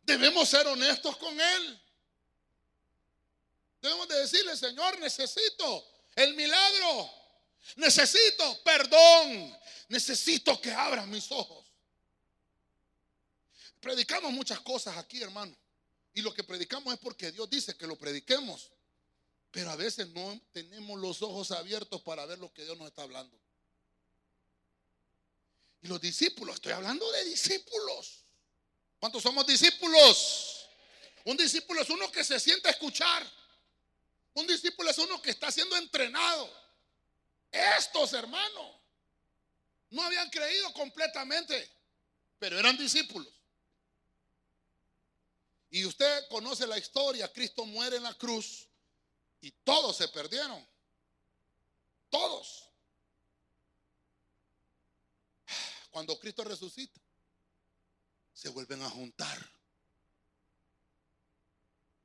Debemos 0.05 0.47
ser 0.47 0.67
honestos 0.67 1.17
con 1.17 1.39
Él. 1.39 1.81
Debemos 3.81 4.07
de 4.07 4.19
decirle, 4.19 4.55
Señor, 4.55 4.99
necesito 4.99 5.87
el 6.15 6.35
milagro. 6.35 7.09
Necesito 7.77 8.63
perdón. 8.63 9.57
Necesito 9.89 10.61
que 10.61 10.71
abran 10.71 11.09
mis 11.09 11.31
ojos. 11.31 11.65
Predicamos 13.79 14.31
muchas 14.31 14.59
cosas 14.61 14.97
aquí, 14.97 15.21
hermano. 15.21 15.55
Y 16.13 16.21
lo 16.21 16.33
que 16.33 16.43
predicamos 16.43 16.93
es 16.93 16.99
porque 16.99 17.31
Dios 17.31 17.49
dice 17.49 17.75
que 17.75 17.87
lo 17.87 17.97
prediquemos. 17.97 18.71
Pero 19.51 19.71
a 19.71 19.75
veces 19.75 20.07
no 20.09 20.39
tenemos 20.51 20.99
los 20.99 21.21
ojos 21.21 21.51
abiertos 21.51 22.01
para 22.01 22.25
ver 22.25 22.39
lo 22.39 22.53
que 22.53 22.63
Dios 22.63 22.77
nos 22.77 22.87
está 22.87 23.03
hablando. 23.03 23.39
Y 25.81 25.87
los 25.87 25.99
discípulos, 26.01 26.55
estoy 26.55 26.73
hablando 26.73 27.09
de 27.11 27.25
discípulos. 27.25 28.24
¿Cuántos 28.99 29.23
somos 29.23 29.45
discípulos? 29.45 30.67
Un 31.25 31.37
discípulo 31.37 31.81
es 31.81 31.89
uno 31.89 32.11
que 32.11 32.23
se 32.23 32.39
siente 32.39 32.67
a 32.67 32.71
escuchar. 32.71 33.25
Un 34.33 34.47
discípulo 34.47 34.89
es 34.89 34.97
uno 34.97 35.21
que 35.21 35.31
está 35.31 35.51
siendo 35.51 35.75
entrenado. 35.77 36.51
Estos 37.51 38.13
hermanos 38.13 38.75
no 39.89 40.01
habían 40.03 40.29
creído 40.29 40.71
completamente, 40.73 41.71
pero 42.37 42.59
eran 42.59 42.77
discípulos. 42.77 43.31
Y 45.69 45.85
usted 45.85 46.27
conoce 46.29 46.67
la 46.67 46.77
historia, 46.77 47.31
Cristo 47.31 47.65
muere 47.65 47.97
en 47.97 48.03
la 48.03 48.13
cruz 48.13 48.67
y 49.41 49.51
todos 49.51 49.97
se 49.97 50.07
perdieron. 50.09 50.65
Todos. 52.09 52.69
Cuando 55.89 56.19
Cristo 56.19 56.43
resucita, 56.43 56.99
se 58.35 58.49
vuelven 58.49 58.83
a 58.83 58.89
juntar. 58.89 59.51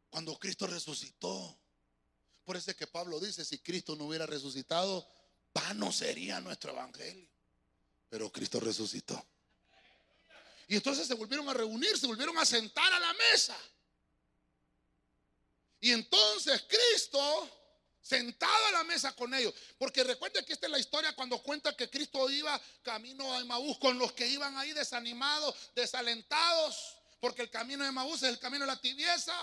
Cuando 0.08 0.38
Cristo 0.38 0.66
resucitó. 0.66 1.58
Por 2.44 2.56
eso 2.56 2.70
es 2.70 2.76
que 2.76 2.86
Pablo 2.86 3.20
dice, 3.20 3.44
si 3.44 3.58
Cristo 3.58 3.94
no 3.96 4.06
hubiera 4.06 4.26
resucitado, 4.26 5.06
vano 5.52 5.92
sería 5.92 6.40
nuestro 6.40 6.72
evangelio. 6.72 7.28
Pero 8.08 8.32
Cristo 8.32 8.58
resucitó. 8.58 9.22
Y 10.68 10.76
entonces 10.76 11.06
se 11.06 11.14
volvieron 11.14 11.48
a 11.48 11.54
reunir, 11.54 11.98
se 11.98 12.06
volvieron 12.06 12.38
a 12.38 12.46
sentar 12.46 12.92
a 12.92 13.00
la 13.00 13.12
mesa. 13.12 13.56
Y 15.80 15.92
entonces 15.92 16.64
Cristo 16.68 17.59
sentado 18.02 18.66
a 18.66 18.72
la 18.72 18.84
mesa 18.84 19.12
con 19.14 19.32
ellos. 19.34 19.54
Porque 19.78 20.04
recuerden 20.04 20.44
que 20.44 20.52
esta 20.52 20.66
es 20.66 20.72
la 20.72 20.78
historia 20.78 21.14
cuando 21.14 21.42
cuenta 21.42 21.76
que 21.76 21.90
Cristo 21.90 22.30
iba 22.30 22.60
camino 22.82 23.32
a 23.32 23.40
Emaús 23.40 23.78
con 23.78 23.98
los 23.98 24.12
que 24.12 24.26
iban 24.26 24.56
ahí 24.56 24.72
desanimados, 24.72 25.54
desalentados, 25.74 26.96
porque 27.20 27.42
el 27.42 27.50
camino 27.50 27.84
de 27.84 27.90
Emaús 27.90 28.22
es 28.22 28.30
el 28.30 28.38
camino 28.38 28.64
de 28.64 28.72
la 28.72 28.80
tibieza. 28.80 29.34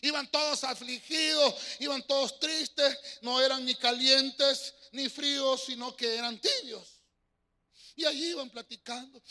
Iban 0.00 0.30
todos 0.30 0.64
afligidos, 0.64 1.54
iban 1.78 2.02
todos 2.06 2.40
tristes, 2.40 2.98
no 3.20 3.40
eran 3.40 3.64
ni 3.64 3.74
calientes 3.74 4.74
ni 4.92 5.08
fríos, 5.08 5.64
sino 5.66 5.94
que 5.94 6.16
eran 6.16 6.40
tibios. 6.40 7.00
Y 7.96 8.04
allí 8.04 8.30
iban 8.30 8.50
platicando. 8.50 9.22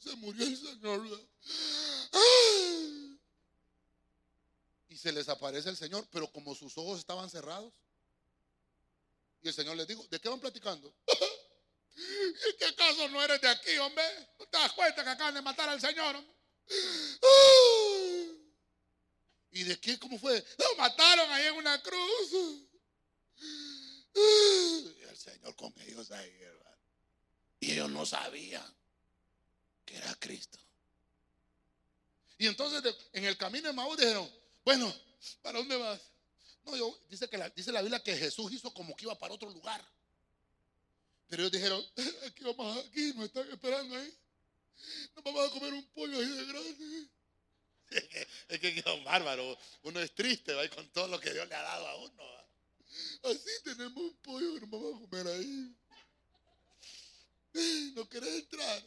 Se 0.00 0.16
murió 0.16 0.46
el 0.46 0.56
Señor. 0.56 1.28
Y 2.12 3.09
se 5.00 5.12
les 5.12 5.28
aparece 5.28 5.70
el 5.70 5.76
Señor, 5.76 6.06
pero 6.12 6.30
como 6.30 6.54
sus 6.54 6.76
ojos 6.76 6.98
estaban 6.98 7.30
cerrados. 7.30 7.72
Y 9.42 9.48
el 9.48 9.54
Señor 9.54 9.76
les 9.76 9.86
dijo, 9.86 10.06
¿de 10.08 10.20
qué 10.20 10.28
van 10.28 10.40
platicando? 10.40 10.94
¿Y 11.96 12.56
qué 12.58 12.74
caso 12.74 13.08
no 13.08 13.22
eres 13.22 13.40
de 13.40 13.48
aquí, 13.48 13.76
hombre? 13.78 14.04
¿No 14.38 14.46
te 14.46 14.58
das 14.58 14.72
cuenta 14.72 15.02
que 15.02 15.10
acaban 15.10 15.34
de 15.34 15.40
matar 15.40 15.70
al 15.70 15.80
Señor? 15.80 16.22
¿Y 19.52 19.64
de 19.64 19.80
qué? 19.80 19.98
¿Cómo 19.98 20.18
fue? 20.18 20.44
Lo 20.58 20.76
mataron 20.76 21.30
ahí 21.32 21.46
en 21.46 21.54
una 21.54 21.82
cruz. 21.82 22.32
Y 24.14 25.02
el 25.02 25.16
Señor 25.16 25.56
con 25.56 25.72
ellos 25.80 26.10
ahí, 26.10 26.42
hermano. 26.42 26.76
Y 27.60 27.72
ellos 27.72 27.90
no 27.90 28.04
sabían 28.04 28.76
que 29.86 29.96
era 29.96 30.14
Cristo. 30.16 30.58
Y 32.36 32.46
entonces 32.46 32.94
en 33.12 33.24
el 33.24 33.36
camino 33.38 33.68
de 33.68 33.74
Maús 33.74 33.96
dijeron, 33.96 34.39
bueno, 34.70 34.94
¿para 35.42 35.58
dónde 35.58 35.74
vas? 35.74 36.00
No, 36.62 36.76
yo, 36.76 36.96
dice, 37.08 37.28
que 37.28 37.36
la, 37.36 37.50
dice 37.50 37.72
la 37.72 37.82
Biblia 37.82 38.00
que 38.00 38.16
Jesús 38.16 38.52
hizo 38.52 38.72
como 38.72 38.94
que 38.94 39.04
iba 39.04 39.18
para 39.18 39.34
otro 39.34 39.50
lugar. 39.50 39.84
Pero 41.26 41.42
ellos 41.42 41.50
dijeron, 41.50 41.84
aquí 42.28 42.44
vamos, 42.44 42.86
aquí 42.86 43.12
nos 43.14 43.24
están 43.24 43.50
esperando 43.50 43.96
ahí. 43.96 44.14
Nos 45.16 45.24
vamos 45.24 45.48
a 45.48 45.50
comer 45.50 45.72
un 45.72 45.84
pollo 45.88 46.20
ahí 46.20 46.28
de 46.28 46.44
grande. 46.44 47.08
es 48.48 48.60
que 48.60 48.78
es 48.78 48.86
un 48.86 49.02
bárbaro. 49.02 49.58
Uno 49.82 49.98
es 49.98 50.14
triste, 50.14 50.54
¿va? 50.54 50.68
con 50.68 50.88
todo 50.90 51.08
lo 51.08 51.18
que 51.18 51.32
Dios 51.32 51.48
le 51.48 51.54
ha 51.56 51.62
dado 51.62 51.88
a 51.88 51.96
uno. 51.96 52.22
Así 53.24 53.50
tenemos 53.64 53.96
un 53.96 54.14
pollo 54.22 54.54
que 54.54 54.60
nos 54.60 54.70
vamos 54.70 54.94
a 54.94 55.00
comer 55.00 55.26
ahí. 55.26 55.76
¿No 57.96 58.08
querés 58.08 58.34
entrar? 58.36 58.84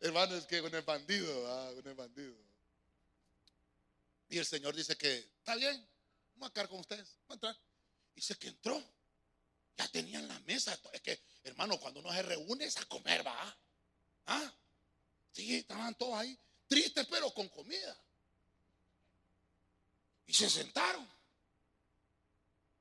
Hermano, 0.00 0.36
es 0.36 0.44
que 0.44 0.60
uno 0.60 0.76
es 0.76 0.84
bandido, 0.84 1.44
¿va? 1.44 1.70
uno 1.70 1.90
es 1.90 1.96
bandido. 1.96 2.49
Y 4.30 4.38
el 4.38 4.46
Señor 4.46 4.74
dice 4.76 4.96
que, 4.96 5.18
está 5.18 5.56
bien, 5.56 5.88
vamos 6.34 6.50
a 6.50 6.52
quedar 6.52 6.68
con 6.68 6.78
ustedes, 6.78 7.16
vamos 7.26 7.30
a 7.30 7.34
entrar. 7.34 7.58
Dice 8.14 8.36
que 8.36 8.48
entró. 8.48 8.82
Ya 9.76 9.88
tenían 9.88 10.28
la 10.28 10.38
mesa. 10.40 10.78
Es 10.92 11.00
que, 11.00 11.20
hermano, 11.42 11.78
cuando 11.80 12.00
uno 12.00 12.12
se 12.12 12.22
reúne 12.22 12.64
es 12.64 12.76
a 12.76 12.84
comer, 12.84 13.26
va. 13.26 13.58
¿Ah? 14.26 14.54
Sí, 15.32 15.56
estaban 15.56 15.94
todos 15.96 16.14
ahí, 16.14 16.38
tristes, 16.68 17.06
pero 17.10 17.34
con 17.34 17.48
comida. 17.48 18.00
Y 20.26 20.34
se 20.34 20.48
sentaron. 20.48 21.08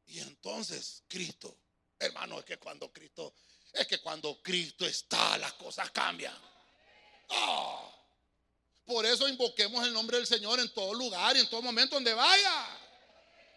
Y 0.06 0.20
entonces 0.20 1.04
Cristo, 1.08 1.58
hermano, 1.97 2.39
es 2.39 2.45
que 2.45 2.58
cuando 2.58 2.91
Cristo, 2.91 3.34
es 3.74 3.88
que 3.88 4.00
cuando 4.00 4.39
Cristo 4.41 4.86
está, 4.86 5.38
las 5.39 5.54
cosas 5.54 5.89
cambian. 5.89 6.38
Oh. 7.30 7.99
Por 8.90 9.06
eso 9.06 9.28
invoquemos 9.28 9.86
el 9.86 9.94
nombre 9.94 10.18
del 10.18 10.26
Señor 10.26 10.60
en 10.60 10.68
todo 10.74 10.96
lugar 10.96 11.38
y 11.38 11.42
en 11.42 11.48
todo 11.48 11.62
momento 11.62 11.94
donde 11.94 12.12
vaya. 12.12 12.66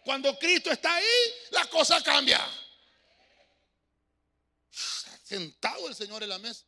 Cuando 0.05 0.37
Cristo 0.37 0.71
está 0.71 0.93
ahí, 0.93 1.05
la 1.49 1.67
cosa 1.71 2.03
cambia. 2.03 2.39
Sentado 5.23 5.87
el 5.87 5.95
Señor 5.95 6.21
en 6.21 6.29
la 6.29 6.37
mesa 6.37 6.63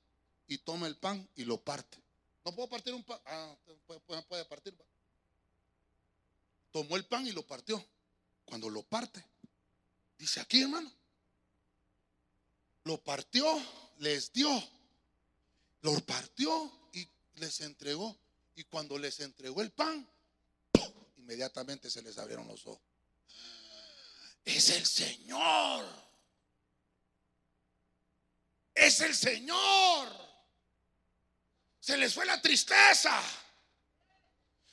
y 0.48 0.58
toma 0.58 0.88
el 0.88 0.98
pan 0.98 1.30
y 1.36 1.46
lo 1.46 1.62
parte. 1.62 2.00
No 2.44 2.56
puedo 2.56 2.68
partir 2.68 2.92
un 2.96 3.04
pan. 3.04 3.22
Ah, 3.28 3.56
puede, 3.86 4.24
puede 4.24 4.46
partir. 4.46 4.76
Tomó 6.72 6.96
el 6.96 7.06
pan 7.06 7.28
y 7.28 7.34
lo 7.34 7.46
partió. 7.46 7.86
Cuando 8.46 8.68
lo 8.68 8.82
parte, 8.82 9.24
dice 10.18 10.40
aquí, 10.40 10.64
hermano, 10.64 10.92
lo 12.84 12.98
partió, 12.98 13.46
les 14.00 14.34
dio, 14.34 14.50
lo 15.82 16.00
partió 16.00 16.72
y 16.94 17.08
les 17.36 17.62
entregó. 17.62 18.25
Y 18.56 18.64
cuando 18.64 18.98
les 18.98 19.20
entregó 19.20 19.62
el 19.62 19.72
pan, 19.72 20.10
inmediatamente 21.18 21.90
se 21.90 22.02
les 22.02 22.18
abrieron 22.18 22.48
los 22.48 22.66
ojos. 22.66 22.82
Es 24.46 24.70
el 24.70 24.86
Señor. 24.86 25.86
Es 28.74 29.00
el 29.02 29.16
Señor. 29.16 30.26
Se 31.80 31.98
les 31.98 32.14
fue 32.14 32.26
la 32.26 32.42
tristeza. 32.42 33.22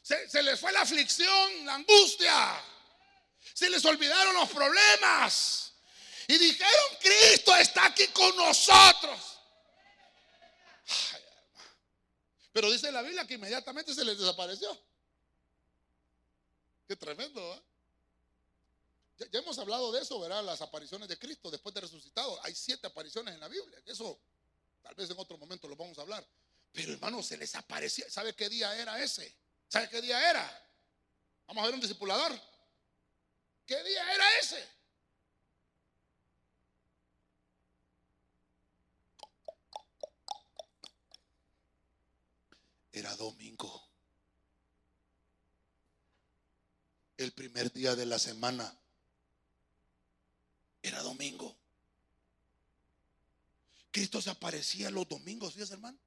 Se, 0.03 0.43
les 0.43 0.59
fue 0.61 0.73
la 0.73 0.83
aflicción, 0.83 1.65
la 1.65 1.75
angustia. 1.75 2.63
Se 3.55 3.71
les 3.71 3.85
olvidaron 3.85 4.35
los 4.35 4.51
problemas. 4.51 5.73
Y 6.29 6.39
dijeron, 6.39 6.97
Cristo 7.01 7.57
está 7.57 7.87
aquí 7.87 8.07
con 8.09 8.37
nosotros. 8.37 9.32
Pero 12.53 12.71
dice 12.71 12.93
la 12.93 13.03
Biblia 13.03 13.27
que 13.27 13.35
inmediatamente 13.35 13.95
se 13.95 14.05
les 14.05 14.19
desapareció. 14.19 14.79
Qué 16.87 16.97
tremendo. 16.97 17.41
¿eh? 17.55 17.63
Ya, 19.31 19.39
hemos 19.39 19.59
hablado 19.59 19.91
de 19.93 20.03
eso, 20.03 20.21
¿verdad? 20.21 20.45
Las 20.45 20.61
apariciones 20.61 21.09
de 21.09 21.19
Cristo 21.19 21.51
después 21.51 21.75
de 21.75 21.81
resucitado. 21.81 22.39
Hay 22.45 22.55
siete 22.55 22.87
apariciones 22.87 23.35
en 23.35 23.41
la 23.41 23.49
Biblia. 23.49 23.79
Eso 23.87 24.21
tal 24.83 24.95
vez 24.95 25.09
en 25.09 25.19
otro 25.19 25.39
momento 25.39 25.69
lo 25.69 25.77
vamos 25.77 25.99
a 25.99 26.03
hablar. 26.03 26.27
Pero 26.73 26.93
hermano, 26.93 27.23
se 27.23 27.37
les 27.37 27.55
aparecía. 27.55 28.11
¿Sabe 28.11 28.35
qué 28.35 28.49
día 28.49 28.75
era 28.77 29.03
ese? 29.03 29.35
¿Sabe 29.69 29.89
qué 29.89 30.03
día 30.03 30.31
era? 30.31 30.69
Vamos 31.47 31.63
a 31.63 31.67
ver 31.67 31.75
un 31.75 31.81
discipulador. 31.81 32.39
¿Qué 33.67 33.83
día 33.83 34.15
era 34.15 34.39
ese? 34.41 34.82
Era 42.93 43.17
domingo. 43.17 43.89
El 47.17 47.33
primer 47.33 47.73
día 47.73 47.95
de 47.97 48.07
la 48.07 48.19
semana. 48.19 48.79
Era 50.83 51.01
domingo. 51.03 51.57
Cristo 53.91 54.21
se 54.21 54.31
aparecía 54.31 54.91
los 54.91 55.09
domingos, 55.09 55.55
¿sí, 55.55 55.61
hermano? 55.71 55.99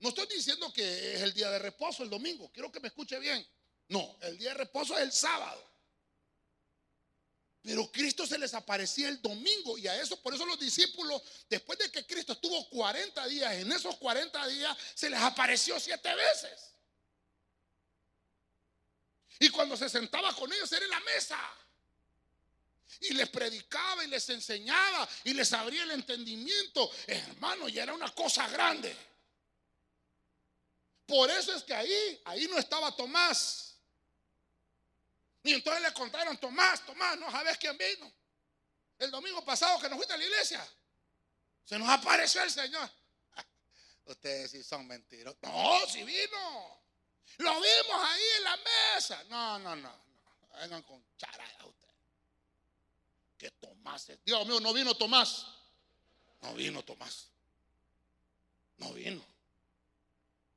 No 0.00 0.08
estoy 0.10 0.26
diciendo 0.26 0.72
que 0.72 1.14
es 1.14 1.22
el 1.22 1.32
día 1.32 1.50
de 1.50 1.58
reposo 1.58 2.02
el 2.02 2.10
domingo, 2.10 2.50
quiero 2.52 2.70
que 2.70 2.80
me 2.80 2.88
escuche 2.88 3.18
bien. 3.18 3.44
No, 3.88 4.16
el 4.22 4.38
día 4.38 4.50
de 4.50 4.54
reposo 4.54 4.96
es 4.96 5.02
el 5.02 5.12
sábado. 5.12 5.73
Pero 7.64 7.90
Cristo 7.90 8.26
se 8.26 8.36
les 8.36 8.52
aparecía 8.52 9.08
el 9.08 9.22
domingo 9.22 9.78
y 9.78 9.88
a 9.88 9.98
eso, 9.98 10.20
por 10.20 10.34
eso 10.34 10.44
los 10.44 10.60
discípulos, 10.60 11.22
después 11.48 11.78
de 11.78 11.90
que 11.90 12.06
Cristo 12.06 12.34
estuvo 12.34 12.68
40 12.68 13.26
días, 13.26 13.54
en 13.54 13.72
esos 13.72 13.96
40 13.96 14.46
días 14.48 14.76
se 14.94 15.08
les 15.08 15.18
apareció 15.18 15.80
siete 15.80 16.14
veces. 16.14 16.74
Y 19.38 19.48
cuando 19.48 19.78
se 19.78 19.88
sentaba 19.88 20.34
con 20.34 20.52
ellos 20.52 20.70
era 20.72 20.84
en 20.84 20.90
la 20.90 21.00
mesa. 21.00 21.38
Y 23.00 23.14
les 23.14 23.30
predicaba 23.30 24.04
y 24.04 24.08
les 24.08 24.28
enseñaba 24.28 25.08
y 25.24 25.32
les 25.32 25.50
abría 25.54 25.84
el 25.84 25.92
entendimiento. 25.92 26.90
Hermano, 27.06 27.66
y 27.70 27.78
era 27.78 27.94
una 27.94 28.14
cosa 28.14 28.46
grande. 28.48 28.94
Por 31.06 31.30
eso 31.30 31.54
es 31.54 31.62
que 31.62 31.74
ahí, 31.74 32.20
ahí 32.26 32.46
no 32.46 32.58
estaba 32.58 32.94
Tomás. 32.94 33.73
Y 35.44 35.52
entonces 35.52 35.82
le 35.82 35.92
contaron, 35.92 36.36
Tomás, 36.38 36.84
Tomás, 36.86 37.18
no 37.18 37.30
sabes 37.30 37.58
quién 37.58 37.76
vino. 37.76 38.10
El 38.98 39.10
domingo 39.10 39.44
pasado 39.44 39.78
que 39.78 39.88
nos 39.88 39.96
fuiste 39.96 40.14
a 40.14 40.16
la 40.16 40.24
iglesia. 40.24 40.66
Se 41.64 41.78
nos 41.78 41.88
apareció 41.88 42.42
el 42.42 42.50
Señor. 42.50 42.90
Ustedes 44.06 44.50
sí 44.50 44.64
son 44.64 44.86
mentirosos. 44.86 45.38
No, 45.42 45.80
si 45.86 46.02
vino. 46.02 46.80
Lo 47.38 47.54
vimos 47.54 48.04
ahí 48.04 48.22
en 48.38 48.44
la 48.44 48.56
mesa. 48.56 49.24
No, 49.24 49.58
no, 49.58 49.76
no. 49.76 49.88
no. 49.88 50.58
Vengan 50.60 50.82
con 50.82 51.04
charada 51.18 51.66
ustedes. 51.66 51.94
Que 53.36 53.50
Tomás 53.50 54.08
es. 54.08 54.24
Dios 54.24 54.46
mío, 54.46 54.60
no 54.60 54.72
vino 54.72 54.94
Tomás. 54.96 55.46
No 56.40 56.54
vino 56.54 56.82
Tomás. 56.82 57.28
No 58.78 58.92
vino. 58.94 59.33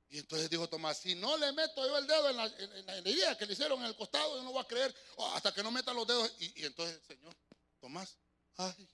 Y 0.09 0.19
entonces 0.19 0.49
dijo 0.49 0.69
Tomás, 0.69 0.99
si 0.99 1.15
no 1.15 1.37
le 1.37 1.51
meto 1.51 1.85
yo 1.85 1.97
el 1.97 2.07
dedo 2.07 2.29
en 2.29 2.37
la, 2.37 2.99
idea 3.09 3.37
que 3.37 3.45
le 3.45 3.53
hicieron 3.53 3.79
en 3.79 3.87
el 3.87 3.95
costado, 3.95 4.37
yo 4.37 4.43
no 4.43 4.51
voy 4.51 4.61
a 4.61 4.67
creer 4.67 4.95
hasta 5.33 5.53
que 5.53 5.61
no 5.61 5.71
meta 5.71 5.93
los 5.93 6.07
dedos. 6.07 6.33
Y, 6.39 6.65
entonces, 6.65 7.01
Señor, 7.05 7.35
Tomás, 7.81 8.15
ay, 8.55 8.89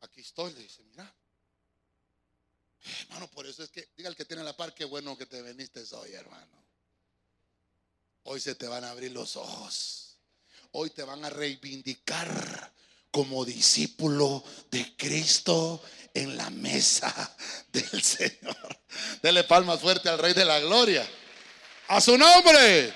aquí 0.00 0.20
estoy, 0.20 0.52
le 0.54 0.60
dice, 0.60 0.82
mira. 0.84 1.14
Hermano, 3.02 3.30
por 3.30 3.46
eso 3.46 3.62
es 3.62 3.70
que, 3.70 3.90
diga 3.94 4.08
el 4.08 4.16
que 4.16 4.24
tiene 4.24 4.42
la 4.42 4.56
par, 4.56 4.74
qué 4.74 4.86
bueno 4.86 5.16
que 5.18 5.26
te 5.26 5.42
viniste 5.42 5.84
Hoy 8.22 8.40
se 8.40 8.54
te 8.54 8.66
van 8.66 8.84
a 8.84 8.90
abrir 8.90 9.12
los 9.12 9.36
ojos. 9.36 10.16
Hoy 10.72 10.90
te 10.90 11.02
van 11.02 11.24
a 11.24 11.30
reivindicar 11.30 12.72
como 13.10 13.44
discípulo 13.44 14.44
de 14.70 14.96
Cristo 14.96 15.82
en 16.14 16.36
la 16.36 16.50
mesa 16.50 17.36
del 17.72 18.02
Señor. 18.02 18.80
Dele 19.22 19.44
palmas 19.44 19.80
fuerte 19.80 20.08
al 20.08 20.18
Rey 20.18 20.34
de 20.34 20.44
la 20.44 20.60
Gloria. 20.60 21.08
A 21.88 22.00
su 22.00 22.16
nombre. 22.16 22.94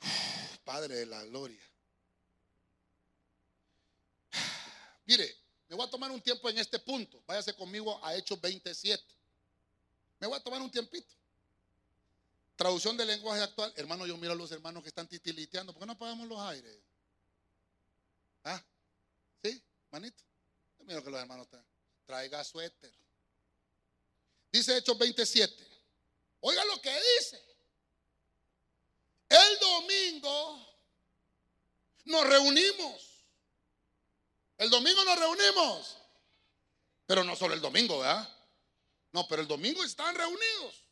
Padre 0.64 0.96
de 0.96 1.06
la 1.06 1.24
Gloria. 1.24 1.60
Mire, 5.06 5.34
me 5.68 5.76
voy 5.76 5.86
a 5.86 5.90
tomar 5.90 6.10
un 6.10 6.20
tiempo 6.20 6.50
en 6.50 6.58
este 6.58 6.78
punto. 6.78 7.22
Váyase 7.26 7.54
conmigo 7.54 8.04
a 8.04 8.14
Hechos 8.14 8.40
27. 8.40 9.02
Me 10.20 10.26
voy 10.26 10.38
a 10.38 10.42
tomar 10.42 10.60
un 10.60 10.70
tiempito. 10.70 11.14
Traducción 12.56 12.96
del 12.96 13.08
lenguaje 13.08 13.42
actual. 13.42 13.72
Hermano, 13.76 14.06
yo 14.06 14.16
miro 14.16 14.32
a 14.32 14.36
los 14.36 14.50
hermanos 14.52 14.82
que 14.82 14.88
están 14.88 15.08
titiliteando. 15.08 15.72
¿Por 15.72 15.80
qué 15.80 15.86
no 15.86 15.92
apagamos 15.94 16.28
los 16.28 16.38
aires? 16.40 16.78
¿Ah? 18.44 18.62
¿Sí? 19.42 19.60
Manito. 19.90 20.22
Yo 20.78 20.84
miro 20.84 21.02
que 21.02 21.10
los 21.10 21.20
hermanos 21.20 21.46
están. 21.46 21.66
Traiga 22.06 22.44
suéter. 22.44 22.94
Dice 24.52 24.76
Hechos 24.76 24.96
27. 24.96 25.68
Oiga 26.40 26.64
lo 26.66 26.80
que 26.80 26.94
dice. 26.94 27.42
El 29.28 29.58
domingo 29.58 30.78
nos 32.04 32.26
reunimos. 32.26 33.24
El 34.58 34.70
domingo 34.70 35.02
nos 35.04 35.18
reunimos. 35.18 35.96
Pero 37.06 37.24
no 37.24 37.34
solo 37.34 37.54
el 37.54 37.60
domingo, 37.60 37.98
¿verdad? 37.98 38.28
No, 39.10 39.26
pero 39.26 39.42
el 39.42 39.48
domingo 39.48 39.82
están 39.82 40.14
reunidos 40.14 40.83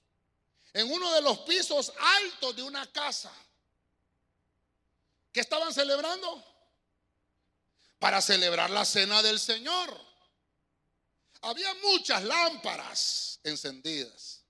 en 0.74 0.90
uno 0.90 1.12
de 1.12 1.22
los 1.22 1.38
pisos 1.40 1.92
altos 1.98 2.56
de 2.56 2.62
una 2.62 2.90
casa. 2.92 3.32
¿Qué 5.32 5.40
estaban 5.40 5.72
celebrando? 5.72 6.44
Para 7.98 8.20
celebrar 8.20 8.70
la 8.70 8.84
cena 8.84 9.22
del 9.22 9.38
Señor. 9.38 9.98
Había 11.42 11.72
muchas 11.74 12.22
lámparas 12.22 13.40
encendidas. 13.42 14.40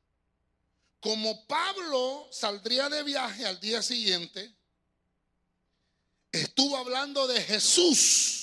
Como 1.00 1.46
Pablo 1.46 2.28
saldría 2.30 2.88
de 2.88 3.02
viaje 3.02 3.44
al 3.46 3.58
día 3.58 3.82
siguiente, 3.82 4.54
estuvo 6.30 6.76
hablando 6.76 7.26
de 7.26 7.40
Jesús 7.42 8.42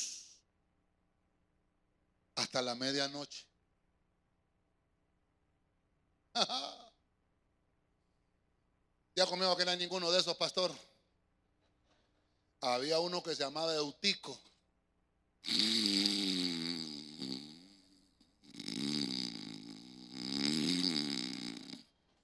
hasta 2.35 2.61
la 2.61 2.75
medianoche. 2.75 3.45
Ya 9.19 9.25
conmigo 9.25 9.53
que 9.57 9.65
no 9.65 9.71
hay 9.71 9.77
ninguno 9.77 10.09
de 10.13 10.19
esos, 10.21 10.37
pastor. 10.37 10.73
Había 12.61 12.99
uno 12.99 13.21
que 13.21 13.35
se 13.35 13.43
llamaba 13.43 13.75
Eutico. 13.75 14.39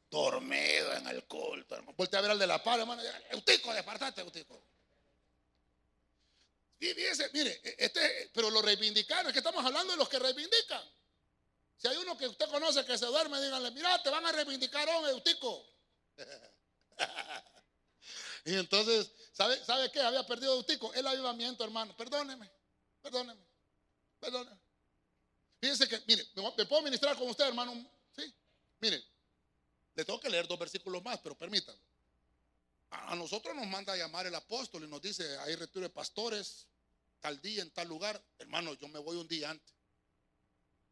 Dormido 0.09 0.93
en 0.93 1.07
el 1.07 1.25
culto, 1.25 1.75
hermano. 1.75 1.97
Vuelta 1.97 2.19
a 2.19 2.21
ver 2.21 2.31
al 2.31 2.39
de 2.39 2.47
la 2.47 2.63
pala, 2.63 2.83
hermano. 2.83 3.01
Eutico, 3.31 3.73
despertate, 3.73 4.21
Eutico. 4.21 4.63
Y 6.79 6.93
fíjese, 6.93 7.29
mire, 7.33 7.59
este, 7.77 8.31
pero 8.33 8.49
lo 8.49 8.61
reivindicaron, 8.61 9.27
es 9.27 9.33
que 9.33 9.39
estamos 9.39 9.65
hablando 9.65 9.91
de 9.91 9.97
los 9.97 10.07
que 10.07 10.19
reivindican. 10.19 10.83
Si 11.75 11.89
hay 11.89 11.97
uno 11.97 12.17
que 12.17 12.29
usted 12.29 12.47
conoce 12.47 12.85
que 12.85 12.97
se 12.97 13.07
duerme, 13.07 13.41
díganle, 13.41 13.71
mira, 13.71 14.01
te 14.01 14.09
van 14.09 14.25
a 14.25 14.31
reivindicar 14.31 14.87
un 14.97 15.09
Eutico. 15.09 15.67
y 18.45 18.55
entonces, 18.55 19.11
¿sabe, 19.33 19.63
¿sabe 19.63 19.91
qué? 19.91 20.01
Había 20.01 20.25
perdido 20.25 20.55
Eutico, 20.55 20.93
el 20.93 21.05
avivamiento, 21.07 21.63
hermano. 21.63 21.95
Perdóneme, 21.95 22.49
perdóneme, 23.01 23.45
perdóneme. 24.19 24.59
Fíjense 25.59 25.87
que, 25.87 26.01
mire, 26.07 26.25
¿me 26.57 26.65
puedo 26.65 26.81
ministrar 26.81 27.17
con 27.17 27.29
usted, 27.29 27.47
hermano? 27.47 27.73
Sí, 28.15 28.33
mire, 28.79 29.03
le 29.95 30.05
tengo 30.05 30.19
que 30.19 30.29
leer 30.29 30.47
dos 30.47 30.59
versículos 30.59 31.03
más, 31.03 31.19
pero 31.21 31.37
permítanme. 31.37 31.81
A 32.89 33.15
nosotros 33.15 33.55
nos 33.55 33.67
manda 33.67 33.93
a 33.93 33.97
llamar 33.97 34.27
el 34.27 34.35
apóstol 34.35 34.83
y 34.83 34.87
nos 34.87 35.01
dice, 35.01 35.37
hay 35.39 35.55
retiro 35.55 35.83
de 35.83 35.89
pastores, 35.89 36.67
tal 37.19 37.41
día, 37.41 37.61
en 37.61 37.71
tal 37.71 37.87
lugar. 37.87 38.23
Hermano, 38.37 38.73
yo 38.75 38.87
me 38.87 38.99
voy 38.99 39.17
un 39.17 39.27
día 39.27 39.49
antes. 39.49 39.73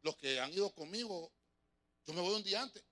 Los 0.02 0.16
que 0.16 0.38
han 0.40 0.52
ido 0.52 0.74
conmigo, 0.74 1.32
yo 2.06 2.12
me 2.12 2.20
voy 2.20 2.34
un 2.34 2.42
día 2.42 2.60
antes 2.60 2.82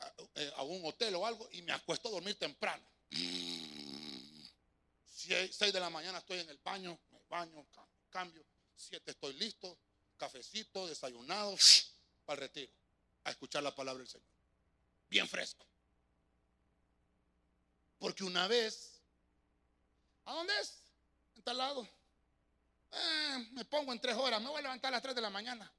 a, 0.00 0.14
eh, 0.34 0.52
un 0.62 0.84
hotel 0.84 1.14
o 1.14 1.26
algo 1.26 1.48
y 1.52 1.62
me 1.62 1.72
acuesto 1.72 2.08
a 2.08 2.12
dormir 2.12 2.38
temprano. 2.38 2.84
Seis, 5.06 5.54
seis 5.54 5.72
de 5.72 5.80
la 5.80 5.90
mañana 5.90 6.18
estoy 6.18 6.40
en 6.40 6.48
el 6.48 6.58
baño, 6.58 6.98
me 7.10 7.20
baño, 7.28 7.66
cambio. 8.10 8.44
Siete 8.74 9.10
estoy 9.10 9.34
listo, 9.34 9.78
cafecito, 10.16 10.86
desayunado, 10.86 11.56
para 12.24 12.42
el 12.42 12.48
retiro, 12.48 12.72
a 13.24 13.30
escuchar 13.30 13.62
la 13.62 13.74
palabra 13.74 14.02
del 14.02 14.08
Señor. 14.08 14.28
Bien 15.08 15.28
fresco. 15.28 15.66
Porque 17.98 18.24
una 18.24 18.48
vez, 18.48 19.00
¿a 20.24 20.32
dónde 20.32 20.58
es? 20.60 20.82
En 21.36 21.42
tal 21.42 21.58
lado. 21.58 21.86
Eh, 22.92 23.48
me 23.52 23.64
pongo 23.66 23.92
en 23.92 24.00
tres 24.00 24.16
horas, 24.16 24.40
me 24.40 24.48
voy 24.48 24.58
a 24.58 24.62
levantar 24.62 24.88
a 24.88 24.96
las 24.96 25.02
tres 25.02 25.14
de 25.14 25.20
la 25.20 25.30
mañana. 25.30 25.70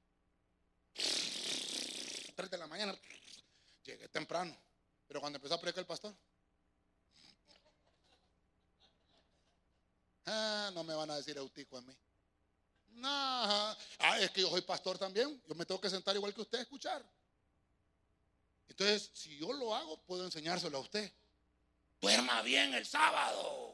Tres 2.36 2.50
de 2.50 2.58
la 2.58 2.68
mañana. 2.68 2.98
Llegué 3.84 4.08
temprano. 4.10 4.56
Pero 5.08 5.20
cuando 5.20 5.38
empezó 5.38 5.56
a 5.56 5.60
predicar 5.60 5.82
el 5.82 5.88
pastor, 5.88 6.16
ah, 10.26 10.72
no 10.74 10.84
me 10.84 10.94
van 10.94 11.12
a 11.12 11.18
decir 11.18 11.38
eutico 11.38 11.78
a 11.78 11.82
mí. 11.82 11.94
No, 12.92 13.08
ah, 13.10 13.76
es 14.20 14.32
que 14.32 14.42
yo 14.42 14.50
soy 14.50 14.62
pastor 14.62 14.98
también. 14.98 15.42
Yo 15.48 15.56
me 15.56 15.66
tengo 15.66 15.82
que 15.82 15.90
sentar 15.90 16.16
igual 16.16 16.34
que 16.34 16.42
usted 16.42 16.60
a 16.60 16.62
escuchar. 16.62 17.04
Entonces, 18.70 19.12
si 19.14 19.38
yo 19.38 19.52
lo 19.52 19.76
hago, 19.76 20.02
puedo 20.04 20.24
enseñárselo 20.24 20.78
a 20.78 20.82
usted. 20.82 21.12
Duerma 22.00 22.42
bien 22.42 22.74
el 22.74 22.86
sábado. 22.86 23.71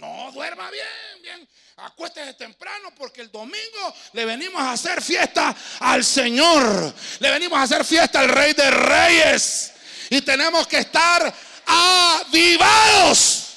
No, 0.00 0.32
duerma 0.32 0.70
bien, 0.70 0.86
bien. 1.22 1.48
Acuéstese 1.76 2.34
temprano 2.34 2.92
porque 2.96 3.20
el 3.20 3.30
domingo 3.30 3.94
le 4.12 4.24
venimos 4.24 4.60
a 4.60 4.72
hacer 4.72 5.02
fiesta 5.02 5.54
al 5.80 6.04
Señor. 6.04 6.94
Le 7.18 7.30
venimos 7.30 7.58
a 7.58 7.62
hacer 7.62 7.84
fiesta 7.84 8.20
al 8.20 8.28
Rey 8.28 8.52
de 8.54 8.70
Reyes. 8.70 9.72
Y 10.08 10.22
tenemos 10.22 10.66
que 10.66 10.78
estar 10.78 11.32
avivados. 11.66 13.54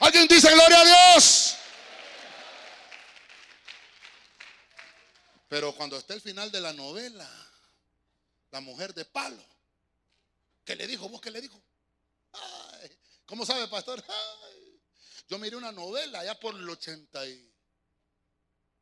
¿Alguien 0.00 0.26
dice 0.26 0.50
gloria 0.50 0.80
a 0.80 0.84
Dios? 0.84 1.56
Pero 5.48 5.72
cuando 5.74 5.98
está 5.98 6.14
el 6.14 6.20
final 6.20 6.50
de 6.50 6.60
la 6.60 6.72
novela, 6.72 7.28
la 8.50 8.60
mujer 8.60 8.92
de 8.94 9.04
palo 9.04 9.44
¿Qué 10.64 10.74
le 10.74 10.86
dijo? 10.86 11.08
¿Vos 11.08 11.20
qué 11.20 11.30
le 11.30 11.40
dijo? 11.40 11.60
¿Cómo 13.26 13.44
sabe, 13.44 13.68
pastor? 13.68 14.02
Yo 15.28 15.38
miré 15.38 15.56
una 15.56 15.72
novela 15.72 16.20
allá 16.20 16.38
por 16.38 16.54
el 16.54 16.68
80 16.68 17.26
y, 17.26 17.52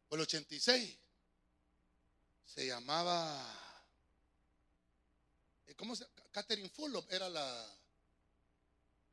por 0.08 0.18
el 0.18 0.24
86. 0.24 0.98
Se 2.44 2.66
llamaba. 2.66 3.58
Eh, 5.66 5.74
¿Cómo 5.74 5.96
se 5.96 6.06
Catherine 6.30 6.68
Fulop 6.68 7.10
era 7.10 7.28
la. 7.28 7.66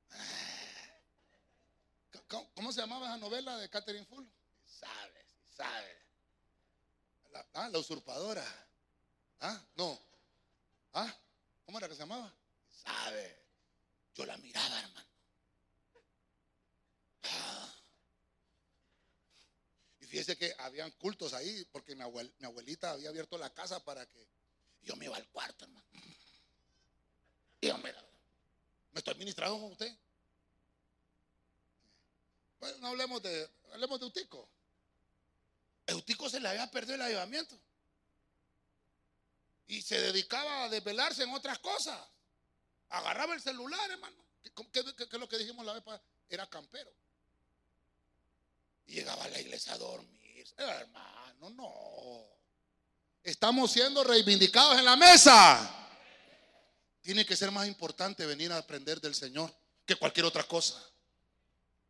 ¿Cómo 2.55 2.71
se 2.71 2.81
llamaba 2.81 3.07
esa 3.07 3.17
novela 3.17 3.57
de 3.57 3.69
Catherine 3.69 4.05
Fulop? 4.05 4.31
Sabe, 4.65 5.25
sabe. 5.55 5.97
La, 7.31 7.45
ah, 7.53 7.69
la 7.69 7.79
usurpadora. 7.79 8.45
Ah, 9.39 9.61
no. 9.75 9.99
Ah, 10.93 11.15
¿cómo 11.65 11.77
era 11.77 11.87
que 11.87 11.95
se 11.95 12.01
llamaba? 12.01 12.33
sabe. 12.69 13.39
Yo 14.15 14.25
la 14.25 14.37
miraba, 14.37 14.79
hermano. 14.79 15.08
Y 19.99 20.05
fíjese 20.05 20.37
que 20.37 20.53
habían 20.59 20.91
cultos 20.91 21.33
ahí, 21.33 21.65
porque 21.71 21.95
mi, 21.95 22.03
abuelita 22.03 22.91
había 22.91 23.09
abierto 23.09 23.37
la 23.37 23.53
casa 23.53 23.83
para 23.83 24.05
que 24.05 24.27
yo 24.81 24.95
me 24.95 25.05
iba 25.05 25.17
al 25.17 25.27
cuarto, 25.29 25.65
hermano. 25.65 25.85
Y 27.61 27.67
yo, 27.67 27.77
mira, 27.79 28.03
me 28.91 28.99
estoy 28.99 29.15
ministrando 29.15 29.59
con 29.59 29.71
usted. 29.71 29.93
Bueno, 32.59 32.77
no 32.79 32.87
hablemos 32.87 33.21
de, 33.21 33.49
hablemos 33.73 33.99
de 33.99 34.05
Eutico. 34.05 34.49
Eutico 35.87 36.29
se 36.29 36.39
le 36.39 36.49
había 36.49 36.69
perdido 36.69 36.95
el 36.95 37.01
avivamiento. 37.01 37.59
Y 39.67 39.81
se 39.81 39.99
dedicaba 39.99 40.63
a 40.63 40.69
desvelarse 40.69 41.23
en 41.23 41.33
otras 41.33 41.59
cosas. 41.59 41.99
Agarraba 42.89 43.35
el 43.35 43.41
celular, 43.41 43.89
hermano. 43.91 44.17
¿Qué, 44.71 44.79
es 44.79 45.13
lo 45.13 45.29
que 45.29 45.37
dijimos 45.37 45.65
la 45.65 45.73
vez 45.73 45.83
pasada? 45.83 46.03
Era 46.27 46.47
campero. 46.47 46.91
Y 48.89 48.93
llegaba 48.93 49.23
a 49.23 49.29
la 49.29 49.39
iglesia 49.39 49.73
a 49.73 49.77
dormir. 49.77 50.47
Hermano, 50.57 51.51
no. 51.51 52.23
Estamos 53.21 53.71
siendo 53.71 54.03
reivindicados 54.03 54.79
en 54.79 54.85
la 54.85 54.95
mesa. 54.95 55.87
Tiene 56.99 57.23
que 57.23 57.35
ser 57.35 57.51
más 57.51 57.67
importante 57.67 58.25
venir 58.25 58.51
a 58.51 58.57
aprender 58.57 58.99
del 58.99 59.13
Señor 59.13 59.53
que 59.85 59.95
cualquier 59.95 60.25
otra 60.25 60.43
cosa. 60.43 60.83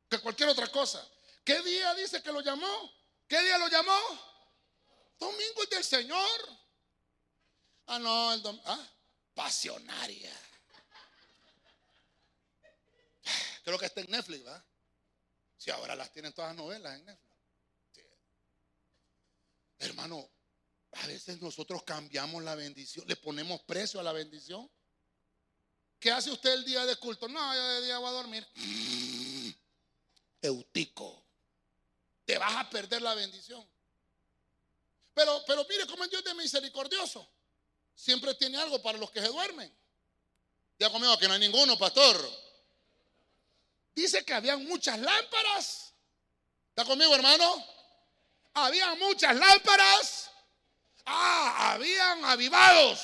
Que 0.10 0.20
cualquier 0.20 0.50
otra 0.50 0.68
cosa. 0.68 1.08
¿Qué 1.45 1.62
día 1.62 1.95
dice 1.95 2.22
que 2.22 2.34
lo 2.34 2.41
llamó? 2.41 2.93
¿Qué 3.30 3.41
día 3.43 3.58
lo 3.58 3.70
llamó? 3.70 3.97
Domingo 5.18 5.64
es 5.64 5.70
del 5.70 5.84
Señor. 5.86 6.60
Ah, 7.88 7.97
no, 7.97 8.34
el 8.34 8.41
domingo. 8.41 8.64
Ah, 8.68 8.86
pasionaria. 9.34 10.38
Creo 13.64 13.80
que 13.80 13.86
está 13.86 14.02
en 14.02 14.12
Netflix, 14.12 14.43
¿verdad? 14.43 14.66
Si 15.60 15.70
ahora 15.70 15.93
las 15.93 16.12
tienen 16.12 16.32
todas 16.32 16.51
las 16.51 16.57
novelas 16.57 16.97
en 16.97 17.05
Netflix. 17.05 17.36
Hermano, 19.78 20.30
a 20.93 21.05
veces 21.05 21.41
nosotros 21.41 21.84
cambiamos 21.84 22.41
la 22.43 22.55
bendición, 22.55 23.05
le 23.07 23.18
ponemos 23.18 23.62
precio 23.64 23.99
a 23.99 24.03
la 24.03 24.14
bendición. 24.14 24.72
¿Qué 25.99 26.12
hace 26.12 26.32
usted 26.32 26.53
el 26.53 26.64
día 26.64 26.86
de 26.86 26.95
culto? 26.95 27.28
No, 27.28 27.53
yo 27.53 27.62
de 27.62 27.86
día 27.86 27.97
voy 27.97 28.07
a 28.07 28.12
dormir. 28.12 28.47
Eutico. 30.41 31.26
Te 32.24 32.38
vas 32.38 32.55
a 32.55 32.70
perder 32.70 33.01
la 33.01 33.14
bendición. 33.16 33.68
Pero, 35.14 35.43
pero 35.45 35.66
mire 35.70 35.86
cómo 35.88 36.05
es 36.05 36.10
Dios 36.10 36.24
de 36.24 36.34
misericordioso. 36.36 37.30
Siempre 37.93 38.34
tiene 38.36 38.57
algo 38.57 38.82
para 38.82 38.97
los 38.97 39.12
que 39.12 39.20
se 39.20 39.28
duermen. 39.28 39.78
Ya 40.80 40.89
conmigo 40.89 41.18
que 41.18 41.28
no 41.28 41.34
hay 41.34 41.41
ninguno, 41.41 41.78
pastor. 41.78 42.49
Dice 44.00 44.24
que 44.24 44.34
habían 44.34 44.64
muchas 44.64 44.97
lámparas. 44.97 45.93
¿Está 46.70 46.86
conmigo, 46.86 47.14
hermano? 47.14 47.66
Había 48.54 48.95
muchas 48.95 49.36
lámparas. 49.36 50.32
Ah, 51.06 51.74
habían 51.74 52.24
avivados. 52.24 53.02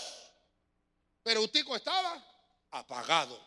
Pero 1.22 1.42
Eutico 1.42 1.76
estaba 1.76 2.26
apagado. 2.72 3.46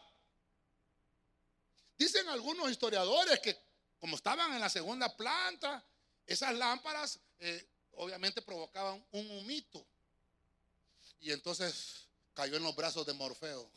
Dicen 1.96 2.28
algunos 2.28 2.70
historiadores 2.70 3.40
que 3.40 3.59
como 3.99 4.16
estaban 4.16 4.53
en 4.53 4.61
la 4.61 4.68
segunda 4.68 5.16
planta, 5.16 5.82
esas 6.26 6.55
lámparas 6.55 7.18
eh, 7.38 7.66
obviamente 7.92 8.42
provocaban 8.42 9.03
un 9.12 9.30
humito. 9.38 9.86
Y 11.18 11.32
entonces 11.32 12.09
cayó 12.34 12.59
en 12.59 12.62
los 12.62 12.76
brazos 12.76 13.07
de 13.07 13.14
Morfeo. 13.14 13.72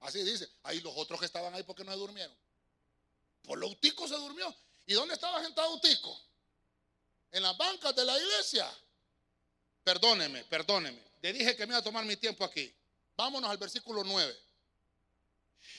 Así 0.00 0.22
dice. 0.22 0.48
Ahí 0.62 0.80
los 0.80 0.92
otros 0.96 1.18
que 1.18 1.26
estaban 1.26 1.54
ahí 1.54 1.62
porque 1.62 1.84
no 1.84 1.92
se 1.92 1.98
durmieron. 1.98 2.36
Por 3.42 3.58
lo 3.58 3.68
Utico 3.68 4.06
se 4.06 4.14
durmió. 4.14 4.54
¿Y 4.86 4.94
dónde 4.94 5.14
estaba 5.14 5.42
sentado 5.42 5.74
Utico? 5.74 6.18
En 7.30 7.42
las 7.42 7.56
bancas 7.56 7.94
de 7.94 8.04
la 8.04 8.18
iglesia. 8.18 8.70
Perdóneme, 9.84 10.44
perdóneme. 10.44 11.02
Le 11.20 11.32
dije 11.32 11.56
que 11.56 11.66
me 11.66 11.72
iba 11.72 11.78
a 11.78 11.82
tomar 11.82 12.04
mi 12.04 12.16
tiempo 12.16 12.44
aquí. 12.44 12.74
Vámonos 13.16 13.50
al 13.50 13.58
versículo 13.58 14.04
9. 14.04 14.38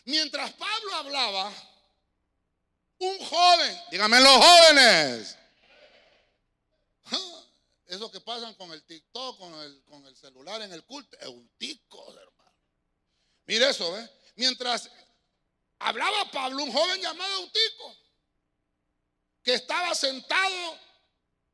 Mientras 0.06 0.52
Pablo 0.54 0.96
hablaba, 0.96 1.54
un 3.00 3.18
joven, 3.26 3.82
díganme 3.92 4.20
los 4.20 4.36
jóvenes, 4.36 5.38
eso 7.86 8.12
que 8.12 8.22
pasan 8.22 8.54
con 8.54 8.72
el 8.72 8.84
TikTok, 8.84 9.38
con 9.40 9.54
el, 9.62 9.84
con 9.86 10.06
el 10.06 10.16
celular 10.16 10.62
en 10.62 10.72
el 10.74 10.84
culto, 10.84 11.18
Eutico, 11.22 12.14
hermano. 12.14 12.39
Mire 13.50 13.68
eso, 13.68 13.97
¿eh? 13.97 14.08
Mientras 14.36 14.91
hablaba 15.80 16.30
Pablo, 16.30 16.62
un 16.62 16.72
joven 16.72 17.02
llamado 17.02 17.34
Eutico, 17.41 17.97
que 19.41 19.56
estaba 19.56 19.95
sentado 19.95 20.78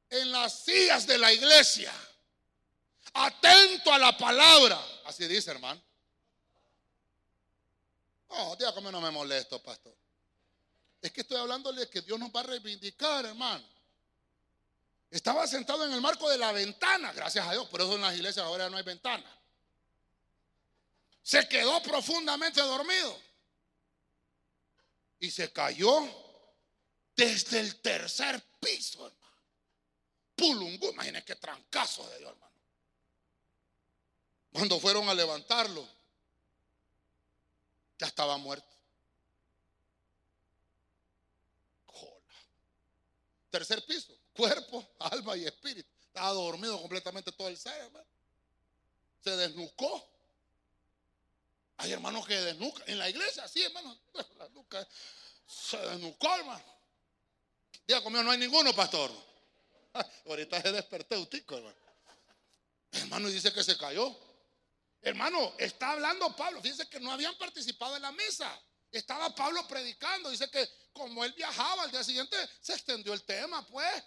en 0.09 0.29
las 0.29 0.65
sillas 0.65 1.07
de 1.07 1.17
la 1.17 1.31
iglesia, 1.31 1.93
atento 3.13 3.93
a 3.93 3.97
la 3.97 4.17
palabra. 4.17 4.77
Así 5.05 5.25
dice, 5.25 5.51
hermano. 5.51 5.81
No, 8.27 8.57
como 8.73 8.91
no 8.91 8.99
me 8.99 9.09
molesto, 9.09 9.63
pastor. 9.63 9.95
Es 11.01 11.13
que 11.13 11.21
estoy 11.21 11.37
hablándole 11.37 11.89
que 11.89 12.01
Dios 12.01 12.19
nos 12.19 12.29
va 12.29 12.41
a 12.41 12.43
reivindicar, 12.43 13.25
hermano. 13.25 13.65
Estaba 15.09 15.47
sentado 15.47 15.85
en 15.85 15.93
el 15.93 16.01
marco 16.01 16.29
de 16.29 16.39
la 16.39 16.51
ventana, 16.51 17.13
gracias 17.13 17.47
a 17.47 17.53
Dios, 17.53 17.69
por 17.69 17.79
eso 17.79 17.95
en 17.95 18.01
las 18.01 18.15
iglesias 18.15 18.45
ahora 18.45 18.69
no 18.69 18.75
hay 18.75 18.83
ventana. 18.83 19.44
Se 21.25 21.49
quedó 21.49 21.81
profundamente 21.81 22.61
dormido 22.61 23.19
y 25.17 25.31
se 25.31 25.51
cayó 25.51 26.07
desde 27.15 27.61
el 27.61 27.81
tercer 27.81 28.39
piso, 28.59 29.07
hermano. 29.07 29.35
Pulungú, 30.35 30.91
imagínense 30.91 31.25
qué 31.25 31.35
trancazo 31.35 32.07
de 32.09 32.19
Dios, 32.19 32.31
hermano. 32.31 32.55
Cuando 34.53 34.79
fueron 34.79 35.09
a 35.09 35.15
levantarlo, 35.15 35.89
ya 37.97 38.05
estaba 38.05 38.37
muerto. 38.37 38.75
Tercer 43.49 43.83
piso, 43.83 44.15
cuerpo, 44.31 44.87
alma 44.99 45.35
y 45.37 45.45
espíritu. 45.45 45.89
Estaba 46.01 46.33
dormido 46.33 46.79
completamente 46.79 47.31
todo 47.31 47.47
el 47.47 47.57
ser, 47.57 47.81
hermano. 47.81 48.05
Se 49.23 49.35
desnucó. 49.35 50.14
Hay 51.77 51.91
hermanos 51.91 52.25
que 52.25 52.35
desnucan. 52.35 52.83
En 52.87 52.99
la 52.99 53.09
iglesia, 53.09 53.47
sí, 53.47 53.61
hermano. 53.63 53.97
Se 55.47 55.77
desnucó, 55.77 56.35
hermano. 56.35 56.63
Diga 57.87 58.01
conmigo, 58.01 58.23
no 58.23 58.31
hay 58.31 58.39
ninguno, 58.39 58.73
pastor. 58.73 59.11
Ahorita 60.25 60.61
se 60.61 60.71
desperté, 60.71 61.17
utico, 61.17 61.55
hermano. 61.55 61.75
Hermano, 62.91 63.29
y 63.29 63.33
dice 63.33 63.53
que 63.53 63.63
se 63.63 63.77
cayó. 63.77 64.15
Hermano, 65.01 65.53
está 65.59 65.91
hablando 65.91 66.35
Pablo. 66.35 66.61
Fíjense 66.61 66.89
que 66.89 66.99
no 66.99 67.11
habían 67.11 67.37
participado 67.37 67.95
en 67.95 68.01
la 68.01 68.11
mesa. 68.11 68.59
Estaba 68.91 69.35
Pablo 69.35 69.67
predicando. 69.67 70.29
Dice 70.31 70.49
que 70.49 70.67
como 70.93 71.23
él 71.23 71.33
viajaba 71.33 71.83
al 71.83 71.91
día 71.91 72.03
siguiente, 72.03 72.37
se 72.59 72.73
extendió 72.73 73.13
el 73.13 73.23
tema, 73.23 73.65
pues. 73.67 74.03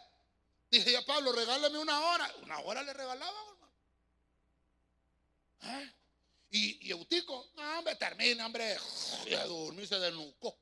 Dije 0.71 0.91
ya, 0.91 1.05
Pablo, 1.05 1.33
regálame 1.33 1.79
una 1.79 2.01
hora. 2.01 2.35
Una 2.43 2.59
hora 2.61 2.83
le 2.83 2.93
regalaba, 2.93 3.39
hermano. 3.41 3.73
¿Eh? 5.63 5.93
Y, 6.51 6.91
Eutico, 6.91 7.51
no, 7.57 7.79
hombre, 7.79 7.97
termina, 7.97 8.47
hombre. 8.47 8.77
Y 9.27 9.35
a 9.35 9.45
dormir 9.45 9.87
se 9.87 9.99
desnucó. 9.99 10.59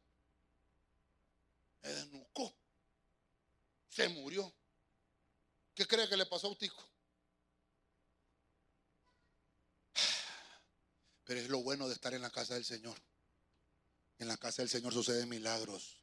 Se 1.83 1.95
desnucó. 1.95 2.55
Se 3.89 4.09
murió. 4.09 4.53
¿Qué 5.75 5.87
cree 5.87 6.09
que 6.09 6.17
le 6.17 6.27
pasó 6.27 6.49
a 6.49 6.51
Eutico? 6.51 6.83
Pero 11.25 11.41
es 11.41 11.49
lo 11.49 11.63
bueno 11.63 11.87
de 11.87 11.95
estar 11.95 12.15
en 12.15 12.23
la 12.23 12.31
casa 12.31 12.55
del 12.55 12.65
Señor. 12.65 13.01
En 14.19 14.29
la 14.29 14.37
casa 14.37 14.63
del 14.63 14.71
Señor 14.71 14.93
suceden 14.93 15.29
milagros. 15.29 15.99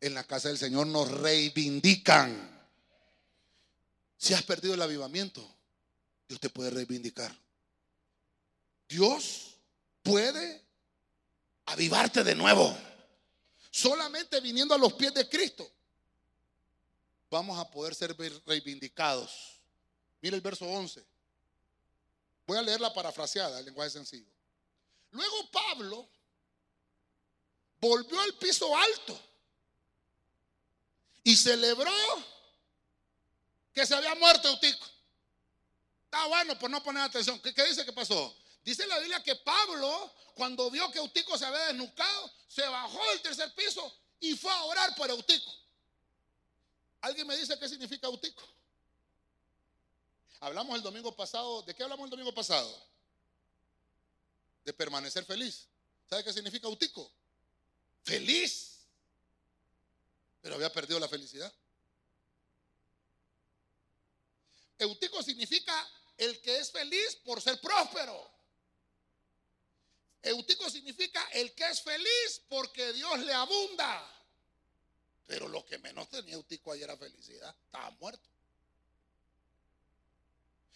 En 0.00 0.14
la 0.14 0.24
casa 0.24 0.48
del 0.48 0.58
Señor 0.58 0.86
nos 0.86 1.10
reivindican. 1.10 2.58
Si 4.16 4.34
has 4.34 4.42
perdido 4.42 4.74
el 4.74 4.82
avivamiento, 4.82 5.48
Dios 6.28 6.40
te 6.40 6.50
puede 6.50 6.70
reivindicar. 6.70 7.34
Dios 8.88 9.56
puede 10.02 10.64
avivarte 11.66 12.24
de 12.24 12.34
nuevo. 12.34 12.76
Solamente 13.70 14.40
viniendo 14.40 14.74
a 14.74 14.78
los 14.78 14.94
pies 14.94 15.12
de 15.14 15.28
Cristo 15.28 15.70
vamos 17.30 17.58
a 17.58 17.70
poder 17.70 17.94
ser 17.94 18.16
reivindicados. 18.46 19.60
Mira 20.20 20.36
el 20.36 20.42
verso 20.42 20.64
11. 20.64 21.04
Voy 22.46 22.56
a 22.56 22.62
leer 22.62 22.80
la 22.80 22.92
parafraseada, 22.92 23.58
el 23.58 23.66
lenguaje 23.66 23.90
sencillo. 23.90 24.30
Luego 25.10 25.50
Pablo 25.50 26.08
volvió 27.80 28.20
al 28.20 28.34
piso 28.34 28.74
alto 28.76 29.20
y 31.22 31.36
celebró 31.36 31.92
que 33.72 33.86
se 33.86 33.94
había 33.94 34.14
muerto 34.14 34.48
Eutico. 34.48 34.86
Está 36.04 36.26
bueno 36.26 36.58
por 36.58 36.70
no 36.70 36.82
poner 36.82 37.02
atención. 37.02 37.38
¿Qué, 37.40 37.52
dice 37.64 37.84
que 37.84 37.92
pasó? 37.92 38.34
Dice 38.68 38.86
la 38.86 38.98
Biblia 38.98 39.22
que 39.22 39.34
Pablo, 39.34 40.12
cuando 40.34 40.70
vio 40.70 40.90
que 40.90 40.98
Eutico 40.98 41.38
se 41.38 41.46
había 41.46 41.68
desnucado, 41.68 42.30
se 42.46 42.60
bajó 42.68 43.02
del 43.12 43.22
tercer 43.22 43.54
piso 43.54 43.98
y 44.20 44.36
fue 44.36 44.52
a 44.52 44.64
orar 44.64 44.94
por 44.94 45.08
Eutico. 45.08 45.50
¿Alguien 47.00 47.26
me 47.26 47.34
dice 47.34 47.58
qué 47.58 47.66
significa 47.66 48.08
Eutico? 48.08 48.46
Hablamos 50.40 50.76
el 50.76 50.82
domingo 50.82 51.16
pasado, 51.16 51.62
¿de 51.62 51.74
qué 51.74 51.82
hablamos 51.82 52.04
el 52.04 52.10
domingo 52.10 52.34
pasado? 52.34 52.70
De 54.66 54.74
permanecer 54.74 55.24
feliz. 55.24 55.66
¿Sabe 56.06 56.22
qué 56.22 56.32
significa 56.34 56.68
Eutico? 56.68 57.10
Feliz. 58.04 58.80
Pero 60.42 60.56
había 60.56 60.70
perdido 60.70 61.00
la 61.00 61.08
felicidad. 61.08 61.50
Eutico 64.76 65.22
significa 65.22 65.90
el 66.18 66.38
que 66.42 66.58
es 66.58 66.70
feliz 66.70 67.16
por 67.24 67.40
ser 67.40 67.58
próspero. 67.62 68.36
Eutico 70.22 70.68
significa 70.68 71.22
el 71.32 71.54
que 71.54 71.68
es 71.68 71.82
feliz 71.82 72.42
porque 72.48 72.92
Dios 72.92 73.20
le 73.20 73.32
abunda. 73.32 74.14
Pero 75.26 75.48
lo 75.48 75.64
que 75.64 75.78
menos 75.78 76.08
tenía 76.08 76.34
Eutico 76.34 76.72
ayer 76.72 76.84
era 76.84 76.96
felicidad. 76.96 77.54
Estaba 77.64 77.90
muerto. 77.92 78.28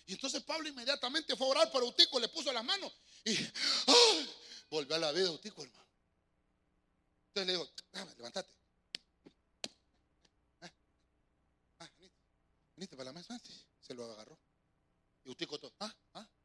Y 0.07 0.12
entonces 0.12 0.43
Pablo 0.43 0.68
inmediatamente 0.68 1.36
fue 1.36 1.47
a 1.47 1.51
orar 1.51 1.72
por 1.72 1.82
Eutico, 1.82 2.20
le 2.20 2.28
puso 2.28 2.53
las 2.53 2.64
manos 2.64 2.93
y 3.24 3.36
¡ay! 3.86 4.30
volvió 4.68 4.97
a 4.97 4.99
la 4.99 5.12
vida 5.12 5.26
Eutico, 5.26 5.62
hermano. 5.62 5.86
Entonces 7.28 7.47
le 7.47 7.53
digo, 7.53 7.70
levantate. 8.18 8.53
Ah, 10.61 10.70
ah, 11.78 11.88
venite, 11.99 12.16
venite 12.76 12.97
para 12.97 13.11
la 13.11 13.12
mesa. 13.12 13.40
Se 13.80 13.95
lo 13.95 14.05
agarró. 14.05 14.38
Y 15.24 15.28
Eutico 15.28 15.59
todo, 15.59 15.72
ah, 15.80 15.86
ah, 15.86 15.95
ah. 16.14 16.20
ah. 16.20 16.41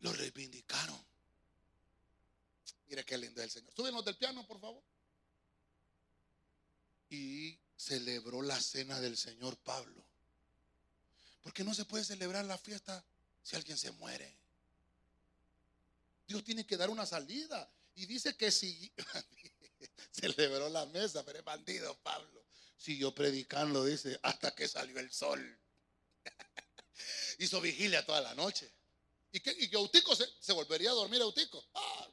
Lo 0.00 0.12
reivindicaron. 0.12 0.98
Mire 2.88 3.04
qué 3.04 3.16
lindo 3.16 3.40
es 3.40 3.44
el 3.44 3.50
Señor. 3.50 3.74
Súbenos 3.74 4.04
del 4.04 4.16
piano, 4.16 4.46
por 4.46 4.60
favor. 4.60 4.82
Y 7.08 7.58
celebró 7.76 8.42
la 8.42 8.60
cena 8.60 9.00
del 9.00 9.16
Señor 9.16 9.56
Pablo. 9.58 10.04
Porque 11.42 11.64
no 11.64 11.74
se 11.74 11.84
puede 11.84 12.04
celebrar 12.04 12.44
la 12.44 12.58
fiesta 12.58 13.04
si 13.42 13.56
alguien 13.56 13.78
se 13.78 13.92
muere. 13.92 14.36
Dios 16.26 16.44
tiene 16.44 16.66
que 16.66 16.76
dar 16.76 16.90
una 16.90 17.06
salida. 17.06 17.70
Y 17.94 18.06
dice 18.06 18.36
que 18.36 18.50
si 18.50 18.92
celebró 20.10 20.68
la 20.68 20.86
mesa, 20.86 21.24
pero 21.24 21.38
es 21.38 21.44
bandido 21.44 21.96
Pablo. 22.02 22.44
Siguió 22.76 23.14
predicando, 23.14 23.84
dice, 23.84 24.18
hasta 24.22 24.54
que 24.54 24.66
salió 24.66 24.98
el 24.98 25.12
sol. 25.12 25.58
Hizo 27.38 27.60
vigilia 27.60 28.04
toda 28.06 28.20
la 28.20 28.34
noche. 28.34 28.72
Y 29.32 29.40
que, 29.40 29.54
y 29.58 29.72
Eutico 29.74 30.14
se, 30.16 30.52
volvería 30.52 30.90
a 30.90 30.94
dormir 30.94 31.20
Eutico. 31.20 31.64
Ah. 31.74 32.08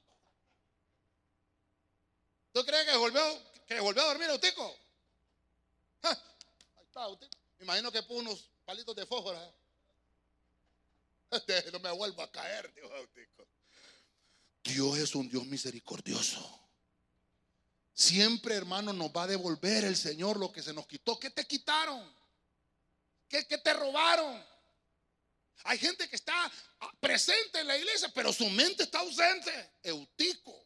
¿Tú 2.52 2.66
crees 2.66 2.86
que 2.86 2.98
volvió, 2.98 3.22
que 3.66 3.80
volvió 3.80 4.04
a 4.04 4.08
dormir 4.08 4.30
Eutico? 4.30 4.76
Ahí 6.04 6.84
está, 6.84 7.08
Me 7.58 7.64
imagino 7.64 7.92
que 7.92 8.04
puso 8.04 8.20
unos 8.20 8.50
palitos 8.66 8.96
de 8.96 9.06
fósforo. 9.06 9.42
¿eh? 9.42 9.54
No 11.72 11.80
me 11.80 11.92
vuelvo 11.92 12.22
a 12.22 12.32
caer, 12.32 12.74
dijo 12.74 12.90
Dios 14.64 14.98
es 14.98 15.16
un 15.16 15.30
Dios 15.30 15.46
misericordioso. 15.46 16.68
Siempre, 17.94 18.54
hermano, 18.54 18.94
nos 18.94 19.10
va 19.10 19.24
a 19.24 19.28
devolver 19.28 19.86
el 19.86 19.96
Señor 19.96 20.38
lo 20.38 20.52
que 20.52 20.62
se 20.62 20.74
nos 20.74 20.86
quitó. 20.86 21.20
¿Qué 21.20 21.32
te 21.32 21.46
quitaron? 21.46 22.16
¿Qué, 23.28 23.48
qué 23.48 23.58
te 23.58 23.74
robaron? 23.74 24.46
Hay 25.64 25.78
gente 25.78 26.08
que 26.10 26.16
está 26.16 26.52
presente 27.00 27.60
en 27.60 27.68
la 27.68 27.78
iglesia, 27.78 28.10
pero 28.14 28.32
su 28.32 28.50
mente 28.50 28.84
está 28.84 29.00
ausente. 29.00 29.72
Eutico. 29.84 30.66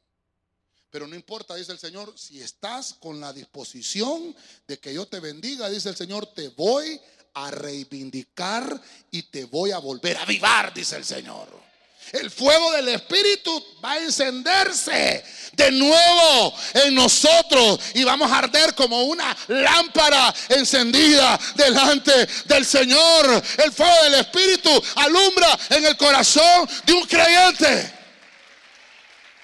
Pero 0.90 1.08
no 1.08 1.16
importa, 1.16 1.56
dice 1.56 1.72
el 1.72 1.80
Señor, 1.80 2.14
si 2.18 2.42
estás 2.42 2.94
con 2.94 3.20
la 3.20 3.32
disposición 3.32 4.36
de 4.68 4.78
que 4.78 4.94
yo 4.94 5.08
te 5.08 5.22
bendiga, 5.22 5.70
dice 5.70 5.90
el 5.90 5.96
Señor, 5.96 6.28
te 6.34 6.50
voy 6.50 7.00
a 7.34 7.50
reivindicar 7.50 8.82
y 9.10 9.24
te 9.24 9.46
voy 9.46 9.72
a 9.72 9.78
volver 9.78 10.18
a 10.18 10.24
avivar, 10.24 10.74
dice 10.74 10.98
el 10.98 11.06
Señor. 11.06 11.71
El 12.12 12.30
fuego 12.30 12.72
del 12.74 12.90
Espíritu 12.90 13.78
va 13.84 13.94
a 13.94 14.00
encenderse 14.00 15.24
de 15.54 15.72
nuevo 15.72 16.54
en 16.74 16.96
nosotros 16.96 17.80
y 17.94 18.04
vamos 18.04 18.30
a 18.30 18.40
arder 18.40 18.76
como 18.76 19.04
una 19.04 19.36
lámpara 19.48 20.34
encendida 20.50 21.40
delante 21.56 22.26
del 22.46 22.66
Señor. 22.66 23.44
El 23.58 23.72
fuego 23.72 24.04
del 24.04 24.16
Espíritu 24.16 24.70
alumbra 24.96 25.58
en 25.70 25.86
el 25.86 25.96
corazón 25.96 26.70
de 26.86 26.94
un 26.94 27.06
creyente. 27.06 27.94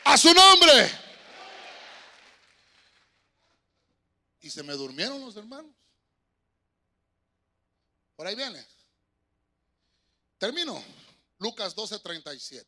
A 0.03 0.17
su 0.17 0.33
nombre. 0.33 0.91
Y 4.41 4.49
se 4.49 4.63
me 4.63 4.73
durmieron 4.73 5.19
los 5.21 5.35
hermanos. 5.35 5.71
Por 8.15 8.25
ahí 8.27 8.35
viene. 8.35 8.65
Termino. 10.37 10.83
Lucas 11.39 11.75
12:37. 11.75 12.65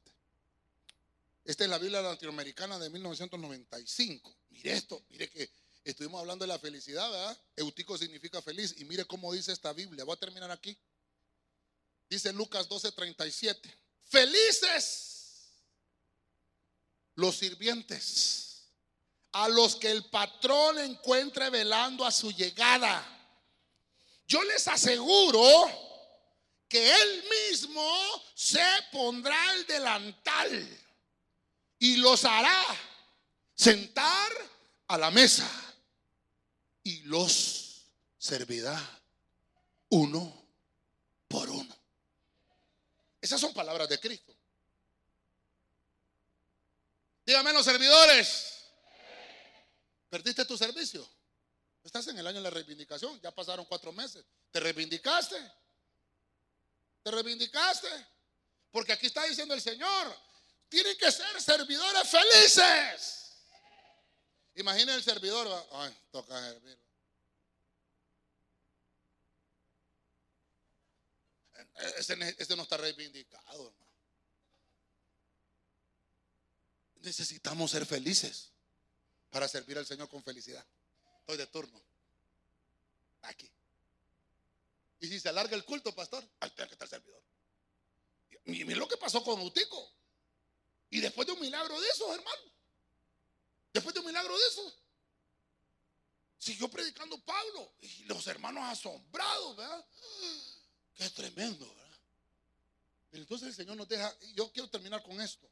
Esta 1.45 1.63
es 1.63 1.69
la 1.69 1.77
Biblia 1.77 2.01
latinoamericana 2.01 2.77
de 2.77 2.89
1995. 2.89 4.35
Mire 4.49 4.73
esto, 4.73 5.03
mire 5.09 5.29
que 5.29 5.49
estuvimos 5.83 6.19
hablando 6.19 6.43
de 6.43 6.49
la 6.49 6.59
felicidad, 6.59 7.09
¿verdad? 7.09 7.41
Eutico 7.55 7.97
significa 7.97 8.41
feliz. 8.41 8.75
Y 8.77 8.85
mire 8.85 9.05
cómo 9.05 9.33
dice 9.33 9.51
esta 9.51 9.73
Biblia. 9.73 10.03
Voy 10.03 10.13
a 10.13 10.19
terminar 10.19 10.51
aquí. 10.51 10.77
Dice 12.09 12.33
Lucas 12.33 12.67
12:37. 12.67 13.73
Felices 14.03 15.09
los 17.15 17.37
sirvientes 17.37 18.63
a 19.31 19.47
los 19.47 19.75
que 19.75 19.91
el 19.91 20.05
patrón 20.09 20.79
encuentre 20.79 21.49
velando 21.49 22.05
a 22.05 22.11
su 22.11 22.31
llegada. 22.31 23.15
Yo 24.27 24.43
les 24.43 24.67
aseguro 24.67 25.88
que 26.69 26.93
él 26.93 27.23
mismo 27.49 27.83
se 28.35 28.63
pondrá 28.91 29.55
el 29.55 29.65
delantal 29.65 30.79
y 31.79 31.97
los 31.97 32.23
hará 32.23 32.63
sentar 33.55 34.31
a 34.87 34.97
la 34.97 35.09
mesa 35.09 35.49
y 36.83 37.01
los 37.01 37.85
servirá 38.17 38.79
uno 39.89 40.45
por 41.27 41.49
uno. 41.49 41.75
Esas 43.19 43.41
son 43.41 43.53
palabras 43.53 43.89
de 43.89 43.99
Cristo. 43.99 44.33
Dígame 47.25 47.51
los 47.51 47.65
servidores. 47.65 48.65
¿Perdiste 50.09 50.45
tu 50.45 50.57
servicio? 50.57 51.07
Estás 51.83 52.07
en 52.07 52.17
el 52.17 52.27
año 52.27 52.37
de 52.37 52.43
la 52.43 52.49
reivindicación, 52.49 53.19
ya 53.21 53.31
pasaron 53.31 53.65
cuatro 53.65 53.91
meses. 53.91 54.25
¿Te 54.51 54.59
reivindicaste? 54.59 55.35
¿Te 57.03 57.11
reivindicaste? 57.11 57.87
Porque 58.71 58.93
aquí 58.93 59.07
está 59.07 59.23
diciendo 59.23 59.53
el 59.53 59.61
Señor, 59.61 60.15
tienen 60.67 60.97
que 60.97 61.11
ser 61.11 61.41
servidores 61.41 62.09
felices. 62.09 63.19
Imagina 64.55 64.93
el 64.93 65.03
servidor, 65.03 65.67
ay, 65.71 65.97
toca 66.11 66.39
servir. 66.39 66.77
Este, 71.97 72.55
no 72.55 72.63
está 72.63 72.77
reivindicado, 72.77 73.67
hermano. 73.67 73.89
Necesitamos 76.97 77.71
ser 77.71 77.85
felices 77.85 78.51
para 79.29 79.47
servir 79.47 79.77
al 79.77 79.85
Señor 79.85 80.09
con 80.09 80.21
felicidad. 80.21 80.65
Estoy 81.21 81.37
de 81.37 81.47
turno. 81.47 81.81
Aquí. 83.21 83.49
Y 84.99 85.07
si 85.07 85.19
se 85.19 85.29
alarga 85.29 85.55
el 85.55 85.65
culto, 85.65 85.93
pastor, 85.95 86.27
ahí 86.39 86.49
tiene 86.51 86.67
que 86.67 86.73
estar 86.75 86.85
el 86.85 86.89
servidor. 86.89 87.23
Y 88.45 88.63
lo 88.63 88.87
que 88.87 88.97
pasó 88.97 89.23
con 89.23 89.39
Utico. 89.41 89.93
Y 90.89 90.99
después 90.99 91.27
de 91.27 91.33
un 91.33 91.39
milagro 91.39 91.79
de 91.79 91.87
eso, 91.89 92.13
hermano. 92.13 92.51
Después 93.71 93.93
de 93.93 94.01
un 94.01 94.07
milagro 94.07 94.37
de 94.37 94.47
eso. 94.47 94.75
Siguió 96.37 96.69
predicando 96.69 97.23
Pablo. 97.23 97.73
Y 97.81 98.05
los 98.05 98.25
hermanos 98.27 98.63
asombrados, 98.63 99.55
¿verdad? 99.55 99.85
Qué 100.95 101.09
tremendo, 101.11 101.67
¿verdad? 101.75 101.99
Entonces 103.11 103.49
el 103.49 103.53
Señor 103.53 103.77
nos 103.77 103.87
deja. 103.87 104.15
Yo 104.35 104.51
quiero 104.51 104.69
terminar 104.69 105.03
con 105.03 105.21
esto. 105.21 105.49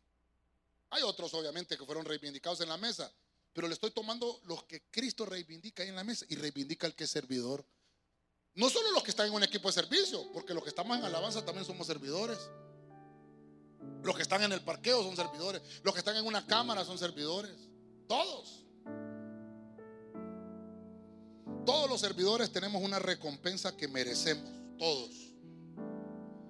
Hay 0.90 1.04
otros, 1.04 1.34
obviamente, 1.34 1.78
que 1.78 1.86
fueron 1.86 2.06
reivindicados 2.06 2.62
en 2.62 2.70
la 2.70 2.78
mesa. 2.78 3.14
Pero 3.54 3.68
le 3.68 3.74
estoy 3.74 3.92
tomando 3.92 4.42
los 4.46 4.64
que 4.64 4.84
Cristo 4.90 5.26
reivindica 5.26 5.84
ahí 5.84 5.90
en 5.90 5.96
la 5.96 6.04
mesa 6.04 6.26
y 6.30 6.36
reivindica 6.36 6.88
el 6.88 6.96
que 6.96 7.04
es 7.04 7.12
servidor. 7.12 7.66
No 8.58 8.72
solo 8.72 8.92
los 8.92 9.04
que 9.04 9.12
están 9.12 9.28
en 9.28 9.34
un 9.34 9.44
equipo 9.44 9.70
de 9.70 9.74
servicio, 9.74 10.32
porque 10.34 10.56
los 10.56 10.64
que 10.64 10.70
estamos 10.70 10.98
en 10.98 11.06
alabanza 11.06 11.46
también 11.46 11.64
somos 11.64 11.86
servidores. 11.86 12.40
Los 14.02 14.16
que 14.16 14.24
están 14.24 14.42
en 14.42 14.52
el 14.52 14.62
parqueo 14.62 15.04
son 15.04 15.16
servidores. 15.16 15.62
Los 15.84 15.94
que 15.94 16.00
están 16.00 16.16
en 16.16 16.26
una 16.26 16.44
cámara 16.48 16.84
son 16.84 16.98
servidores. 16.98 17.56
Todos. 18.08 18.66
Todos 21.68 21.88
los 21.88 22.02
servidores 22.02 22.52
tenemos 22.52 22.82
una 22.82 22.98
recompensa 22.98 23.78
que 23.78 23.88
merecemos. 23.88 24.50
Todos. 24.80 25.12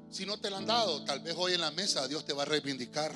Si 0.09 0.25
no 0.25 0.39
te 0.39 0.49
la 0.49 0.59
han 0.59 0.65
dado, 0.65 1.03
tal 1.03 1.19
vez 1.19 1.35
hoy 1.37 1.55
en 1.55 1.61
la 1.61 1.71
mesa 1.71 2.07
Dios 2.07 2.25
te 2.25 2.31
va 2.31 2.43
a 2.43 2.45
reivindicar. 2.45 3.11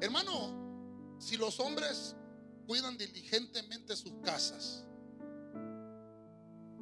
Hermano, 0.00 1.16
si 1.20 1.36
los 1.36 1.60
hombres 1.60 2.16
cuidan 2.66 2.98
diligentemente 2.98 3.94
sus 3.94 4.14
casas, 4.24 4.84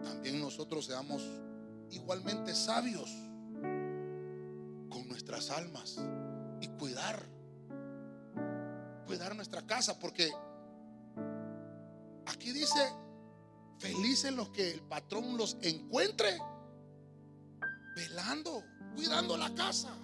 también 0.02 0.40
nosotros 0.40 0.86
seamos 0.86 1.22
igualmente 1.90 2.54
sabios 2.54 3.10
con 4.88 5.08
nuestras 5.08 5.50
almas 5.50 5.98
y 6.60 6.68
cuidar, 6.68 7.26
cuidar 9.06 9.34
nuestra 9.34 9.66
casa, 9.66 9.98
porque 9.98 10.30
aquí 12.26 12.52
dice, 12.52 12.92
felices 13.78 14.32
los 14.32 14.50
que 14.50 14.70
el 14.70 14.82
patrón 14.82 15.36
los 15.36 15.56
encuentre 15.62 16.38
velando, 17.96 18.64
cuidando 18.94 19.36
la 19.36 19.54
casa. 19.54 19.94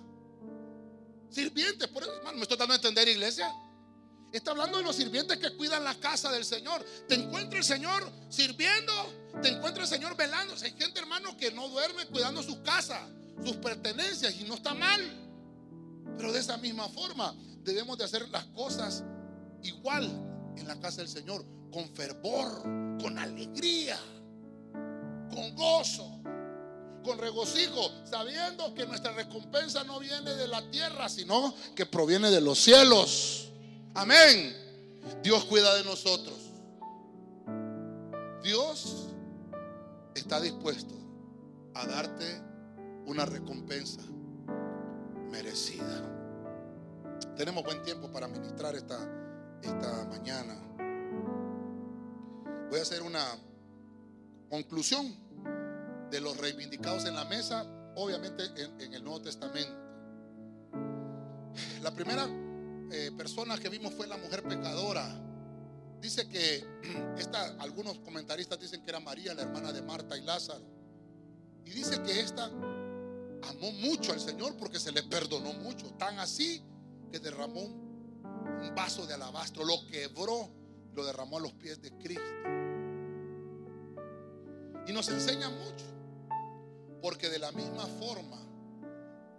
Sirvientes, 1.30 1.88
por 1.88 2.02
eso, 2.02 2.14
hermano, 2.14 2.36
me 2.36 2.42
estoy 2.42 2.56
dando 2.56 2.74
a 2.74 2.76
entender, 2.76 3.08
iglesia. 3.08 3.52
Está 4.34 4.50
hablando 4.50 4.78
de 4.78 4.82
los 4.82 4.96
sirvientes 4.96 5.38
que 5.38 5.56
cuidan 5.56 5.84
la 5.84 5.94
casa 5.94 6.32
del 6.32 6.44
Señor. 6.44 6.84
Te 7.06 7.14
encuentra 7.14 7.60
el 7.60 7.64
Señor 7.64 8.02
sirviendo, 8.28 8.92
te 9.40 9.50
encuentra 9.50 9.84
el 9.84 9.88
Señor 9.88 10.16
velando. 10.16 10.54
Hay 10.60 10.72
gente, 10.72 10.98
hermano, 10.98 11.36
que 11.36 11.52
no 11.52 11.68
duerme 11.68 12.04
cuidando 12.06 12.42
su 12.42 12.60
casa, 12.64 13.06
sus 13.44 13.54
pertenencias 13.58 14.34
y 14.40 14.42
no 14.42 14.54
está 14.54 14.74
mal. 14.74 15.00
Pero 16.18 16.32
de 16.32 16.40
esa 16.40 16.56
misma 16.56 16.88
forma 16.88 17.32
debemos 17.62 17.96
de 17.96 18.06
hacer 18.06 18.28
las 18.30 18.44
cosas 18.46 19.04
igual 19.62 20.02
en 20.56 20.66
la 20.66 20.80
casa 20.80 21.02
del 21.02 21.08
Señor, 21.08 21.46
con 21.70 21.88
fervor, 21.94 22.62
con 23.00 23.16
alegría, 23.16 24.00
con 25.32 25.54
gozo 25.54 26.10
con 27.04 27.18
regocijo, 27.18 27.92
sabiendo 28.10 28.74
que 28.74 28.86
nuestra 28.86 29.12
recompensa 29.12 29.84
no 29.84 30.00
viene 30.00 30.34
de 30.34 30.48
la 30.48 30.68
tierra, 30.70 31.08
sino 31.08 31.54
que 31.76 31.84
proviene 31.84 32.30
de 32.30 32.40
los 32.40 32.58
cielos. 32.58 33.43
Amén. 33.94 34.54
Dios 35.22 35.44
cuida 35.44 35.74
de 35.76 35.84
nosotros. 35.84 36.52
Dios 38.42 39.08
está 40.14 40.40
dispuesto 40.40 40.94
a 41.74 41.86
darte 41.86 42.42
una 43.06 43.24
recompensa 43.24 44.02
merecida. 45.30 46.02
Tenemos 47.36 47.64
buen 47.64 47.82
tiempo 47.82 48.10
para 48.10 48.28
ministrar 48.28 48.74
esta, 48.74 48.98
esta 49.62 50.04
mañana. 50.06 50.54
Voy 52.70 52.78
a 52.80 52.82
hacer 52.82 53.02
una 53.02 53.24
conclusión 54.50 55.14
de 56.10 56.20
los 56.20 56.36
reivindicados 56.36 57.06
en 57.06 57.14
la 57.14 57.24
mesa, 57.24 57.64
obviamente 57.96 58.44
en, 58.56 58.94
el 58.94 59.02
Nuevo 59.02 59.22
Testamento. 59.22 59.74
La 61.82 61.92
primera 61.92 62.26
eh, 62.94 63.10
persona 63.10 63.58
que 63.58 63.68
vimos 63.68 63.92
fue 63.94 64.06
la 64.06 64.16
mujer 64.16 64.44
pecadora. 64.44 65.04
Dice 66.00 66.28
que 66.28 66.64
esta, 67.18 67.56
algunos 67.58 67.98
comentaristas 67.98 68.60
dicen 68.60 68.82
que 68.82 68.90
era 68.90 69.00
María, 69.00 69.34
la 69.34 69.42
hermana 69.42 69.72
de 69.72 69.82
Marta 69.82 70.16
y 70.16 70.20
Lázaro. 70.20 70.64
Y 71.64 71.70
dice 71.70 72.00
que 72.02 72.20
esta 72.20 72.44
amó 72.44 73.72
mucho 73.80 74.12
al 74.12 74.20
Señor 74.20 74.56
porque 74.56 74.78
se 74.78 74.92
le 74.92 75.02
perdonó 75.02 75.52
mucho. 75.54 75.90
Tan 75.94 76.20
así 76.20 76.62
que 77.10 77.18
derramó 77.18 77.62
un 77.62 78.72
vaso 78.76 79.06
de 79.06 79.14
alabastro, 79.14 79.64
lo 79.64 79.86
quebró, 79.88 80.48
lo 80.94 81.04
derramó 81.04 81.38
a 81.38 81.40
los 81.40 81.52
pies 81.54 81.82
de 81.82 81.90
Cristo. 81.98 82.22
Y 84.86 84.92
nos 84.92 85.08
enseña 85.08 85.50
mucho. 85.50 85.84
Porque 87.02 87.28
de 87.28 87.40
la 87.40 87.50
misma 87.50 87.86
forma, 87.86 88.40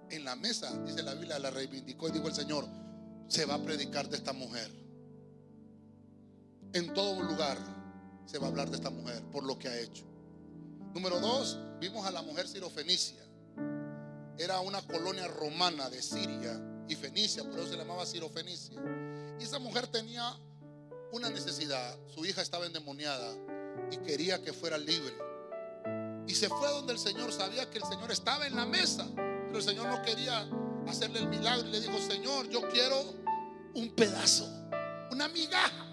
en 0.09 0.25
la 0.25 0.35
mesa, 0.35 0.77
dice 0.79 1.03
la 1.03 1.13
Biblia, 1.13 1.39
la 1.39 1.51
reivindicó 1.51 2.09
y 2.09 2.11
dijo 2.11 2.27
el 2.27 2.33
Señor, 2.33 2.67
se 3.27 3.45
va 3.45 3.55
a 3.55 3.63
predicar 3.63 4.09
de 4.09 4.17
esta 4.17 4.33
mujer. 4.33 4.71
En 6.73 6.93
todo 6.93 7.21
lugar 7.23 7.57
se 8.25 8.37
va 8.37 8.47
a 8.47 8.49
hablar 8.49 8.69
de 8.69 8.75
esta 8.75 8.89
mujer 8.89 9.23
por 9.31 9.43
lo 9.43 9.57
que 9.57 9.67
ha 9.67 9.79
hecho. 9.79 10.03
Número 10.93 11.19
dos, 11.19 11.59
vimos 11.79 12.05
a 12.05 12.11
la 12.11 12.21
mujer 12.21 12.47
sirofenicia. 12.47 13.23
Era 14.37 14.59
una 14.59 14.81
colonia 14.81 15.27
romana 15.27 15.89
de 15.89 16.01
Siria 16.01 16.59
y 16.87 16.95
Fenicia, 16.95 17.43
por 17.43 17.59
eso 17.59 17.71
se 17.71 17.77
llamaba 17.77 18.05
sirofenicia. 18.05 18.81
Y 19.39 19.43
esa 19.43 19.59
mujer 19.59 19.87
tenía 19.87 20.37
una 21.11 21.29
necesidad. 21.29 21.97
Su 22.13 22.25
hija 22.25 22.41
estaba 22.41 22.65
endemoniada 22.65 23.33
y 23.91 23.97
quería 23.97 24.41
que 24.41 24.53
fuera 24.53 24.77
libre. 24.77 25.13
Y 26.27 26.35
se 26.35 26.49
fue 26.49 26.69
donde 26.69 26.93
el 26.93 26.99
Señor 26.99 27.31
sabía 27.31 27.69
que 27.69 27.77
el 27.77 27.85
Señor 27.85 28.11
estaba 28.11 28.47
en 28.47 28.55
la 28.55 28.65
mesa, 28.65 29.05
pero 29.15 29.57
el 29.57 29.63
Señor 29.63 29.87
no 29.87 30.01
quería 30.01 30.47
hacerle 30.89 31.19
el 31.19 31.27
milagro 31.27 31.67
y 31.67 31.71
le 31.71 31.81
dijo, 31.81 31.97
Señor, 31.99 32.49
yo 32.49 32.61
quiero 32.69 32.95
un 33.73 33.89
pedazo, 33.95 34.45
una 35.11 35.27
migaja, 35.27 35.85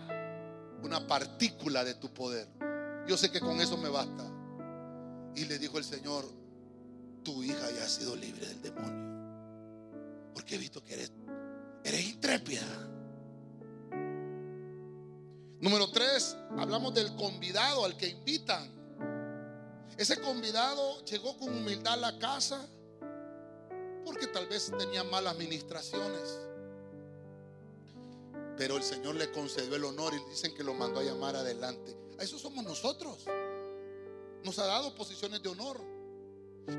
una 0.82 1.07
partícula 1.07 1.84
de 1.84 1.95
tu 1.95 2.12
poder. 2.12 2.49
Yo 3.07 3.16
sé 3.16 3.30
que 3.30 3.40
con 3.40 3.61
eso 3.61 3.76
me 3.76 3.88
basta. 3.88 4.24
Y 5.34 5.47
le 5.47 5.59
dijo 5.59 5.78
el 5.78 5.84
Señor, 5.84 6.24
tu 7.22 7.43
hija 7.43 7.70
ya 7.70 7.84
ha 7.84 7.88
sido 7.88 8.14
libre 8.16 8.47
del 8.47 8.62
demonio. 8.62 10.32
Porque 10.34 10.57
he 10.57 10.59
visto 10.59 10.82
que 10.84 10.95
eres, 10.95 11.12
eres 11.84 12.05
intrépida. 12.05 12.66
Número 15.61 15.90
tres, 15.90 16.36
hablamos 16.59 16.93
del 16.95 17.14
convidado 17.16 17.84
al 17.84 17.97
que 17.97 18.09
invitan. 18.09 18.70
Ese 19.97 20.20
convidado 20.20 21.05
llegó 21.05 21.36
con 21.38 21.57
humildad 21.57 21.95
a 21.95 21.97
la 21.97 22.18
casa 22.18 22.66
porque 24.05 24.26
tal 24.26 24.46
vez 24.46 24.72
tenía 24.78 25.05
malas 25.05 25.34
administraciones. 25.34 26.40
Pero 28.57 28.76
el 28.76 28.82
Señor 28.82 29.16
le 29.16 29.30
concedió 29.32 29.76
el 29.76 29.84
honor 29.84 30.14
y 30.14 30.30
dicen 30.30 30.55
que 30.55 30.62
lo 30.62 30.74
mandó 30.74 31.00
a 31.00 31.03
llamar 31.03 31.36
adelante. 31.36 31.96
A 32.18 32.22
eso 32.22 32.38
somos 32.38 32.64
nosotros. 32.64 33.24
Nos 34.44 34.59
ha 34.59 34.66
dado 34.66 34.94
posiciones 34.94 35.42
de 35.42 35.48
honor. 35.48 35.80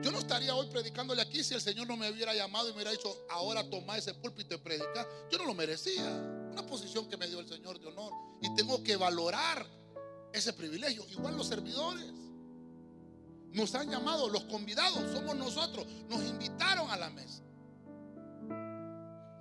Yo 0.01 0.11
no 0.11 0.19
estaría 0.19 0.55
hoy 0.55 0.67
predicándole 0.67 1.21
aquí 1.21 1.43
si 1.43 1.53
el 1.53 1.61
Señor 1.61 1.87
no 1.87 1.97
me 1.97 2.09
hubiera 2.09 2.33
llamado 2.33 2.67
y 2.67 2.69
me 2.69 2.75
hubiera 2.75 2.91
dicho, 2.91 3.25
ahora 3.29 3.69
toma 3.69 3.97
ese 3.97 4.13
púlpito 4.13 4.55
y 4.55 4.57
predica. 4.59 5.07
Yo 5.29 5.37
no 5.37 5.45
lo 5.45 5.53
merecía. 5.53 6.05
Una 6.51 6.65
posición 6.65 7.09
que 7.09 7.17
me 7.17 7.27
dio 7.27 7.39
el 7.39 7.47
Señor 7.49 7.79
de 7.79 7.87
honor. 7.87 8.13
Y 8.41 8.53
tengo 8.55 8.81
que 8.83 8.95
valorar 8.95 9.67
ese 10.31 10.53
privilegio. 10.53 11.05
Igual 11.09 11.35
los 11.35 11.47
servidores. 11.47 12.05
Nos 13.53 13.75
han 13.75 13.89
llamado, 13.89 14.29
los 14.29 14.45
convidados 14.45 15.11
somos 15.11 15.35
nosotros. 15.35 15.85
Nos 16.09 16.21
invitaron 16.23 16.89
a 16.89 16.97
la 16.97 17.09
mesa. 17.11 17.43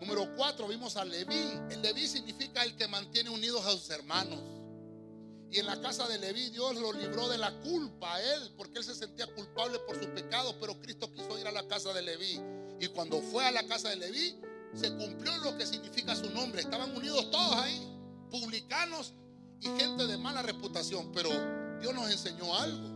Número 0.01 0.35
cuatro, 0.37 0.69
vimos 0.69 0.97
a 0.97 1.05
Leví. 1.05 1.59
El 1.71 1.81
Leví 1.81 2.07
significa 2.07 2.63
el 2.63 2.77
que 2.77 2.87
mantiene 2.89 3.31
unidos 3.31 3.65
a 3.65 3.71
sus 3.71 3.89
hermanos. 3.89 4.39
Y 5.51 5.59
en 5.59 5.67
la 5.67 5.81
casa 5.81 6.07
de 6.09 6.19
Leví 6.19 6.51
Dios 6.51 6.77
lo 6.77 6.93
libró 6.93 7.29
de 7.29 7.39
la 7.39 7.53
culpa 7.61 8.15
a 8.15 8.23
él, 8.35 8.53
porque 8.57 8.79
él 8.79 8.85
se 8.85 8.95
sentía 8.95 9.27
culpable 9.27 9.79
por 9.81 9.97
sus 9.97 10.09
pecados, 10.09 10.57
pero 10.61 10.79
Cristo 10.81 11.11
quiso 11.13 11.39
ir 11.39 11.47
a 11.47 11.53
la 11.53 11.67
casa 11.67 11.93
de 11.95 12.03
Leví. 12.03 12.39
Y 12.81 12.89
cuando 12.89 13.21
fue 13.23 13.47
a 13.47 13.51
la 13.51 13.67
casa 13.67 13.89
de 13.91 13.97
Leví, 13.97 14.37
se 14.75 14.91
cumplió 14.95 15.37
lo 15.39 15.57
que 15.57 15.65
significa 15.65 16.15
su 16.15 16.29
nombre. 16.31 16.61
Estaban 16.61 16.95
unidos 16.95 17.31
todos 17.31 17.55
ahí, 17.57 17.81
publicanos 18.31 19.15
y 19.61 19.69
gente 19.79 20.07
de 20.07 20.19
mala 20.19 20.43
reputación. 20.43 21.13
Pero 21.13 21.31
Dios 21.81 21.95
nos 21.95 22.11
enseñó 22.11 22.55
algo 22.55 22.92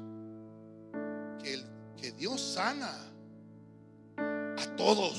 que, 2.00 2.12
Dios 2.12 2.40
sana 2.40 2.92
a 4.16 4.76
todos 4.76 5.16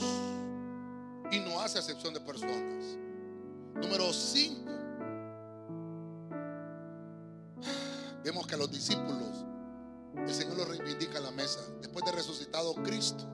y 1.31 1.39
no 1.39 1.59
hace 1.59 1.79
acepción 1.79 2.13
de 2.13 2.19
personas. 2.21 2.97
Número 3.75 4.11
5. 4.11 4.71
Vemos 8.23 8.47
que 8.47 8.55
a 8.55 8.57
los 8.57 8.71
discípulos 8.71 9.45
el 10.15 10.33
Señor 10.33 10.57
los 10.57 10.67
reivindica 10.67 11.17
en 11.17 11.23
la 11.23 11.31
mesa. 11.31 11.59
Después 11.81 12.05
de 12.05 12.11
resucitado 12.11 12.73
Cristo, 12.75 13.25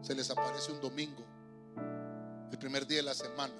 se 0.00 0.14
les 0.14 0.30
aparece 0.30 0.72
un 0.72 0.80
domingo, 0.80 1.24
el 2.50 2.58
primer 2.58 2.86
día 2.86 2.98
de 2.98 3.04
la 3.04 3.14
semana. 3.14 3.54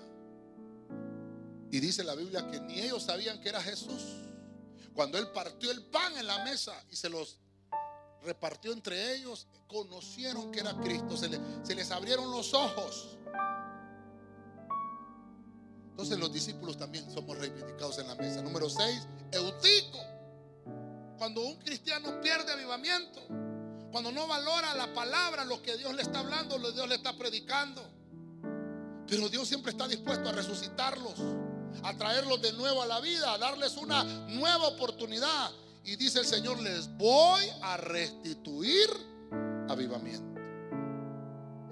Y 1.70 1.80
dice 1.80 2.04
la 2.04 2.14
Biblia 2.14 2.46
que 2.48 2.60
ni 2.60 2.80
ellos 2.80 3.04
sabían 3.04 3.40
que 3.40 3.48
era 3.48 3.60
Jesús. 3.62 4.02
Cuando 4.94 5.18
Él 5.18 5.28
partió 5.28 5.70
el 5.70 5.84
pan 5.86 6.16
en 6.18 6.26
la 6.26 6.44
mesa 6.44 6.84
y 6.90 6.96
se 6.96 7.08
los 7.08 7.41
repartió 8.24 8.72
entre 8.72 9.14
ellos, 9.14 9.46
conocieron 9.66 10.50
que 10.50 10.60
era 10.60 10.74
Cristo, 10.80 11.16
se, 11.16 11.28
se 11.62 11.74
les 11.74 11.90
abrieron 11.90 12.30
los 12.30 12.54
ojos. 12.54 13.18
Entonces 15.90 16.18
los 16.18 16.32
discípulos 16.32 16.76
también 16.76 17.10
somos 17.10 17.36
reivindicados 17.38 17.98
en 17.98 18.08
la 18.08 18.14
mesa. 18.14 18.42
Número 18.42 18.68
6, 18.68 19.06
Eutico. 19.32 19.98
Cuando 21.18 21.42
un 21.42 21.56
cristiano 21.56 22.20
pierde 22.20 22.50
avivamiento, 22.50 23.20
cuando 23.92 24.10
no 24.10 24.26
valora 24.26 24.74
la 24.74 24.92
palabra, 24.94 25.44
lo 25.44 25.62
que 25.62 25.76
Dios 25.76 25.94
le 25.94 26.02
está 26.02 26.20
hablando, 26.20 26.58
lo 26.58 26.68
que 26.68 26.74
Dios 26.74 26.88
le 26.88 26.94
está 26.94 27.16
predicando. 27.16 27.82
Pero 29.06 29.28
Dios 29.28 29.46
siempre 29.46 29.70
está 29.70 29.86
dispuesto 29.86 30.30
a 30.30 30.32
resucitarlos, 30.32 31.14
a 31.82 31.96
traerlos 31.96 32.40
de 32.40 32.54
nuevo 32.54 32.82
a 32.82 32.86
la 32.86 33.00
vida, 33.00 33.34
a 33.34 33.38
darles 33.38 33.76
una 33.76 34.02
nueva 34.02 34.68
oportunidad. 34.68 35.50
Y 35.84 35.96
dice 35.96 36.20
el 36.20 36.26
Señor, 36.26 36.60
les 36.60 36.88
voy 36.96 37.44
a 37.62 37.76
restituir 37.76 38.88
avivamiento. 39.68 40.40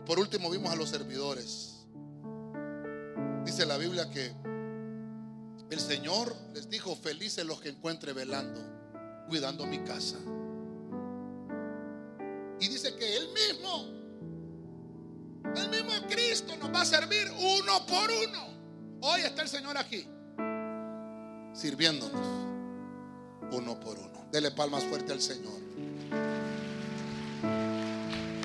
Por 0.04 0.18
último 0.18 0.50
vimos 0.50 0.72
a 0.72 0.76
los 0.76 0.88
servidores. 0.88 1.86
Dice 3.44 3.64
la 3.66 3.76
Biblia 3.76 4.10
que 4.10 4.32
el 5.70 5.78
Señor 5.78 6.34
les 6.52 6.68
dijo, 6.68 6.96
felices 6.96 7.46
los 7.46 7.60
que 7.60 7.68
encuentre 7.68 8.12
velando, 8.12 8.60
cuidando 9.28 9.64
mi 9.66 9.78
casa. 9.78 10.18
Y 12.58 12.68
dice 12.68 12.96
que 12.96 13.16
Él 13.16 13.28
mismo, 13.32 13.86
el 15.54 15.68
mismo 15.70 15.92
Cristo 16.08 16.56
nos 16.56 16.74
va 16.74 16.80
a 16.80 16.84
servir 16.84 17.30
uno 17.30 17.86
por 17.86 18.10
uno. 18.10 18.98
Hoy 19.02 19.20
está 19.20 19.42
el 19.42 19.48
Señor 19.48 19.78
aquí, 19.78 20.04
sirviéndonos 21.54 22.49
uno 23.52 23.78
por 23.78 23.98
uno. 23.98 24.26
Dele 24.30 24.50
palmas 24.50 24.84
fuerte 24.84 25.12
al 25.12 25.20
Señor. 25.20 25.60